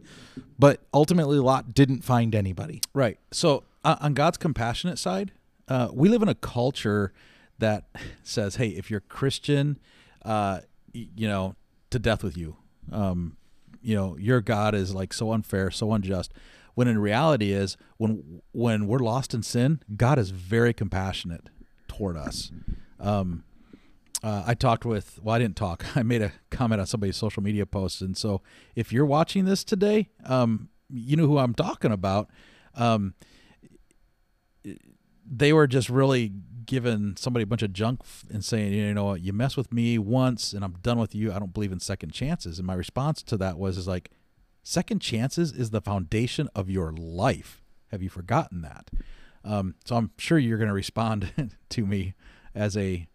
but 0.57 0.81
ultimately 0.93 1.39
Lot 1.39 1.73
didn't 1.73 2.03
find 2.03 2.33
anybody. 2.35 2.81
Right. 2.93 3.17
So 3.31 3.63
uh, 3.83 3.95
on 3.99 4.13
God's 4.13 4.37
compassionate 4.37 4.99
side, 4.99 5.31
uh, 5.67 5.89
we 5.91 6.09
live 6.09 6.21
in 6.21 6.29
a 6.29 6.35
culture 6.35 7.11
that 7.59 7.85
says, 8.23 8.55
"Hey, 8.57 8.69
if 8.69 8.89
you're 8.91 9.01
Christian, 9.01 9.79
uh, 10.23 10.61
y- 10.93 11.07
you 11.15 11.27
know, 11.27 11.55
to 11.89 11.99
death 11.99 12.23
with 12.23 12.37
you. 12.37 12.55
Um, 12.91 13.37
you 13.81 13.95
know, 13.95 14.15
your 14.17 14.41
God 14.41 14.73
is 14.75 14.93
like 14.93 15.11
so 15.13 15.31
unfair, 15.31 15.71
so 15.71 15.91
unjust." 15.91 16.33
When 16.75 16.87
in 16.89 16.99
reality 16.99 17.51
is 17.51 17.77
when 17.97 18.41
when 18.51 18.85
we're 18.85 18.99
lost 18.99 19.33
in 19.33 19.43
sin, 19.43 19.81
God 19.95 20.19
is 20.19 20.29
very 20.31 20.73
compassionate 20.73 21.49
toward 21.87 22.15
us. 22.17 22.51
Um, 22.99 23.43
uh, 24.25 24.43
I 24.47 24.55
talked 24.55 24.85
with, 24.85 25.19
well, 25.21 25.35
I 25.35 25.39
didn't 25.39 25.55
talk. 25.55 25.85
I 25.95 26.01
made 26.01 26.23
a 26.23 26.31
comment 26.49 26.81
on 26.81 26.87
somebody's 26.87 27.15
social 27.15 27.43
media 27.43 27.67
post. 27.67 28.01
And 28.01 28.17
so 28.17 28.41
if 28.75 28.91
you're 28.91 29.05
watching 29.05 29.45
this 29.45 29.63
today, 29.63 30.09
um, 30.25 30.69
you 30.89 31.15
know 31.15 31.27
who 31.27 31.37
I'm 31.37 31.53
talking 31.53 31.91
about. 31.91 32.31
Um, 32.73 33.13
they 35.23 35.53
were 35.53 35.67
just 35.67 35.89
really 35.89 36.31
giving 36.65 37.15
somebody 37.17 37.43
a 37.43 37.45
bunch 37.45 37.61
of 37.61 37.71
junk 37.71 38.01
and 38.31 38.43
saying, 38.43 38.73
you 38.73 38.95
know, 38.95 39.05
what, 39.05 39.21
you 39.21 39.31
mess 39.31 39.55
with 39.55 39.71
me 39.71 39.99
once 39.99 40.53
and 40.53 40.65
I'm 40.65 40.73
done 40.81 40.97
with 40.97 41.13
you. 41.13 41.31
I 41.31 41.37
don't 41.37 41.53
believe 41.53 41.71
in 41.71 41.79
second 41.79 42.09
chances. 42.09 42.57
And 42.57 42.65
my 42.65 42.73
response 42.73 43.21
to 43.23 43.37
that 43.37 43.59
was, 43.59 43.77
is 43.77 43.87
like, 43.87 44.09
second 44.63 45.01
chances 45.03 45.51
is 45.51 45.69
the 45.69 45.81
foundation 45.81 46.49
of 46.55 46.67
your 46.67 46.91
life. 46.91 47.61
Have 47.91 48.01
you 48.01 48.09
forgotten 48.09 48.63
that? 48.63 48.89
Um, 49.43 49.75
so 49.85 49.95
I'm 49.95 50.09
sure 50.17 50.39
you're 50.39 50.57
going 50.57 50.67
to 50.67 50.73
respond 50.73 51.51
to 51.69 51.85
me 51.85 52.15
as 52.55 52.75
a 52.75 53.07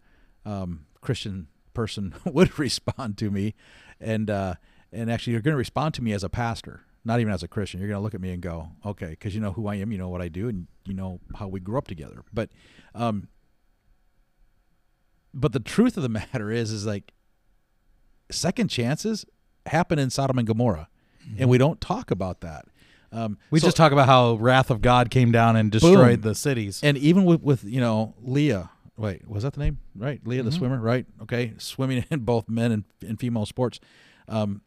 um, 0.45 0.85
Christian 1.01 1.47
person 1.73 2.13
would 2.25 2.57
respond 2.59 3.17
to 3.19 3.29
me, 3.31 3.55
and 3.99 4.29
uh, 4.29 4.55
and 4.91 5.11
actually 5.11 5.33
you're 5.33 5.41
going 5.41 5.53
to 5.53 5.57
respond 5.57 5.93
to 5.95 6.01
me 6.03 6.13
as 6.13 6.23
a 6.23 6.29
pastor, 6.29 6.81
not 7.03 7.19
even 7.19 7.33
as 7.33 7.43
a 7.43 7.47
Christian. 7.47 7.79
You're 7.79 7.89
going 7.89 7.99
to 7.99 8.03
look 8.03 8.13
at 8.13 8.21
me 8.21 8.31
and 8.31 8.41
go, 8.41 8.69
okay, 8.85 9.09
because 9.11 9.33
you 9.35 9.41
know 9.41 9.51
who 9.53 9.67
I 9.67 9.75
am, 9.75 9.91
you 9.91 9.97
know 9.97 10.09
what 10.09 10.21
I 10.21 10.27
do, 10.27 10.47
and 10.49 10.67
you 10.85 10.93
know 10.93 11.19
how 11.35 11.47
we 11.47 11.59
grew 11.59 11.77
up 11.77 11.87
together. 11.87 12.23
But, 12.33 12.49
um, 12.95 13.27
but 15.33 15.53
the 15.53 15.59
truth 15.59 15.97
of 15.97 16.03
the 16.03 16.09
matter 16.21 16.51
is, 16.51 16.71
is 16.71 16.85
like 16.85 17.11
second 18.29 18.69
chances 18.69 19.25
happen 19.65 19.99
in 19.99 20.09
Sodom 20.09 20.37
and 20.37 20.47
Gomorrah, 20.47 20.89
and 21.37 21.49
we 21.49 21.57
don't 21.57 21.79
talk 21.79 22.11
about 22.11 22.41
that. 22.41 22.65
Um, 23.13 23.37
We 23.49 23.59
so- 23.59 23.67
just 23.67 23.77
talk 23.77 23.91
about 23.91 24.07
how 24.07 24.35
wrath 24.35 24.69
of 24.71 24.81
God 24.81 25.09
came 25.09 25.31
down 25.31 25.55
and 25.55 25.69
destroyed 25.71 26.21
the 26.21 26.33
cities. 26.35 26.79
and 26.83 26.97
even 26.97 27.25
with 27.25 27.41
with 27.41 27.63
you 27.63 27.79
know 27.81 28.15
Lia, 28.21 28.69
wait, 29.01 29.27
was 29.27 29.43
that 29.43 29.53
the 29.53 29.59
name? 29.59 29.79
Right, 29.95 30.25
Lia 30.25 30.43
the 30.43 30.51
swimmer, 30.51 30.79
right? 30.79 31.05
Okay, 31.21 31.53
swimming 31.57 32.05
in 32.11 32.19
both 32.19 32.47
men 32.47 32.71
and, 32.71 32.83
and 33.05 33.19
female 33.19 33.45
sports. 33.45 33.79
Um, 34.27 34.61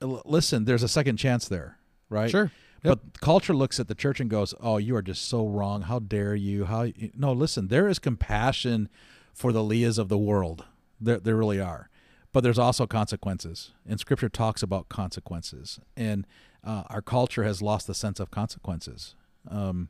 l- 0.00 0.22
listen, 0.24 0.64
there's 0.64 0.82
a 0.82 0.88
second 0.88 1.16
chance 1.16 1.48
there, 1.48 1.78
right? 2.08 2.30
Sure. 2.30 2.50
But 2.82 3.20
culture 3.20 3.52
looks 3.54 3.78
at 3.78 3.88
the 3.88 3.94
church 3.94 4.20
and 4.20 4.30
goes, 4.30 4.54
"Oh, 4.60 4.78
you 4.78 4.96
are 4.96 5.02
just 5.02 5.28
so 5.28 5.46
wrong. 5.46 5.82
How 5.82 5.98
dare 5.98 6.34
you? 6.34 6.64
How 6.64 6.82
y-" 6.84 7.10
no? 7.14 7.32
Listen, 7.32 7.68
there 7.68 7.88
is 7.88 7.98
compassion 7.98 8.88
for 9.34 9.52
the 9.52 9.62
Lias 9.62 9.98
of 9.98 10.08
the 10.08 10.16
world. 10.16 10.64
There, 10.98 11.18
there 11.18 11.36
really 11.36 11.60
are. 11.60 11.90
But 12.32 12.42
there's 12.42 12.58
also 12.58 12.86
consequences, 12.86 13.72
and 13.86 13.98
Scripture 14.00 14.28
talks 14.28 14.62
about 14.62 14.88
consequences. 14.88 15.80
And 15.96 16.26
uh, 16.64 16.84
our 16.88 17.02
culture 17.02 17.42
has 17.44 17.60
lost 17.60 17.86
the 17.86 17.94
sense 17.94 18.20
of 18.20 18.30
consequences. 18.30 19.14
Um, 19.50 19.88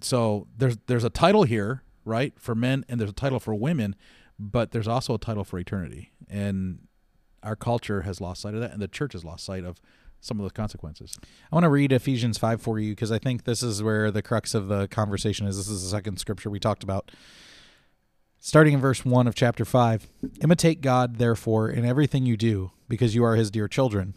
so 0.00 0.46
there's 0.56 0.78
there's 0.86 1.04
a 1.04 1.10
title 1.10 1.42
here, 1.42 1.82
right, 2.08 2.32
for 2.38 2.54
men, 2.54 2.84
and 2.88 3.00
there's 3.00 3.10
a 3.10 3.14
title 3.14 3.38
for 3.38 3.54
women, 3.54 3.94
but 4.38 4.72
there's 4.72 4.88
also 4.88 5.14
a 5.14 5.18
title 5.18 5.44
for 5.44 5.58
eternity. 5.58 6.10
And 6.28 6.88
our 7.42 7.56
culture 7.56 8.02
has 8.02 8.20
lost 8.20 8.42
sight 8.42 8.54
of 8.54 8.60
that, 8.60 8.72
and 8.72 8.80
the 8.80 8.88
church 8.88 9.12
has 9.12 9.24
lost 9.24 9.44
sight 9.44 9.64
of 9.64 9.80
some 10.20 10.38
of 10.38 10.44
those 10.44 10.52
consequences. 10.52 11.18
I 11.52 11.56
want 11.56 11.64
to 11.64 11.70
read 11.70 11.92
Ephesians 11.92 12.38
5 12.38 12.60
for 12.60 12.78
you 12.78 12.92
because 12.92 13.12
I 13.12 13.18
think 13.18 13.44
this 13.44 13.62
is 13.62 13.82
where 13.82 14.10
the 14.10 14.22
crux 14.22 14.54
of 14.54 14.68
the 14.68 14.88
conversation 14.88 15.46
is. 15.46 15.56
This 15.56 15.68
is 15.68 15.82
the 15.84 15.90
second 15.90 16.18
scripture 16.18 16.50
we 16.50 16.58
talked 16.58 16.82
about. 16.82 17.10
Starting 18.40 18.74
in 18.74 18.80
verse 18.80 19.04
1 19.04 19.26
of 19.26 19.34
chapter 19.34 19.64
5 19.64 20.08
Imitate 20.42 20.80
God, 20.80 21.16
therefore, 21.16 21.68
in 21.68 21.84
everything 21.84 22.24
you 22.24 22.36
do, 22.36 22.72
because 22.88 23.14
you 23.14 23.24
are 23.24 23.36
his 23.36 23.50
dear 23.50 23.68
children. 23.68 24.14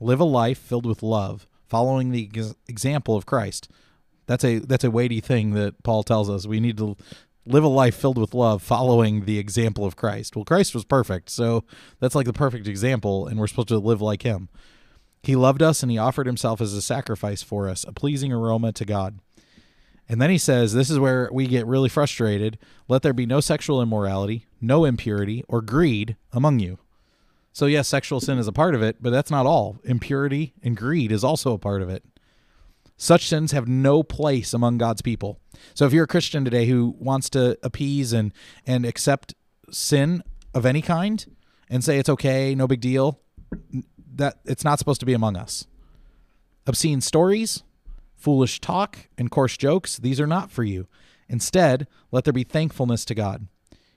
Live 0.00 0.20
a 0.20 0.24
life 0.24 0.58
filled 0.58 0.86
with 0.86 1.02
love, 1.02 1.46
following 1.68 2.10
the 2.10 2.30
example 2.68 3.16
of 3.16 3.26
Christ. 3.26 3.68
That's 4.26 4.44
a 4.44 4.58
that's 4.58 4.84
a 4.84 4.90
weighty 4.90 5.20
thing 5.20 5.52
that 5.52 5.82
Paul 5.82 6.02
tells 6.02 6.30
us. 6.30 6.46
We 6.46 6.60
need 6.60 6.78
to 6.78 6.96
live 7.46 7.64
a 7.64 7.68
life 7.68 7.94
filled 7.94 8.18
with 8.18 8.34
love, 8.34 8.62
following 8.62 9.24
the 9.24 9.38
example 9.38 9.84
of 9.84 9.96
Christ. 9.96 10.34
Well, 10.34 10.44
Christ 10.44 10.74
was 10.74 10.84
perfect, 10.84 11.30
so 11.30 11.64
that's 12.00 12.14
like 12.14 12.26
the 12.26 12.32
perfect 12.32 12.66
example, 12.66 13.26
and 13.26 13.38
we're 13.38 13.46
supposed 13.46 13.68
to 13.68 13.78
live 13.78 14.00
like 14.00 14.22
him. 14.22 14.48
He 15.22 15.36
loved 15.36 15.62
us 15.62 15.82
and 15.82 15.90
he 15.90 15.98
offered 15.98 16.26
himself 16.26 16.60
as 16.60 16.74
a 16.74 16.82
sacrifice 16.82 17.42
for 17.42 17.68
us, 17.68 17.84
a 17.84 17.92
pleasing 17.92 18.32
aroma 18.32 18.72
to 18.72 18.84
God. 18.84 19.20
And 20.06 20.20
then 20.20 20.28
he 20.28 20.36
says, 20.36 20.74
This 20.74 20.90
is 20.90 20.98
where 20.98 21.30
we 21.32 21.46
get 21.46 21.66
really 21.66 21.88
frustrated. 21.88 22.58
Let 22.88 23.02
there 23.02 23.14
be 23.14 23.24
no 23.24 23.40
sexual 23.40 23.80
immorality, 23.80 24.46
no 24.60 24.84
impurity, 24.84 25.42
or 25.48 25.62
greed 25.62 26.16
among 26.32 26.58
you. 26.58 26.78
So, 27.52 27.66
yes, 27.66 27.88
sexual 27.88 28.20
sin 28.20 28.38
is 28.38 28.48
a 28.48 28.52
part 28.52 28.74
of 28.74 28.82
it, 28.82 28.96
but 29.00 29.10
that's 29.10 29.30
not 29.30 29.46
all. 29.46 29.78
Impurity 29.84 30.52
and 30.62 30.76
greed 30.76 31.12
is 31.12 31.24
also 31.24 31.52
a 31.52 31.58
part 31.58 31.80
of 31.80 31.88
it. 31.88 32.04
Such 32.96 33.28
sins 33.28 33.52
have 33.52 33.66
no 33.66 34.02
place 34.02 34.54
among 34.54 34.78
God's 34.78 35.02
people. 35.02 35.40
So, 35.74 35.86
if 35.86 35.92
you're 35.92 36.04
a 36.04 36.08
Christian 36.08 36.44
today 36.44 36.66
who 36.66 36.94
wants 36.98 37.28
to 37.30 37.58
appease 37.62 38.12
and, 38.12 38.32
and 38.66 38.86
accept 38.86 39.34
sin 39.70 40.22
of 40.54 40.64
any 40.64 40.82
kind 40.82 41.24
and 41.68 41.82
say 41.82 41.98
it's 41.98 42.08
okay, 42.08 42.54
no 42.54 42.66
big 42.66 42.80
deal, 42.80 43.20
that 44.14 44.38
it's 44.44 44.64
not 44.64 44.78
supposed 44.78 45.00
to 45.00 45.06
be 45.06 45.14
among 45.14 45.36
us. 45.36 45.66
Obscene 46.66 47.00
stories, 47.00 47.62
foolish 48.14 48.60
talk, 48.60 49.08
and 49.18 49.30
coarse 49.30 49.56
jokes, 49.56 49.96
these 49.96 50.20
are 50.20 50.26
not 50.26 50.50
for 50.50 50.64
you. 50.64 50.86
Instead, 51.28 51.86
let 52.10 52.24
there 52.24 52.32
be 52.32 52.44
thankfulness 52.44 53.04
to 53.06 53.14
God. 53.14 53.48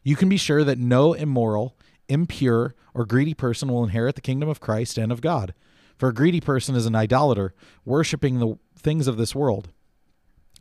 You 0.03 0.15
can 0.15 0.29
be 0.29 0.37
sure 0.37 0.63
that 0.63 0.79
no 0.79 1.13
immoral, 1.13 1.77
impure, 2.09 2.75
or 2.93 3.05
greedy 3.05 3.33
person 3.33 3.69
will 3.69 3.83
inherit 3.83 4.15
the 4.15 4.21
kingdom 4.21 4.49
of 4.49 4.59
Christ 4.59 4.97
and 4.97 5.11
of 5.11 5.21
God. 5.21 5.53
For 5.97 6.09
a 6.09 6.13
greedy 6.13 6.41
person 6.41 6.75
is 6.75 6.85
an 6.85 6.95
idolater, 6.95 7.53
worshiping 7.85 8.39
the 8.39 8.57
things 8.77 9.07
of 9.07 9.17
this 9.17 9.33
world. 9.33 9.69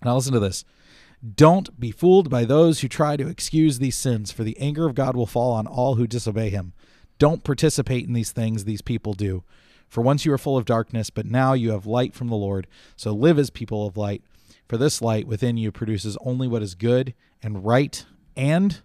Now, 0.05 0.15
listen 0.17 0.33
to 0.33 0.41
this. 0.41 0.65
Don't 1.35 1.79
be 1.79 1.91
fooled 1.91 2.31
by 2.31 2.45
those 2.45 2.81
who 2.81 2.89
try 2.89 3.17
to 3.17 3.29
excuse 3.29 3.79
these 3.79 3.97
sins, 3.97 4.33
for 4.33 4.45
the 4.45 4.59
anger 4.59 4.87
of 4.87 4.95
God 4.95 5.17
will 5.17 5.27
fall 5.27 5.53
on 5.53 5.67
all 5.67 5.95
who 5.95 6.07
disobey 6.07 6.51
him. 6.51 6.73
Don't 7.19 7.45
participate 7.45 8.07
in 8.07 8.13
these 8.13 8.33
things 8.33 8.65
these 8.65 8.83
people 8.83 9.15
do. 9.15 9.43
For 9.89 10.03
once 10.03 10.25
you 10.25 10.31
were 10.31 10.39
full 10.39 10.57
of 10.57 10.65
darkness, 10.65 11.11
but 11.11 11.27
now 11.27 11.53
you 11.53 11.71
have 11.71 11.87
light 11.87 12.15
from 12.15 12.29
the 12.29 12.37
Lord. 12.37 12.67
So 12.97 13.13
live 13.13 13.39
as 13.39 13.51
people 13.51 13.87
of 13.87 13.97
light. 13.97 14.23
For 14.69 14.77
this 14.77 15.01
light 15.01 15.27
within 15.27 15.57
you 15.57 15.71
produces 15.71 16.19
only 16.21 16.49
what 16.49 16.63
is 16.63 16.75
good 16.75 17.15
and 17.43 17.65
right 17.65 18.05
and? 18.37 18.81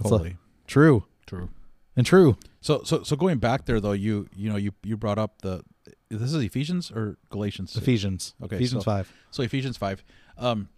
Holy. 0.00 0.36
true 0.66 1.04
True. 1.26 1.48
And 1.96 2.06
true. 2.06 2.36
So 2.60 2.82
so 2.84 3.02
so 3.02 3.16
going 3.16 3.38
back 3.38 3.66
there 3.66 3.80
though, 3.80 3.92
you 3.92 4.28
you 4.34 4.48
know 4.50 4.56
you 4.56 4.72
you 4.82 4.96
brought 4.96 5.18
up 5.18 5.42
the 5.42 5.62
this 6.08 6.32
is 6.32 6.34
Ephesians 6.42 6.90
or 6.90 7.16
Galatians. 7.30 7.76
Ephesians. 7.76 8.34
Okay, 8.42 8.56
Ephesians 8.56 8.84
so- 8.84 8.90
5. 8.90 9.12
So 9.30 9.42
Ephesians 9.42 9.76
five. 9.76 10.04
Um, 10.38 10.68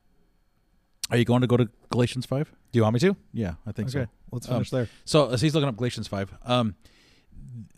are 1.10 1.16
you 1.16 1.24
going 1.24 1.40
to 1.40 1.46
go 1.46 1.56
to 1.56 1.68
Galatians 1.90 2.26
five? 2.26 2.52
Do 2.72 2.78
you 2.78 2.82
want 2.82 2.94
me 2.94 3.00
to? 3.00 3.16
Yeah, 3.32 3.54
I 3.66 3.72
think 3.72 3.88
Okay. 3.88 4.04
so. 4.04 4.10
Let's 4.30 4.46
Um, 4.48 4.54
finish 4.56 4.70
there. 4.70 4.88
So 5.04 5.30
as 5.30 5.40
he's 5.40 5.54
looking 5.54 5.68
up 5.68 5.76
Galatians 5.76 6.06
five, 6.08 6.32
um, 6.44 6.74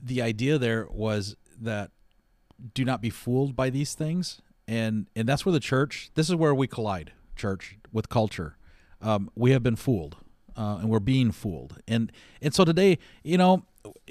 the 0.02 0.20
idea 0.22 0.58
there 0.58 0.86
was 0.90 1.36
that 1.60 1.90
do 2.74 2.84
not 2.84 3.00
be 3.00 3.10
fooled 3.10 3.54
by 3.56 3.70
these 3.70 3.94
things, 3.94 4.40
and 4.66 5.06
and 5.16 5.28
that's 5.28 5.44
where 5.46 5.52
the 5.52 5.60
church. 5.60 6.10
This 6.14 6.28
is 6.28 6.34
where 6.34 6.54
we 6.54 6.66
collide, 6.66 7.12
church 7.36 7.78
with 7.92 8.08
culture. 8.08 8.56
Um, 9.00 9.30
we 9.34 9.52
have 9.52 9.62
been 9.62 9.76
fooled, 9.76 10.16
uh, 10.60 10.78
and 10.80 10.90
we're 10.90 11.00
being 11.00 11.30
fooled, 11.32 11.80
and 11.88 12.12
and 12.42 12.54
so 12.54 12.64
today, 12.64 12.98
you 13.22 13.38
know, 13.38 13.64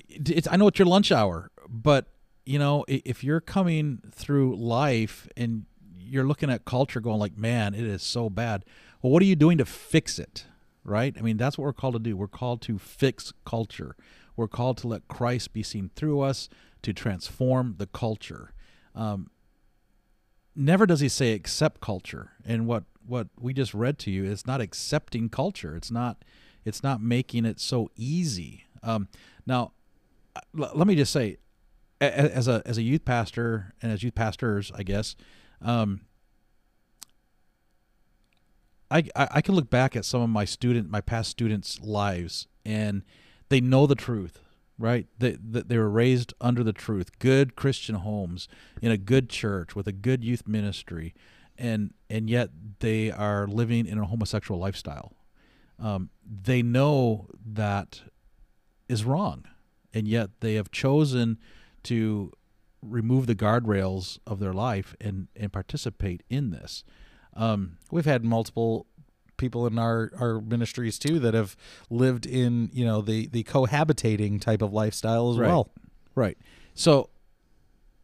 it's 0.07 0.47
I 0.49 0.55
know 0.55 0.67
it's 0.67 0.79
your 0.79 0.87
lunch 0.87 1.11
hour, 1.11 1.51
but 1.69 2.07
you 2.45 2.57
know, 2.57 2.83
if 2.87 3.23
you're 3.23 3.41
coming 3.41 4.01
through 4.11 4.55
life 4.55 5.27
and 5.37 5.65
you're 5.97 6.25
looking 6.25 6.49
at 6.49 6.65
culture, 6.65 6.99
going 6.99 7.19
like, 7.19 7.37
man, 7.37 7.75
it 7.75 7.83
is 7.83 8.01
so 8.01 8.29
bad. 8.29 8.65
Well, 9.01 9.11
what 9.11 9.21
are 9.21 9.27
you 9.27 9.35
doing 9.35 9.59
to 9.59 9.65
fix 9.65 10.17
it? 10.17 10.45
right? 10.83 11.15
I 11.17 11.21
mean, 11.21 11.37
that's 11.37 11.57
what 11.57 11.63
we're 11.65 11.73
called 11.73 11.93
to 11.93 11.99
do. 11.99 12.17
We're 12.17 12.27
called 12.27 12.61
to 12.63 12.77
fix 12.77 13.31
culture. 13.45 13.95
We're 14.35 14.47
called 14.47 14.77
to 14.79 14.87
let 14.87 15.07
Christ 15.07 15.53
be 15.53 15.63
seen 15.63 15.91
through 15.95 16.21
us 16.21 16.49
to 16.81 16.93
transform 16.93 17.75
the 17.77 17.87
culture. 17.87 18.53
Um, 18.95 19.29
never 20.55 20.85
does 20.85 20.99
he 20.99 21.09
say 21.09 21.33
accept 21.33 21.81
culture. 21.81 22.31
And 22.45 22.65
what 22.67 22.83
what 23.05 23.27
we 23.39 23.53
just 23.53 23.73
read 23.73 23.97
to 23.99 24.11
you 24.11 24.25
is 24.25 24.45
not 24.45 24.61
accepting 24.61 25.29
culture. 25.29 25.75
It's 25.75 25.91
not 25.91 26.23
it's 26.65 26.83
not 26.83 27.01
making 27.01 27.45
it 27.45 27.59
so 27.59 27.89
easy. 27.95 28.65
Um, 28.83 29.07
now, 29.45 29.71
l- 30.57 30.71
let 30.73 30.87
me 30.87 30.95
just 30.95 31.11
say, 31.11 31.37
as 32.01 32.47
a 32.47 32.61
as 32.65 32.77
a 32.77 32.81
youth 32.81 33.05
pastor 33.05 33.73
and 33.81 33.91
as 33.91 34.03
youth 34.03 34.15
pastors, 34.15 34.71
I 34.75 34.83
guess. 34.83 35.15
Um, 35.61 36.01
I, 38.91 39.03
I 39.15 39.27
I 39.31 39.41
can 39.41 39.55
look 39.55 39.69
back 39.69 39.95
at 39.95 40.05
some 40.05 40.21
of 40.21 40.29
my 40.29 40.45
student 40.45 40.89
my 40.89 41.01
past 41.01 41.29
students' 41.29 41.79
lives 41.81 42.47
and 42.65 43.03
they 43.49 43.59
know 43.59 43.85
the 43.87 43.95
truth, 43.95 44.39
right? 44.77 45.07
They 45.17 45.37
they 45.41 45.77
were 45.77 45.89
raised 45.89 46.33
under 46.39 46.63
the 46.63 46.73
truth, 46.73 47.19
good 47.19 47.55
Christian 47.55 47.95
homes 47.95 48.47
in 48.81 48.91
a 48.91 48.97
good 48.97 49.29
church 49.29 49.75
with 49.75 49.87
a 49.87 49.91
good 49.91 50.23
youth 50.23 50.47
ministry, 50.47 51.13
and 51.59 51.93
and 52.09 52.29
yet 52.29 52.49
they 52.79 53.11
are 53.11 53.45
living 53.47 53.85
in 53.85 53.99
a 53.99 54.05
homosexual 54.05 54.59
lifestyle. 54.59 55.13
Um, 55.77 56.09
they 56.25 56.61
know 56.63 57.27
that 57.45 58.01
is 58.87 59.03
wrong, 59.05 59.45
and 59.93 60.07
yet 60.07 60.29
they 60.39 60.55
have 60.55 60.71
chosen 60.71 61.37
to 61.83 62.31
remove 62.81 63.27
the 63.27 63.35
guardrails 63.35 64.19
of 64.25 64.39
their 64.39 64.53
life 64.53 64.95
and 64.99 65.27
and 65.35 65.51
participate 65.53 66.23
in 66.29 66.49
this. 66.51 66.83
Um, 67.35 67.77
We've 67.91 68.05
had 68.05 68.23
multiple 68.23 68.87
people 69.37 69.65
in 69.67 69.79
our, 69.79 70.11
our 70.19 70.41
ministries 70.41 70.99
too 70.99 71.17
that 71.19 71.33
have 71.33 71.55
lived 71.89 72.25
in, 72.25 72.69
you 72.73 72.83
know, 72.83 73.01
the, 73.01 73.27
the 73.27 73.43
cohabitating 73.45 74.41
type 74.41 74.61
of 74.61 74.73
lifestyle 74.73 75.31
as 75.31 75.37
Right. 75.37 75.47
well. 75.47 75.69
Right. 76.13 76.37
So 76.73 77.09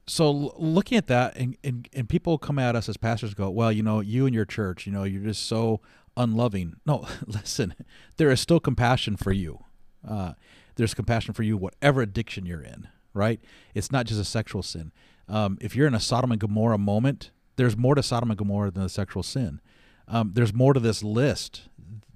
so 0.07 0.31
looking 0.31 0.97
at 0.97 1.07
that, 1.07 1.35
and, 1.35 1.57
and 1.63 1.89
and 1.93 2.07
people 2.07 2.37
come 2.37 2.59
at 2.59 2.75
us 2.75 2.87
as 2.87 2.97
pastors, 2.97 3.33
go, 3.33 3.49
well, 3.49 3.71
you 3.71 3.83
know, 3.83 4.01
you 4.01 4.25
and 4.25 4.35
your 4.35 4.45
church, 4.45 4.85
you 4.85 4.91
know, 4.93 5.03
you're 5.03 5.23
just 5.23 5.47
so 5.47 5.81
unloving. 6.15 6.75
No, 6.85 7.07
listen, 7.25 7.75
there 8.17 8.29
is 8.29 8.39
still 8.39 8.59
compassion 8.59 9.15
for 9.17 9.31
you. 9.31 9.63
Uh, 10.07 10.33
there's 10.75 10.93
compassion 10.93 11.33
for 11.33 11.43
you, 11.43 11.57
whatever 11.57 12.01
addiction 12.01 12.45
you're 12.45 12.61
in. 12.61 12.87
Right? 13.13 13.39
It's 13.73 13.91
not 13.91 14.05
just 14.05 14.19
a 14.19 14.25
sexual 14.25 14.61
sin. 14.61 14.91
Um, 15.29 15.57
if 15.61 15.75
you're 15.75 15.87
in 15.87 15.95
a 15.95 16.01
Sodom 16.01 16.31
and 16.31 16.39
Gomorrah 16.39 16.77
moment, 16.77 17.31
there's 17.55 17.77
more 17.77 17.95
to 17.95 18.03
Sodom 18.03 18.29
and 18.29 18.37
Gomorrah 18.37 18.71
than 18.71 18.83
the 18.83 18.89
sexual 18.89 19.23
sin. 19.23 19.61
Um, 20.07 20.31
there's 20.33 20.53
more 20.53 20.73
to 20.73 20.79
this 20.79 21.01
list 21.01 21.69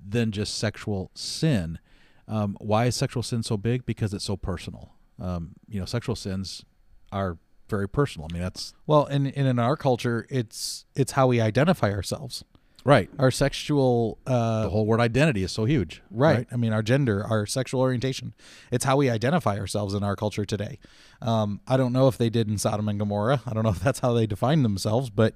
than 0.08 0.32
just 0.32 0.58
sexual 0.58 1.10
sin. 1.14 1.80
Um, 2.28 2.58
why 2.60 2.86
is 2.86 2.96
sexual 2.96 3.24
sin 3.24 3.44
so 3.44 3.58
big? 3.58 3.86
Because 3.86 4.14
it's 4.14 4.26
so 4.26 4.36
personal. 4.36 4.92
Um, 5.20 5.54
you 5.68 5.80
know, 5.80 5.86
sexual 5.86 6.16
sins 6.16 6.66
are 7.12 7.38
very 7.70 7.88
personal. 7.88 8.28
I 8.30 8.34
mean, 8.34 8.42
that's 8.42 8.74
Well, 8.88 9.06
and, 9.06 9.28
and 9.36 9.48
in 9.48 9.60
our 9.60 9.78
culture, 9.78 10.26
it's 10.30 10.86
it's 10.96 11.14
how 11.14 11.28
we 11.28 11.40
identify 11.42 11.92
ourselves. 11.92 12.44
right. 12.86 13.10
Our 13.20 13.32
sexual 13.32 14.18
uh, 14.26 14.64
The 14.64 14.70
whole 14.70 14.86
word 14.86 15.00
identity 15.00 15.44
is 15.44 15.52
so 15.52 15.66
huge. 15.66 16.02
Right. 16.10 16.48
I 16.52 16.56
mean, 16.56 16.74
our 16.74 16.82
gender, 16.82 17.24
our 17.26 17.46
sexual 17.46 17.82
orientation. 17.82 18.34
It's 18.72 18.86
how 18.86 18.98
we 18.98 19.10
identify 19.10 19.58
ourselves 19.58 19.94
in 19.94 20.04
our 20.04 20.16
culture 20.16 20.46
today. 20.46 20.80
Um, 21.22 21.60
I 21.68 21.78
don't 21.78 21.94
know 21.94 22.08
if 22.08 22.18
they 22.18 22.30
did 22.30 22.48
in 22.48 22.58
Sodom 22.58 22.88
and 22.90 22.98
Gomorrah. 22.98 23.42
I 23.46 23.54
don't 23.54 23.64
know 23.64 23.70
if 23.78 23.80
that's 23.80 24.00
how 24.00 24.14
they 24.14 24.26
defined 24.28 24.64
themselves, 24.66 25.10
but 25.10 25.36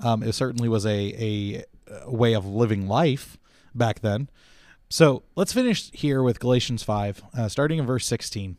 um, 0.00 0.22
it 0.22 0.32
certainly 0.34 0.68
was 0.68 0.84
a, 0.86 0.90
a, 0.90 1.64
a 2.04 2.10
way 2.10 2.34
of 2.34 2.44
living 2.46 2.86
life 2.88 3.38
back 3.74 4.00
then. 4.00 4.28
So 4.90 5.22
let's 5.36 5.54
finish 5.54 5.90
here 5.92 6.22
with 6.22 6.38
Galatians 6.38 6.82
5, 6.82 7.22
uh, 7.34 7.48
starting 7.48 7.78
in 7.78 7.86
verse 7.86 8.04
16. 8.06 8.58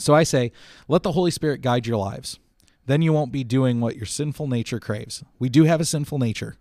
So 0.00 0.14
I 0.14 0.22
say, 0.22 0.52
let 0.88 1.02
the 1.02 1.12
Holy 1.12 1.30
Spirit 1.30 1.60
guide 1.60 1.86
your 1.86 1.96
lives. 1.96 2.38
Then 2.86 3.02
you 3.02 3.12
won't 3.12 3.32
be 3.32 3.44
doing 3.44 3.80
what 3.80 3.96
your 3.96 4.06
sinful 4.06 4.48
nature 4.48 4.80
craves. 4.80 5.22
We 5.38 5.48
do 5.48 5.64
have 5.64 5.80
a 5.80 5.84
sinful 5.84 6.18
nature. 6.18 6.56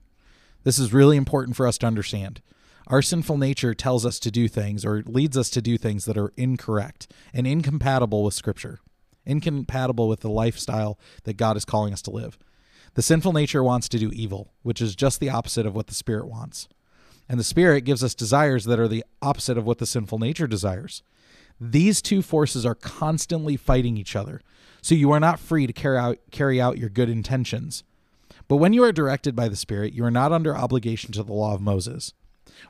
This 0.64 0.78
is 0.78 0.94
really 0.94 1.18
important 1.18 1.56
for 1.56 1.66
us 1.66 1.78
to 1.80 1.88
understand. 1.88 2.42
Our 2.88 3.02
sinful 3.02 3.38
nature 3.38 3.74
tells 3.74 4.06
us 4.06 4.20
to 4.20 4.32
do 4.32 4.48
things 4.48 4.84
or 4.84 5.04
leads 5.06 5.38
us 5.38 5.50
to 5.52 5.62
do 5.62 5.78
things 5.78 6.06
that 6.06 6.18
are 6.18 6.34
incorrect 6.36 7.12
and 7.34 7.48
incompatible 7.48 8.24
with 8.24 8.34
Scripture, 8.34 8.80
incompatible 9.26 10.08
with 10.08 10.22
the 10.22 10.30
lifestyle 10.30 11.00
that 11.24 11.38
God 11.38 11.56
is 11.56 11.66
calling 11.66 11.94
us 11.94 12.02
to 12.04 12.12
live. 12.12 12.38
The 12.96 13.02
sinful 13.02 13.34
nature 13.34 13.64
wants 13.64 13.88
to 13.90 14.00
do 14.00 14.10
evil, 14.12 14.54
which 14.64 14.82
is 14.82 14.96
just 14.96 15.20
the 15.20 15.30
opposite 15.30 15.66
of 15.66 15.76
what 15.76 15.88
the 15.88 15.94
Spirit 15.94 16.28
wants. 16.28 16.68
And 17.30 17.40
the 17.40 17.44
Spirit 17.44 17.82
gives 17.82 18.04
us 18.04 18.16
desires 18.16 18.66
that 18.66 18.80
are 18.80 18.88
the 18.88 19.06
opposite 19.22 19.58
of 19.58 19.66
what 19.66 19.78
the 19.78 19.86
sinful 19.86 20.18
nature 20.18 20.48
desires. 20.48 21.04
These 21.60 22.02
two 22.02 22.22
forces 22.22 22.66
are 22.66 22.76
constantly 22.76 23.58
fighting 23.58 23.98
each 23.98 24.16
other, 24.16 24.42
so 24.82 24.96
you 24.96 25.12
are 25.12 25.20
not 25.20 25.40
free 25.40 25.68
to 25.68 25.74
carry 25.74 25.98
out, 25.98 26.18
carry 26.32 26.62
out 26.62 26.78
your 26.78 26.90
good 26.90 27.10
intentions. 27.10 27.84
But 28.48 28.58
when 28.58 28.74
you 28.74 28.84
are 28.84 28.92
directed 28.92 29.36
by 29.36 29.50
the 29.50 29.56
Spirit, 29.56 29.94
you 29.94 30.04
are 30.06 30.12
not 30.12 30.32
under 30.32 30.56
obligation 30.56 31.12
to 31.14 31.24
the 31.24 31.34
law 31.34 31.54
of 31.54 31.62
Moses. 31.62 32.14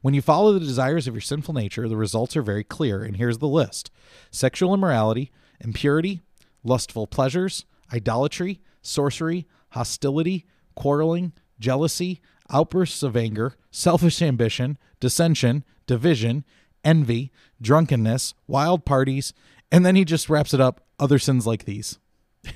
When 0.02 0.14
you 0.14 0.22
follow 0.22 0.54
the 0.54 0.60
desires 0.60 1.08
of 1.08 1.14
your 1.14 1.22
sinful 1.22 1.54
nature, 1.54 1.88
the 1.88 1.98
results 1.98 2.36
are 2.36 2.42
very 2.42 2.64
clear, 2.64 3.04
and 3.04 3.18
here's 3.18 3.38
the 3.38 3.48
list 3.48 3.92
sexual 4.32 4.74
immorality, 4.74 5.32
impurity, 5.60 6.22
lustful 6.64 7.08
pleasures, 7.08 7.66
idolatry, 7.94 8.60
sorcery, 8.82 9.48
hostility, 9.70 10.46
quarreling, 10.76 11.34
jealousy, 11.60 12.22
outbursts 12.50 13.04
of 13.04 13.16
anger, 13.16 13.56
selfish 13.72 14.22
ambition, 14.22 14.78
dissension, 15.00 15.64
division, 15.86 16.44
envy, 16.84 17.32
drunkenness, 17.62 18.34
wild 18.48 18.86
parties, 18.86 19.34
and 19.72 19.86
then 19.86 19.96
he 19.96 20.06
just 20.06 20.30
wraps 20.30 20.54
it 20.54 20.62
up 20.62 20.82
other 21.00 21.20
sins 21.20 21.46
like 21.48 21.66
these. 21.66 22.00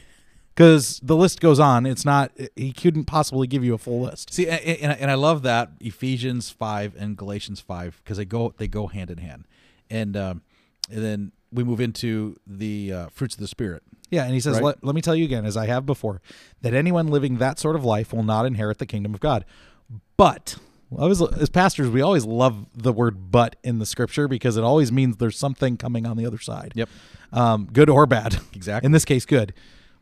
Because 0.55 0.99
the 1.01 1.15
list 1.15 1.41
goes 1.41 1.59
on. 1.59 1.87
It's 1.87 2.05
not, 2.05 2.31
he 2.55 2.73
couldn't 2.73 3.05
possibly 3.05 3.47
give 3.47 3.63
you 3.65 3.73
a 3.73 3.79
full 3.79 4.01
list. 4.01 4.31
See, 4.31 4.47
and, 4.47 4.61
and, 4.63 4.99
and 4.99 5.09
I 5.09 5.15
love 5.15 5.41
that 5.41 5.71
Ephesians 5.79 6.51
five 6.51 6.95
and 6.95 7.17
Galatians 7.17 7.59
five 7.59 7.99
because 8.03 8.17
they 8.17 8.25
go 8.25 8.53
they 8.59 8.67
go 8.67 8.85
hand 8.85 9.09
in 9.09 9.17
hand, 9.17 9.45
and 9.89 10.15
um, 10.15 10.43
and 10.91 11.03
then 11.03 11.31
we 11.51 11.63
move 11.63 11.79
into 11.79 12.37
the 12.45 12.93
uh, 12.93 13.07
fruits 13.09 13.33
of 13.33 13.41
the 13.41 13.47
spirit. 13.47 13.81
Yeah, 14.09 14.25
and 14.25 14.33
he 14.33 14.39
says, 14.39 14.55
Right. 14.55 14.63
let, 14.63 14.83
let 14.83 14.95
me 14.95 15.01
tell 15.01 15.15
you 15.15 15.25
again, 15.25 15.45
as 15.45 15.57
I 15.57 15.65
have 15.65 15.85
before, 15.85 16.21
that 16.61 16.73
anyone 16.73 17.07
living 17.07 17.37
that 17.37 17.57
sort 17.57 17.75
of 17.75 17.83
life 17.83 18.13
will 18.13 18.23
not 18.23 18.45
inherit 18.45 18.77
the 18.77 18.85
kingdom 18.85 19.13
of 19.13 19.19
God. 19.19 19.43
But, 20.17 20.57
I 20.99 21.05
was, 21.05 21.21
as 21.21 21.49
pastors, 21.49 21.89
we 21.89 22.01
always 22.01 22.25
love 22.25 22.65
the 22.73 22.91
word 22.93 23.31
but 23.31 23.55
in 23.63 23.79
the 23.79 23.85
scripture 23.85 24.27
because 24.27 24.57
it 24.57 24.63
always 24.63 24.91
means 24.91 25.17
there's 25.17 25.37
something 25.37 25.77
coming 25.77 26.05
on 26.05 26.17
the 26.17 26.25
other 26.25 26.39
side. 26.39 26.73
Yep. 26.75 26.89
Um, 27.31 27.69
good 27.71 27.89
or 27.89 28.05
bad. 28.05 28.39
Exactly. 28.53 28.85
In 28.85 28.91
this 28.91 29.05
case, 29.05 29.25
good. 29.25 29.53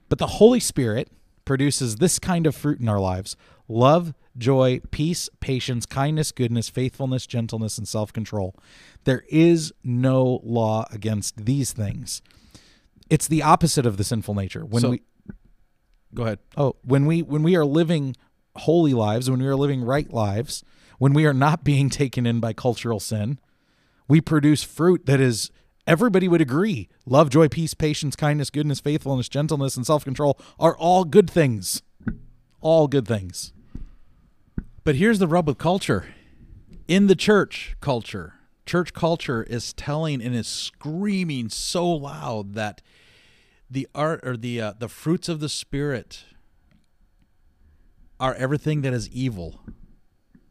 But 0.09 0.17
the 0.19 0.27
Holy 0.27 0.59
Spirit 0.59 1.09
produces 1.45 1.97
this 1.97 2.19
kind 2.19 2.45
of 2.45 2.55
fruit 2.55 2.79
in 2.79 2.87
our 2.89 2.99
lives 2.99 3.35
love, 3.67 4.13
joy, 4.37 4.81
peace, 4.91 5.29
patience, 5.39 5.85
kindness, 5.85 6.31
goodness, 6.31 6.67
faithfulness, 6.69 7.25
gentleness, 7.25 7.77
and 7.77 7.87
self 7.87 8.11
control. 8.11 8.55
There 9.05 9.23
is 9.29 9.73
no 9.83 10.41
law 10.43 10.85
against 10.91 11.45
these 11.45 11.71
things. 11.71 12.21
It's 13.09 13.27
the 13.27 13.43
opposite 13.43 13.85
of 13.85 13.97
the 13.97 14.03
sinful 14.03 14.35
nature. 14.35 14.65
When 14.65 14.81
So- 14.81 14.89
we 14.91 15.01
Go 16.13 16.23
ahead. 16.23 16.39
oh, 16.57 16.75
when 16.83 17.05
we 17.05 17.21
when 17.21 17.41
we 17.43 17.55
are 17.55 17.63
living 17.65 18.15
holy 18.57 18.93
lives, 18.93 19.29
when 19.29 19.39
we 19.39 19.47
are 19.47 19.55
living 19.55 19.81
right 19.83 20.11
lives, 20.11 20.63
when 21.01 21.13
we 21.13 21.25
are 21.25 21.33
not 21.33 21.63
being 21.63 21.89
taken 21.89 22.27
in 22.27 22.39
by 22.39 22.53
cultural 22.53 22.99
sin, 22.99 23.39
we 24.07 24.21
produce 24.21 24.61
fruit 24.61 25.07
that 25.07 25.19
is 25.19 25.49
everybody 25.87 26.27
would 26.27 26.41
agree. 26.41 26.87
Love, 27.07 27.31
joy, 27.31 27.47
peace, 27.47 27.73
patience, 27.73 28.15
kindness, 28.15 28.51
goodness, 28.51 28.79
faithfulness, 28.79 29.27
gentleness, 29.27 29.75
and 29.75 29.83
self-control 29.83 30.39
are 30.59 30.77
all 30.77 31.03
good 31.03 31.27
things. 31.27 31.81
All 32.59 32.87
good 32.87 33.07
things. 33.07 33.51
But 34.83 34.93
here's 34.93 35.17
the 35.17 35.27
rub 35.27 35.47
with 35.47 35.57
culture. 35.57 36.05
In 36.87 37.07
the 37.07 37.15
church 37.15 37.75
culture, 37.81 38.35
church 38.67 38.93
culture 38.93 39.41
is 39.41 39.73
telling 39.73 40.21
and 40.21 40.35
is 40.35 40.45
screaming 40.45 41.49
so 41.49 41.89
loud 41.89 42.53
that 42.53 42.83
the 43.71 43.87
art 43.95 44.19
or 44.21 44.37
the 44.37 44.61
uh, 44.61 44.73
the 44.77 44.87
fruits 44.87 45.27
of 45.29 45.39
the 45.39 45.49
spirit 45.49 46.25
are 48.19 48.35
everything 48.35 48.83
that 48.83 48.93
is 48.93 49.09
evil. 49.09 49.61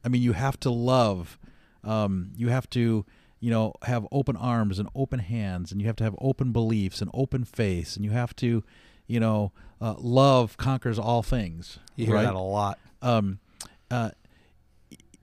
I 0.04 0.08
mean, 0.08 0.22
you 0.22 0.32
have 0.32 0.58
to 0.60 0.70
love. 0.70 1.38
Um, 1.84 2.30
you 2.36 2.48
have 2.48 2.68
to, 2.70 3.04
you 3.40 3.50
know, 3.50 3.72
have 3.84 4.06
open 4.12 4.36
arms 4.36 4.78
and 4.78 4.88
open 4.94 5.20
hands, 5.20 5.72
and 5.72 5.80
you 5.80 5.86
have 5.86 5.96
to 5.96 6.04
have 6.04 6.14
open 6.20 6.52
beliefs 6.52 7.00
and 7.00 7.10
open 7.14 7.44
faith, 7.44 7.96
and 7.96 8.04
you 8.04 8.10
have 8.10 8.34
to, 8.36 8.62
you 9.06 9.18
know, 9.20 9.52
uh, 9.80 9.94
love 9.98 10.56
conquers 10.56 10.98
all 10.98 11.22
things. 11.22 11.78
You 11.96 12.06
hear 12.06 12.14
right? 12.16 12.24
that 12.24 12.34
a 12.34 12.38
lot. 12.38 12.78
um, 13.02 13.38
uh, 13.90 14.10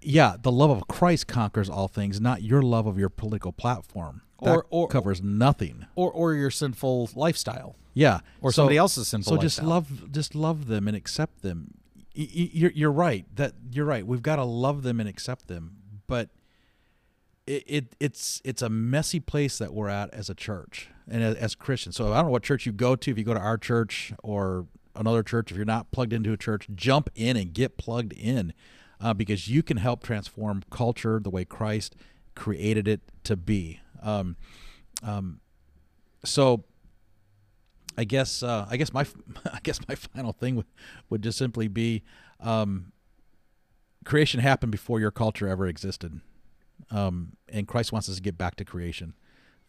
yeah, 0.02 0.36
the 0.42 0.52
love 0.52 0.70
of 0.70 0.88
Christ 0.88 1.28
conquers 1.28 1.70
all 1.70 1.88
things, 1.88 2.22
not 2.22 2.42
your 2.44 2.62
love 2.62 2.86
of 2.88 2.98
your 3.00 3.10
political 3.10 3.52
platform. 3.52 4.22
That 4.44 4.56
Or- 4.56 4.66
or- 4.70 4.88
covers 4.88 5.22
nothing. 5.22 5.86
Or 5.96 6.12
or 6.12 6.34
your 6.36 6.52
sinful 6.52 7.10
lifestyle. 7.16 7.76
Yeah, 7.96 8.20
Or 8.42 8.52
So- 8.52 8.58
somebody 8.58 8.78
else's 8.78 9.08
sinful 9.08 9.32
So 9.36 9.42
just 9.42 9.58
lifestyle. 9.58 9.70
love, 9.70 10.12
just 10.12 10.36
love 10.36 10.68
them 10.68 10.88
and 10.88 10.96
accept 10.96 11.42
them. 11.42 11.74
You're 12.20 12.72
you're 12.72 12.91
right 12.91 13.26
that 13.36 13.53
you're 13.72 13.86
right. 13.86 14.05
We've 14.05 14.24
got 14.24 14.38
to 14.38 14.43
love 14.43 14.82
them 14.82 14.99
and 14.99 15.07
accept 15.07 15.47
them, 15.47 15.78
but 16.07 16.30
it, 17.45 17.63
it 17.68 17.95
it's 17.99 18.41
it's 18.43 18.63
a 18.63 18.70
messy 18.70 19.20
place 19.20 19.59
that 19.59 19.72
we're 19.72 19.89
at 19.89 20.11
as 20.15 20.28
a 20.28 20.34
church 20.34 20.89
and 21.07 21.22
as, 21.24 21.36
as 21.36 21.53
Christians. 21.53 21.95
So 21.95 22.11
I 22.11 22.15
don't 22.15 22.26
know 22.26 22.32
what 22.32 22.41
church 22.41 22.65
you 22.65 22.72
go 22.72 22.95
to. 22.95 23.11
If 23.11 23.20
you 23.20 23.24
go 23.24 23.36
to 23.36 23.39
our 23.39 23.59
church 23.59 24.13
or 24.24 24.65
another 24.95 25.22
church, 25.22 25.51
if 25.51 25.57
you're 25.57 25.65
not 25.65 25.91
plugged 25.91 26.11
into 26.11 26.34
a 26.34 26.38
church, 26.38 26.68
jump 26.74 27.11
in 27.13 27.38
and 27.38 27.53
get 27.53 27.78
plugged 27.78 28.13
in, 28.13 28.51
uh, 28.99 29.13
because 29.13 29.47
you 29.47 29.61
can 29.61 29.78
help 29.78 30.01
transform 30.01 30.63
culture 30.72 31.20
the 31.20 31.30
way 31.30 31.45
Christ 31.45 31.95
created 32.34 32.88
it 32.88 33.01
to 33.26 33.36
be. 33.36 33.80
Um, 34.01 34.38
um, 35.03 35.39
so 36.26 36.63
I 37.98 38.04
guess 38.04 38.43
uh, 38.43 38.68
I 38.70 38.78
guess 38.78 38.93
my 38.93 39.06
I 39.45 39.60
guess 39.64 39.80
my 39.88 39.95
final 39.95 40.34
thing 40.34 40.56
would, 40.58 40.66
would 41.10 41.22
just 41.24 41.38
simply 41.38 41.68
be 41.68 42.04
um, 42.39 42.91
creation 44.06 44.39
happened 44.39 44.72
before 44.72 45.00
your 45.00 45.12
culture 45.12 45.48
ever 45.48 45.68
existed, 45.68 46.22
um, 46.91 47.34
and 47.50 47.68
Christ 47.68 47.91
wants 47.91 48.08
us 48.08 48.18
to 48.18 48.22
get 48.22 48.38
back 48.38 48.56
to 48.58 48.66
creation. 48.66 49.14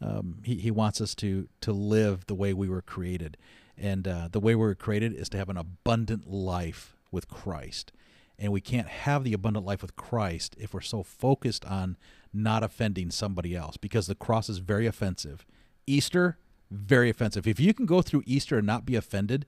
Um, 0.01 0.43
he 0.45 0.57
he 0.57 0.71
wants 0.71 1.01
us 1.01 1.15
to 1.17 1.49
to 1.63 1.73
live 1.73 2.27
the 2.27 2.35
way 2.35 2.53
we 2.53 2.69
were 2.69 2.83
created, 2.83 3.37
and 3.77 4.07
uh, 4.07 4.29
the 4.31 4.41
way 4.41 4.55
we 4.55 4.63
were 4.63 4.75
created 4.75 5.15
is 5.15 5.29
to 5.31 5.39
have 5.39 5.49
an 5.49 5.57
abundant 5.57 6.31
life 6.31 6.97
with 7.11 7.29
Christ. 7.29 7.93
And 8.41 8.53
we 8.53 8.61
can't 8.61 8.87
have 8.87 9.25
the 9.25 9.33
abundant 9.33 9.67
life 9.67 9.83
with 9.83 9.97
Christ 9.97 10.55
if 10.61 10.73
we're 10.73 10.81
so 10.81 11.03
focused 11.03 11.65
on 11.65 11.97
not 12.33 12.63
offending 12.63 13.11
somebody 13.11 13.57
else, 13.57 13.77
because 13.77 14.07
the 14.07 14.15
cross 14.15 14.49
is 14.49 14.59
very 14.59 14.87
offensive. 14.87 15.45
Easter, 15.89 16.39
very 16.71 17.11
offensive. 17.11 17.47
If 17.47 17.61
you 17.61 17.73
can 17.75 17.87
go 17.87 18.03
through 18.03 18.23
Easter 18.27 18.59
and 18.59 18.67
not 18.67 18.85
be 18.85 18.97
offended, 18.97 19.47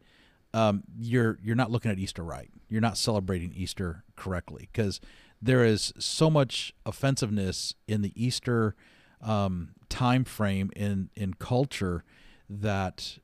um, 0.54 0.82
you're 0.98 1.38
you're 1.42 1.56
not 1.56 1.70
looking 1.70 1.90
at 1.90 1.98
Easter 1.98 2.22
right. 2.22 2.50
You're 2.68 2.80
not 2.80 2.96
celebrating 2.96 3.52
Easter 3.54 4.04
correctly 4.16 4.68
because 4.72 5.00
there 5.40 5.64
is 5.64 5.92
so 5.98 6.30
much 6.30 6.74
offensiveness 6.84 7.74
in 7.86 8.02
the 8.02 8.12
Easter 8.16 8.74
um, 9.22 9.70
time 9.88 10.24
frame 10.24 10.70
in 10.76 11.10
in 11.14 11.34
culture 11.34 12.04
that 12.48 13.18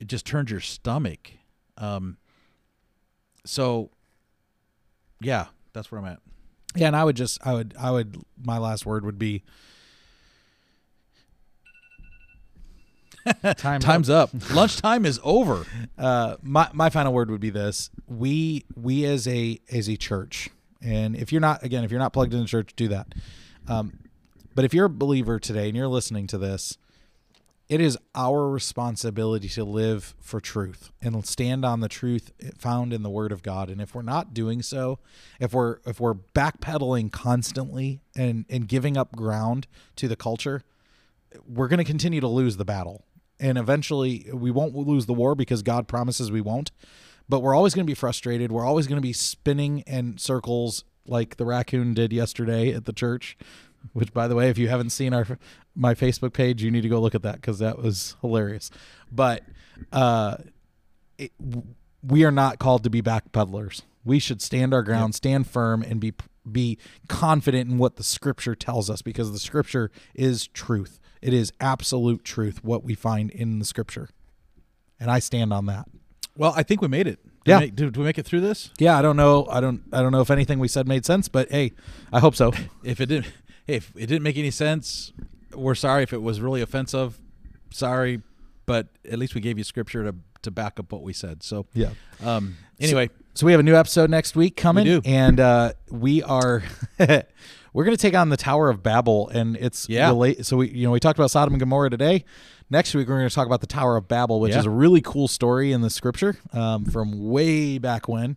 it 0.00 0.08
just 0.08 0.26
turns 0.26 0.50
your 0.50 0.60
stomach 0.60 1.32
Um, 1.76 2.16
so, 3.44 3.90
yeah, 5.20 5.46
that's 5.72 5.90
where 5.90 6.00
I'm 6.00 6.06
at. 6.06 6.20
Yeah, 6.74 6.86
and 6.86 6.96
I 6.96 7.04
would 7.04 7.16
just, 7.16 7.44
I 7.46 7.52
would, 7.54 7.74
I 7.78 7.90
would, 7.90 8.16
my 8.42 8.58
last 8.58 8.86
word 8.86 9.04
would 9.04 9.18
be 9.18 9.42
time. 13.56 13.80
Time's 13.80 14.10
up. 14.10 14.30
Lunchtime 14.52 15.06
is 15.06 15.20
over. 15.22 15.64
Uh, 15.98 16.36
my 16.42 16.68
my 16.72 16.90
final 16.90 17.12
word 17.12 17.30
would 17.30 17.40
be 17.40 17.50
this: 17.50 17.90
we 18.06 18.64
we 18.76 19.04
as 19.04 19.26
a 19.28 19.60
as 19.70 19.88
a 19.88 19.96
church, 19.96 20.50
and 20.80 21.16
if 21.16 21.32
you're 21.32 21.40
not 21.40 21.62
again, 21.62 21.84
if 21.84 21.90
you're 21.90 22.00
not 22.00 22.12
plugged 22.12 22.34
into 22.34 22.46
church, 22.46 22.72
do 22.76 22.88
that. 22.88 23.08
Um, 23.68 23.98
but 24.54 24.64
if 24.64 24.74
you're 24.74 24.86
a 24.86 24.90
believer 24.90 25.38
today 25.38 25.68
and 25.68 25.76
you're 25.76 25.88
listening 25.88 26.26
to 26.28 26.38
this, 26.38 26.76
it 27.68 27.80
is 27.80 27.96
our 28.14 28.50
responsibility 28.50 29.48
to 29.48 29.64
live 29.64 30.14
for 30.20 30.40
truth 30.40 30.90
and 31.00 31.24
stand 31.26 31.64
on 31.64 31.80
the 31.80 31.88
truth 31.88 32.30
found 32.58 32.92
in 32.92 33.02
the 33.02 33.08
Word 33.08 33.32
of 33.32 33.42
God. 33.42 33.70
And 33.70 33.80
if 33.80 33.94
we're 33.94 34.02
not 34.02 34.34
doing 34.34 34.60
so, 34.60 34.98
if 35.40 35.54
we're 35.54 35.78
if 35.86 36.00
we're 36.00 36.14
backpedaling 36.14 37.12
constantly 37.12 38.00
and 38.14 38.44
and 38.50 38.68
giving 38.68 38.96
up 38.96 39.16
ground 39.16 39.66
to 39.96 40.08
the 40.08 40.16
culture, 40.16 40.64
we're 41.48 41.68
going 41.68 41.78
to 41.78 41.84
continue 41.84 42.20
to 42.20 42.28
lose 42.28 42.56
the 42.56 42.64
battle. 42.64 43.04
And 43.42 43.58
eventually, 43.58 44.28
we 44.32 44.52
won't 44.52 44.74
lose 44.74 45.06
the 45.06 45.12
war 45.12 45.34
because 45.34 45.62
God 45.62 45.88
promises 45.88 46.30
we 46.30 46.40
won't. 46.40 46.70
But 47.28 47.40
we're 47.40 47.56
always 47.56 47.74
going 47.74 47.84
to 47.84 47.90
be 47.90 47.94
frustrated. 47.94 48.52
We're 48.52 48.64
always 48.64 48.86
going 48.86 48.98
to 48.98 49.02
be 49.02 49.12
spinning 49.12 49.80
in 49.80 50.16
circles 50.16 50.84
like 51.06 51.38
the 51.38 51.44
raccoon 51.44 51.92
did 51.92 52.12
yesterday 52.12 52.72
at 52.72 52.84
the 52.84 52.92
church. 52.92 53.36
Which, 53.94 54.14
by 54.14 54.28
the 54.28 54.36
way, 54.36 54.48
if 54.48 54.58
you 54.58 54.68
haven't 54.68 54.90
seen 54.90 55.12
our 55.12 55.26
my 55.74 55.92
Facebook 55.94 56.32
page, 56.32 56.62
you 56.62 56.70
need 56.70 56.82
to 56.82 56.88
go 56.88 57.00
look 57.00 57.16
at 57.16 57.22
that 57.22 57.36
because 57.36 57.58
that 57.58 57.78
was 57.78 58.14
hilarious. 58.20 58.70
But 59.10 59.42
uh, 59.90 60.36
it, 61.18 61.32
we 62.00 62.24
are 62.24 62.30
not 62.30 62.60
called 62.60 62.84
to 62.84 62.90
be 62.90 63.02
backpedalers. 63.02 63.82
We 64.04 64.20
should 64.20 64.40
stand 64.40 64.72
our 64.72 64.84
ground, 64.84 65.16
stand 65.16 65.48
firm, 65.48 65.82
and 65.82 65.98
be 65.98 66.12
be 66.50 66.78
confident 67.08 67.70
in 67.70 67.78
what 67.78 67.96
the 67.96 68.04
Scripture 68.04 68.54
tells 68.54 68.88
us 68.88 69.02
because 69.02 69.32
the 69.32 69.40
Scripture 69.40 69.90
is 70.14 70.46
truth. 70.46 71.00
It 71.22 71.32
is 71.32 71.52
absolute 71.60 72.24
truth 72.24 72.62
what 72.64 72.82
we 72.84 72.94
find 72.94 73.30
in 73.30 73.58
the 73.60 73.64
Scripture, 73.64 74.08
and 75.00 75.10
I 75.10 75.20
stand 75.20 75.52
on 75.52 75.66
that. 75.66 75.86
Well, 76.36 76.52
I 76.56 76.62
think 76.62 76.82
we 76.82 76.88
made 76.88 77.06
it. 77.06 77.20
Did 77.44 77.50
Yeah. 77.50 77.58
we 77.58 77.64
make- 77.66 77.76
did 77.76 77.96
we 77.96 78.04
make 78.04 78.18
it 78.18 78.24
through 78.26 78.40
this? 78.40 78.70
Yeah, 78.78 78.98
I 78.98 79.02
don't 79.02 79.16
know. 79.16 79.46
I 79.50 79.60
don't. 79.60 79.82
I 79.92 80.02
don't 80.02 80.12
know 80.12 80.20
if 80.20 80.30
anything 80.30 80.58
we 80.58 80.68
said 80.68 80.86
made 80.88 81.04
sense, 81.06 81.28
but 81.28 81.50
hey, 81.50 81.72
I 82.12 82.20
hope 82.20 82.34
so. 82.34 82.52
If 82.84 83.00
it 83.00 83.06
didn't, 83.06 83.32
if 83.66 83.92
it 83.96 84.06
didn't 84.06 84.22
make 84.22 84.36
any 84.36 84.50
sense, 84.50 85.12
we're 85.54 85.74
sorry. 85.76 86.02
If 86.02 86.12
it 86.12 86.22
was 86.22 86.40
really 86.40 86.60
offensive, 86.62 87.20
sorry. 87.70 88.22
But 88.66 88.88
at 89.10 89.18
least 89.18 89.34
we 89.34 89.40
gave 89.40 89.58
you 89.58 89.64
scripture 89.64 90.02
to 90.04 90.14
to 90.42 90.50
back 90.50 90.80
up 90.80 90.90
what 90.92 91.02
we 91.04 91.12
said. 91.12 91.42
So, 91.44 91.66
Yeah. 91.72 91.90
um, 92.20 92.56
anyway, 92.80 93.10
So 93.34 93.46
we 93.46 93.52
have 93.52 93.60
a 93.60 93.62
new 93.62 93.76
episode 93.76 94.10
next 94.10 94.34
week 94.34 94.56
coming, 94.56 94.84
do. 94.84 95.00
and 95.04 95.38
uh, 95.38 95.72
we 95.90 96.20
are 96.24 96.64
we're 97.72 97.84
going 97.84 97.96
to 97.96 98.00
take 98.00 98.14
on 98.14 98.28
the 98.28 98.36
Tower 98.36 98.68
of 98.70 98.82
Babel, 98.82 99.28
and 99.28 99.56
it's 99.56 99.88
Yeah. 99.88 100.08
relate. 100.08 100.44
So 100.46 100.58
we 100.58 100.70
you 100.70 100.84
know 100.86 100.92
we 100.92 101.00
talked 101.00 101.18
about 101.18 101.30
Sodom 101.30 101.54
and 101.54 101.60
Gomorrah 101.60 101.90
today. 101.90 102.24
Next 102.70 102.94
week 102.94 103.08
we're 103.08 103.18
going 103.18 103.28
to 103.28 103.34
talk 103.34 103.46
about 103.46 103.60
the 103.60 103.66
Tower 103.66 103.96
of 103.96 104.08
Babel, 104.08 104.40
which 104.40 104.52
Yeah. 104.52 104.60
is 104.60 104.66
a 104.66 104.70
really 104.70 105.00
cool 105.00 105.28
story 105.28 105.72
in 105.72 105.80
the 105.82 105.90
Scripture 105.90 106.36
um, 106.52 106.84
from 106.86 107.28
way 107.28 107.78
back 107.78 108.08
when, 108.08 108.36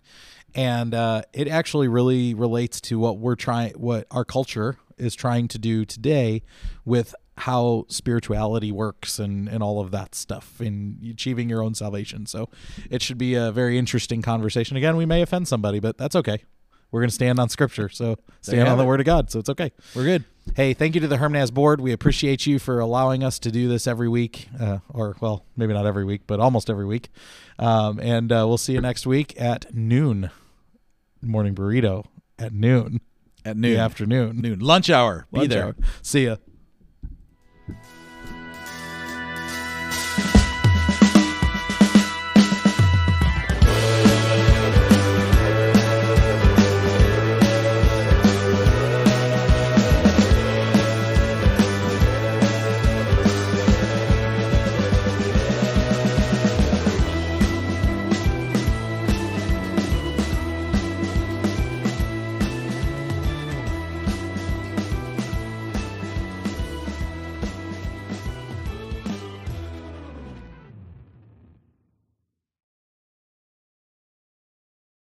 and 0.53 0.93
uh, 0.93 1.21
it 1.33 1.47
actually 1.47 1.88
really 1.88 2.33
relates 2.33 2.79
to 2.81 2.99
what 2.99 3.17
we're 3.17 3.36
trying, 3.36 3.71
what 3.73 4.07
our 4.11 4.25
culture 4.25 4.77
is 4.97 5.15
trying 5.15 5.47
to 5.49 5.57
do 5.59 5.83
today 5.86 6.41
with 6.86 7.13
how 7.39 7.83
spirituality 7.89 8.71
works 8.71 9.19
and, 9.19 9.49
and 9.49 9.61
all 9.61 9.81
of 9.81 9.91
that 9.91 10.15
stuff 10.15 10.61
in 10.61 10.97
achieving 11.11 11.49
your 11.49 11.61
own 11.61 11.75
salvation. 11.75 12.25
So 12.25 12.49
it 12.89 13.01
should 13.01 13.17
be 13.17 13.36
a 13.36 13.51
very 13.51 13.77
interesting 13.77 14.21
conversation. 14.21 14.77
Again, 14.77 14.95
we 14.95 15.05
may 15.05 15.21
offend 15.21 15.49
somebody, 15.49 15.81
but 15.81 15.97
that's 15.97 16.15
okay. 16.15 16.43
We're 16.95 17.01
going 17.01 17.09
to 17.09 17.15
stand 17.15 17.39
on 17.41 17.49
scripture. 17.49 17.89
So 17.89 18.15
stand 18.39 18.69
on 18.69 18.77
the 18.77 18.85
it. 18.85 18.87
word 18.87 19.01
of 19.01 19.05
God. 19.05 19.29
So 19.29 19.37
it's 19.39 19.49
okay. 19.49 19.73
we're 19.93 20.05
good. 20.05 20.23
Hey, 20.55 20.73
thank 20.73 20.95
you 20.95 21.01
to 21.01 21.09
the 21.09 21.17
Hermanaz 21.17 21.53
board. 21.53 21.81
We 21.81 21.91
appreciate 21.91 22.45
you 22.45 22.57
for 22.57 22.79
allowing 22.79 23.21
us 23.21 23.37
to 23.39 23.51
do 23.51 23.67
this 23.67 23.85
every 23.85 24.07
week, 24.07 24.47
uh, 24.57 24.77
or 24.87 25.17
well, 25.19 25.43
maybe 25.57 25.73
not 25.73 25.85
every 25.85 26.05
week, 26.05 26.21
but 26.25 26.39
almost 26.39 26.69
every 26.69 26.85
week. 26.85 27.09
Um, 27.59 27.99
and 27.99 28.31
uh, 28.31 28.45
we'll 28.47 28.57
see 28.57 28.71
you 28.71 28.79
next 28.79 29.05
week 29.05 29.33
at 29.37 29.73
noon. 29.75 30.29
Morning 31.21 31.53
burrito 31.53 32.05
at 32.39 32.53
noon. 32.53 33.01
At 33.43 33.57
noon, 33.57 33.73
The 33.73 33.79
afternoon. 33.79 34.39
noon, 34.39 34.59
lunch 34.59 34.89
hour. 34.89 35.27
Be 35.33 35.39
Lunch 35.39 35.49
there. 35.49 35.63
hour. 35.65 35.75
See 36.01 36.27
ya. 36.27 36.37